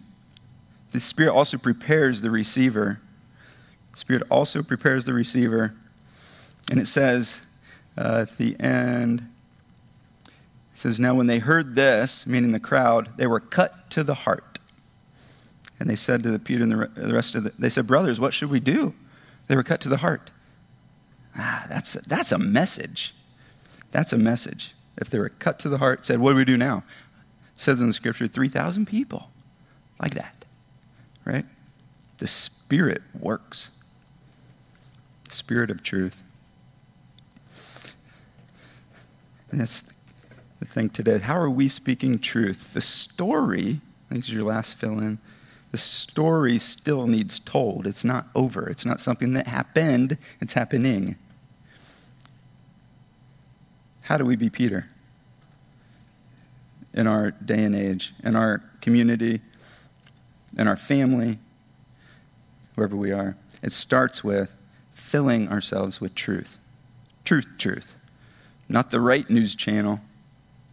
the 0.90 1.00
Spirit 1.00 1.32
also 1.32 1.56
prepares 1.56 2.20
the 2.20 2.30
receiver. 2.30 3.00
The 3.92 3.98
Spirit 3.98 4.22
also 4.28 4.62
prepares 4.62 5.04
the 5.04 5.14
receiver. 5.14 5.74
And 6.70 6.80
it 6.80 6.88
says 6.88 7.40
uh, 7.96 8.26
at 8.28 8.36
the 8.36 8.58
end, 8.60 9.28
it 10.26 10.32
says, 10.78 10.98
Now 10.98 11.14
when 11.14 11.28
they 11.28 11.38
heard 11.38 11.76
this, 11.76 12.26
meaning 12.26 12.50
the 12.50 12.60
crowd, 12.60 13.10
they 13.16 13.28
were 13.28 13.40
cut 13.40 13.88
to 13.90 14.02
the 14.02 14.14
heart. 14.14 14.58
And 15.78 15.88
they 15.88 15.96
said 15.96 16.24
to 16.24 16.30
the 16.30 16.40
Peter 16.40 16.64
and 16.64 16.72
the 16.72 17.14
rest 17.14 17.36
of 17.36 17.44
the, 17.44 17.52
they 17.58 17.70
said, 17.70 17.86
Brothers, 17.86 18.18
what 18.18 18.34
should 18.34 18.50
we 18.50 18.60
do? 18.60 18.92
They 19.48 19.56
were 19.56 19.62
cut 19.62 19.80
to 19.82 19.88
the 19.88 19.98
heart. 19.98 20.30
Ah, 21.36 21.66
that's, 21.68 21.94
a, 21.96 22.00
that's 22.00 22.32
a 22.32 22.38
message. 22.38 23.14
That's 23.92 24.12
a 24.12 24.18
message. 24.18 24.74
If 24.96 25.10
they 25.10 25.18
were 25.18 25.28
cut 25.28 25.58
to 25.60 25.68
the 25.68 25.78
heart, 25.78 26.06
said, 26.06 26.20
What 26.20 26.32
do 26.32 26.36
we 26.36 26.44
do 26.44 26.56
now? 26.56 26.78
It 27.54 27.60
says 27.60 27.80
in 27.80 27.86
the 27.86 27.92
scripture, 27.92 28.26
3,000 28.26 28.86
people. 28.86 29.30
Like 30.00 30.14
that. 30.14 30.44
Right? 31.24 31.46
The 32.18 32.26
Spirit 32.26 33.02
works. 33.18 33.70
The 35.24 35.34
Spirit 35.34 35.70
of 35.70 35.82
truth. 35.82 36.22
And 39.50 39.60
that's 39.60 39.92
the 40.58 40.66
thing 40.66 40.90
today. 40.90 41.18
How 41.18 41.36
are 41.36 41.50
we 41.50 41.68
speaking 41.68 42.18
truth? 42.18 42.72
The 42.74 42.80
story, 42.80 43.80
I 44.10 44.14
think 44.14 44.24
is 44.24 44.32
your 44.32 44.44
last 44.44 44.76
fill 44.76 44.98
in 44.98 45.18
the 45.76 45.80
story 45.80 46.58
still 46.58 47.06
needs 47.06 47.38
told. 47.38 47.86
It's 47.86 48.02
not 48.02 48.28
over. 48.34 48.66
It's 48.66 48.86
not 48.86 48.98
something 48.98 49.34
that 49.34 49.46
happened, 49.46 50.16
it's 50.40 50.54
happening. 50.54 51.16
How 54.00 54.16
do 54.16 54.24
we 54.24 54.36
be 54.36 54.48
Peter 54.48 54.88
in 56.94 57.06
our 57.06 57.30
day 57.30 57.62
and 57.62 57.76
age, 57.76 58.14
in 58.24 58.34
our 58.36 58.64
community, 58.80 59.42
in 60.56 60.66
our 60.66 60.78
family, 60.78 61.38
wherever 62.74 62.96
we 62.96 63.12
are? 63.12 63.36
It 63.62 63.72
starts 63.72 64.24
with 64.24 64.56
filling 64.94 65.50
ourselves 65.50 66.00
with 66.00 66.14
truth. 66.14 66.56
Truth, 67.26 67.48
truth. 67.58 67.96
Not 68.66 68.90
the 68.90 69.00
right 69.00 69.28
news 69.28 69.54
channel, 69.54 70.00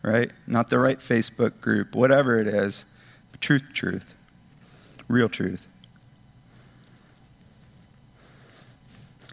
right? 0.02 0.32
Not 0.48 0.70
the 0.70 0.80
right 0.80 1.02
Facebook 1.02 1.60
group, 1.60 1.94
whatever 1.94 2.40
it 2.40 2.48
is. 2.48 2.86
Truth, 3.42 3.64
truth 3.74 4.16
real 5.08 5.30
truth. 5.30 5.68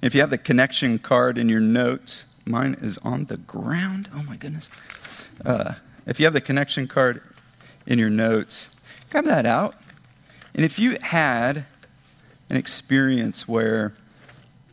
If 0.02 0.14
you 0.14 0.20
have 0.20 0.30
the 0.30 0.38
connection 0.38 0.98
card 0.98 1.36
in 1.36 1.48
your 1.48 1.60
notes, 1.60 2.24
mine 2.46 2.76
is 2.80 2.98
on 2.98 3.26
the 3.26 3.36
ground. 3.36 4.08
Oh 4.14 4.22
my 4.22 4.36
goodness. 4.36 4.68
Uh, 5.44 5.74
if 6.06 6.18
you 6.18 6.26
have 6.26 6.32
the 6.32 6.40
connection 6.40 6.86
card 6.86 7.22
in 7.86 7.98
your 7.98 8.10
notes, 8.10 8.80
grab 9.10 9.26
that 9.26 9.44
out. 9.44 9.74
And 10.54 10.64
if 10.64 10.78
you 10.78 10.96
had 11.02 11.64
an 12.48 12.56
experience 12.56 13.46
where 13.46 13.92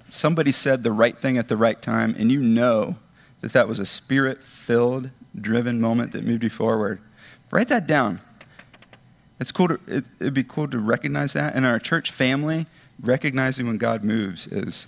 somebody 0.09 0.51
said 0.51 0.83
the 0.83 0.91
right 0.91 1.17
thing 1.17 1.37
at 1.37 1.49
the 1.49 1.57
right 1.57 1.81
time 1.81 2.15
and 2.17 2.31
you 2.31 2.39
know 2.39 2.95
that 3.41 3.51
that 3.53 3.67
was 3.67 3.79
a 3.79 3.85
spirit 3.85 4.43
filled, 4.43 5.11
driven 5.39 5.79
moment 5.79 6.13
that 6.13 6.23
moved 6.23 6.43
you 6.43 6.49
forward, 6.49 6.99
write 7.51 7.67
that 7.67 7.85
down. 7.85 8.21
It's 9.39 9.51
cool 9.51 9.67
to, 9.69 9.79
it, 9.87 10.05
it'd 10.19 10.33
be 10.33 10.43
cool 10.43 10.67
to 10.67 10.79
recognize 10.79 11.33
that. 11.33 11.55
In 11.55 11.63
our 11.63 11.79
church 11.79 12.11
family, 12.11 12.65
recognizing 13.01 13.67
when 13.67 13.77
God 13.77 14.03
moves 14.03 14.47
is 14.47 14.87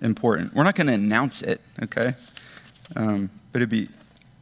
important. 0.00 0.54
We're 0.54 0.64
not 0.64 0.74
going 0.74 0.86
to 0.86 0.94
announce 0.94 1.42
it, 1.42 1.60
okay? 1.82 2.14
Um, 2.96 3.30
but 3.52 3.60
it'd 3.60 3.68
be 3.68 3.88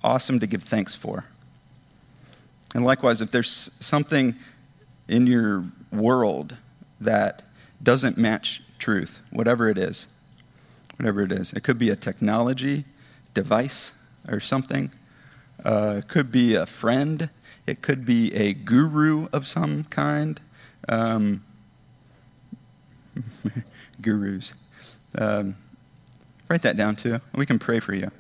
awesome 0.03 0.41
to 0.41 0.47
give 0.47 0.63
thanks 0.63 0.95
for. 0.95 1.25
And 2.75 2.85
likewise, 2.85 3.21
if 3.21 3.31
there's 3.31 3.71
something 3.81 4.35
in 5.09 5.27
your 5.27 5.65
world 5.91 6.57
that 7.01 7.43
doesn't 7.83 8.17
match 8.17 8.63
truth, 8.79 9.21
whatever 9.31 9.69
it 9.69 9.77
is, 9.77 10.09
whatever 10.97 11.23
it 11.23 11.33
is, 11.33 11.53
it 11.53 11.63
could 11.63 11.79
be 11.79 11.91
a 11.91 11.97
technology 11.97 12.85
device 13.35 13.93
or 14.29 14.41
something, 14.41 14.91
uh, 15.65 15.97
it 15.99 16.09
could 16.09 16.33
be 16.33 16.55
a 16.55 16.67
friend 16.67 17.29
it 17.67 17.83
could 17.83 18.05
be 18.05 18.33
a 18.35 18.53
guru 18.55 19.29
of 19.33 19.47
some 19.47 19.85
kind. 19.85 20.41
Um, 20.89 21.45
gurus. 24.01 24.55
Um, 25.17 25.57
write 26.49 26.63
that 26.63 26.77
down 26.77 26.97
too. 26.97 27.21
We 27.35 27.47
can 27.47 27.59
pray 27.59 27.81
for 27.81 27.95
you 27.95 28.11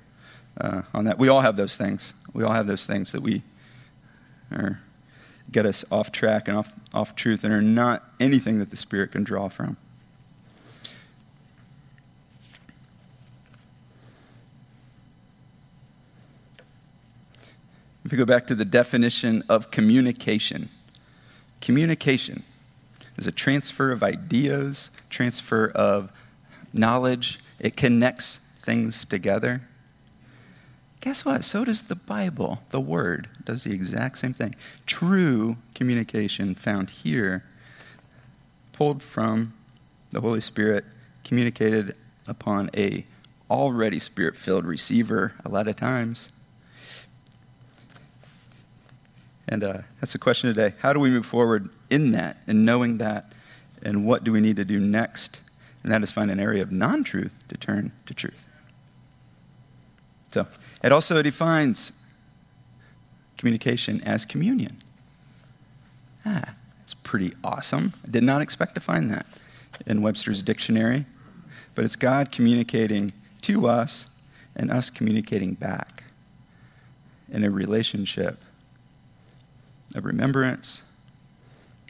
uh, 0.60 0.82
on 0.94 1.04
that. 1.04 1.18
We 1.18 1.28
all 1.28 1.40
have 1.40 1.56
those 1.56 1.76
things. 1.76 2.14
We 2.32 2.44
all 2.44 2.52
have 2.52 2.66
those 2.66 2.86
things 2.86 3.12
that 3.12 3.22
we 3.22 3.42
are, 4.50 4.80
get 5.50 5.66
us 5.66 5.84
off 5.90 6.12
track 6.12 6.48
and 6.48 6.56
off, 6.56 6.74
off 6.94 7.14
truth 7.16 7.44
and 7.44 7.52
are 7.52 7.62
not 7.62 8.08
anything 8.20 8.58
that 8.58 8.70
the 8.70 8.76
Spirit 8.76 9.12
can 9.12 9.24
draw 9.24 9.48
from. 9.48 9.76
If 18.04 18.10
we 18.10 18.18
go 18.18 18.24
back 18.24 18.46
to 18.48 18.54
the 18.54 18.64
definition 18.64 19.42
of 19.48 19.70
communication, 19.70 20.68
communication 21.60 22.42
is 23.16 23.26
a 23.26 23.32
transfer 23.32 23.92
of 23.92 24.02
ideas, 24.02 24.90
transfer 25.08 25.68
of 25.68 26.10
knowledge, 26.72 27.38
it 27.58 27.76
connects 27.76 28.38
things 28.58 29.04
together. 29.04 29.62
Guess 31.00 31.24
what? 31.24 31.44
So 31.44 31.64
does 31.64 31.82
the 31.82 31.96
Bible. 31.96 32.62
The 32.70 32.80
Word 32.80 33.28
does 33.44 33.64
the 33.64 33.72
exact 33.72 34.18
same 34.18 34.32
thing. 34.32 34.54
True 34.86 35.56
communication 35.74 36.54
found 36.54 36.90
here, 36.90 37.44
pulled 38.72 39.02
from 39.02 39.52
the 40.10 40.20
Holy 40.20 40.40
Spirit, 40.40 40.84
communicated 41.24 41.96
upon 42.26 42.70
a 42.76 43.04
already 43.50 43.98
spirit-filled 43.98 44.64
receiver 44.64 45.34
a 45.44 45.48
lot 45.48 45.68
of 45.68 45.76
times. 45.76 46.30
And 49.48 49.64
uh, 49.64 49.78
that's 50.00 50.12
the 50.12 50.18
question 50.18 50.52
today. 50.52 50.74
How 50.80 50.92
do 50.92 51.00
we 51.00 51.10
move 51.10 51.26
forward 51.26 51.68
in 51.90 52.12
that 52.12 52.38
and 52.46 52.64
knowing 52.64 52.98
that? 52.98 53.32
And 53.82 54.04
what 54.04 54.24
do 54.24 54.32
we 54.32 54.40
need 54.40 54.56
to 54.56 54.64
do 54.64 54.78
next? 54.78 55.40
And 55.82 55.92
that 55.92 56.02
is 56.02 56.12
find 56.12 56.30
an 56.30 56.38
area 56.38 56.62
of 56.62 56.70
non 56.70 57.02
truth 57.02 57.32
to 57.48 57.56
turn 57.56 57.92
to 58.06 58.14
truth. 58.14 58.46
So 60.30 60.46
it 60.82 60.92
also 60.92 61.20
defines 61.20 61.92
communication 63.36 64.00
as 64.02 64.24
communion. 64.24 64.78
Ah, 66.24 66.54
that's 66.78 66.94
pretty 66.94 67.34
awesome. 67.42 67.92
I 68.06 68.10
did 68.10 68.22
not 68.22 68.40
expect 68.40 68.74
to 68.74 68.80
find 68.80 69.10
that 69.10 69.26
in 69.86 70.00
Webster's 70.00 70.42
dictionary, 70.42 71.04
but 71.74 71.84
it's 71.84 71.96
God 71.96 72.30
communicating 72.30 73.12
to 73.42 73.66
us 73.66 74.06
and 74.54 74.70
us 74.70 74.90
communicating 74.90 75.54
back 75.54 76.04
in 77.30 77.44
a 77.44 77.50
relationship 77.50 78.38
of 79.94 80.04
remembrance 80.04 80.82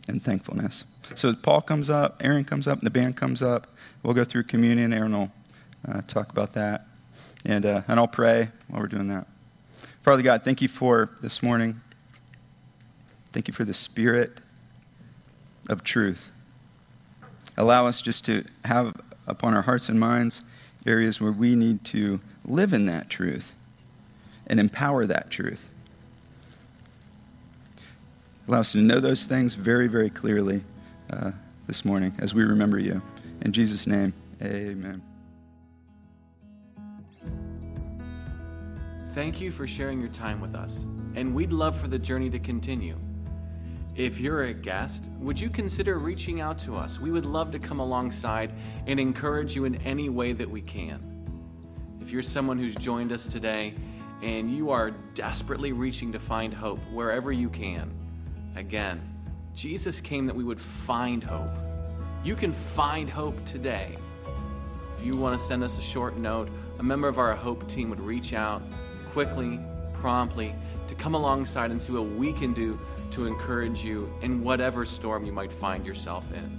and 0.08 0.22
thankfulness. 0.22 0.84
So 1.14 1.34
Paul 1.34 1.60
comes 1.60 1.90
up, 1.90 2.20
Aaron 2.24 2.44
comes 2.44 2.66
up, 2.66 2.80
the 2.80 2.90
band 2.90 3.16
comes 3.16 3.42
up. 3.42 3.66
We'll 4.02 4.14
go 4.14 4.24
through 4.24 4.44
communion. 4.44 4.92
Aaron 4.92 5.12
will 5.12 5.32
uh, 5.88 6.02
talk 6.08 6.30
about 6.30 6.54
that. 6.54 6.86
And, 7.44 7.66
uh, 7.66 7.82
and 7.88 8.00
I'll 8.00 8.08
pray 8.08 8.48
while 8.68 8.80
we're 8.80 8.88
doing 8.88 9.08
that. 9.08 9.26
Father 10.02 10.22
God, 10.22 10.42
thank 10.42 10.60
you 10.62 10.68
for 10.68 11.10
this 11.20 11.42
morning. 11.42 11.80
Thank 13.30 13.48
you 13.48 13.54
for 13.54 13.64
the 13.64 13.74
spirit 13.74 14.38
of 15.68 15.84
truth. 15.84 16.30
Allow 17.56 17.86
us 17.86 18.02
just 18.02 18.24
to 18.26 18.44
have 18.64 19.00
upon 19.26 19.54
our 19.54 19.62
hearts 19.62 19.88
and 19.88 20.00
minds 20.00 20.42
areas 20.86 21.20
where 21.20 21.32
we 21.32 21.54
need 21.54 21.84
to 21.84 22.20
live 22.44 22.72
in 22.72 22.86
that 22.86 23.08
truth 23.08 23.54
and 24.46 24.58
empower 24.58 25.06
that 25.06 25.30
truth. 25.30 25.68
Allow 28.48 28.60
us 28.60 28.72
to 28.72 28.78
know 28.78 28.98
those 28.98 29.24
things 29.24 29.54
very, 29.54 29.86
very 29.86 30.10
clearly 30.10 30.64
uh, 31.10 31.30
this 31.66 31.84
morning 31.84 32.12
as 32.18 32.34
we 32.34 32.42
remember 32.42 32.78
you. 32.78 33.00
In 33.42 33.52
Jesus' 33.52 33.86
name, 33.86 34.12
amen. 34.42 35.02
Thank 39.14 39.40
you 39.40 39.50
for 39.50 39.66
sharing 39.66 40.00
your 40.00 40.10
time 40.10 40.40
with 40.40 40.54
us, 40.54 40.84
and 41.14 41.34
we'd 41.34 41.52
love 41.52 41.78
for 41.78 41.86
the 41.86 41.98
journey 41.98 42.30
to 42.30 42.38
continue. 42.38 42.98
If 43.94 44.18
you're 44.18 44.44
a 44.44 44.54
guest, 44.54 45.10
would 45.18 45.38
you 45.38 45.50
consider 45.50 45.98
reaching 45.98 46.40
out 46.40 46.58
to 46.60 46.74
us? 46.76 46.98
We 46.98 47.10
would 47.10 47.26
love 47.26 47.50
to 47.50 47.58
come 47.58 47.78
alongside 47.78 48.54
and 48.86 48.98
encourage 48.98 49.54
you 49.54 49.66
in 49.66 49.74
any 49.82 50.08
way 50.08 50.32
that 50.32 50.48
we 50.48 50.62
can. 50.62 51.00
If 52.00 52.10
you're 52.10 52.22
someone 52.22 52.58
who's 52.58 52.74
joined 52.74 53.12
us 53.12 53.26
today 53.26 53.74
and 54.22 54.50
you 54.50 54.70
are 54.70 54.92
desperately 55.14 55.72
reaching 55.72 56.10
to 56.12 56.18
find 56.18 56.54
hope 56.54 56.78
wherever 56.90 57.30
you 57.30 57.50
can, 57.50 57.92
again, 58.56 59.00
Jesus 59.54 60.00
came 60.00 60.26
that 60.26 60.36
we 60.36 60.44
would 60.44 60.60
find 60.60 61.22
hope. 61.22 61.50
You 62.24 62.34
can 62.34 62.52
find 62.52 63.08
hope 63.10 63.44
today. 63.44 63.96
If 64.96 65.04
you 65.04 65.16
want 65.16 65.38
to 65.38 65.44
send 65.44 65.64
us 65.64 65.78
a 65.78 65.82
short 65.82 66.16
note, 66.16 66.48
a 66.78 66.82
member 66.82 67.08
of 67.08 67.18
our 67.18 67.34
Hope 67.34 67.68
team 67.68 67.90
would 67.90 68.00
reach 68.00 68.32
out 68.32 68.62
quickly, 69.12 69.58
promptly, 69.94 70.54
to 70.88 70.94
come 70.94 71.14
alongside 71.14 71.70
and 71.70 71.80
see 71.80 71.92
what 71.92 72.06
we 72.06 72.32
can 72.32 72.54
do 72.54 72.78
to 73.10 73.26
encourage 73.26 73.84
you 73.84 74.12
in 74.22 74.42
whatever 74.42 74.84
storm 74.84 75.24
you 75.26 75.32
might 75.32 75.52
find 75.52 75.86
yourself 75.86 76.24
in. 76.32 76.58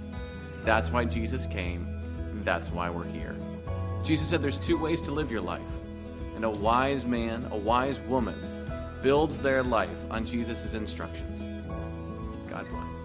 That's 0.64 0.90
why 0.90 1.04
Jesus 1.04 1.46
came, 1.46 1.86
and 2.30 2.44
that's 2.44 2.70
why 2.70 2.90
we're 2.90 3.04
here. 3.04 3.36
Jesus 4.02 4.28
said 4.28 4.42
there's 4.42 4.58
two 4.58 4.78
ways 4.78 5.00
to 5.02 5.10
live 5.10 5.30
your 5.30 5.40
life, 5.40 5.62
and 6.36 6.44
a 6.44 6.50
wise 6.50 7.04
man, 7.04 7.46
a 7.50 7.56
wise 7.56 8.00
woman, 8.00 8.38
builds 9.02 9.38
their 9.38 9.62
life 9.62 9.98
on 10.10 10.24
Jesus' 10.24 10.74
instructions. 10.74 11.33
God 12.54 12.70
bless. 12.70 13.03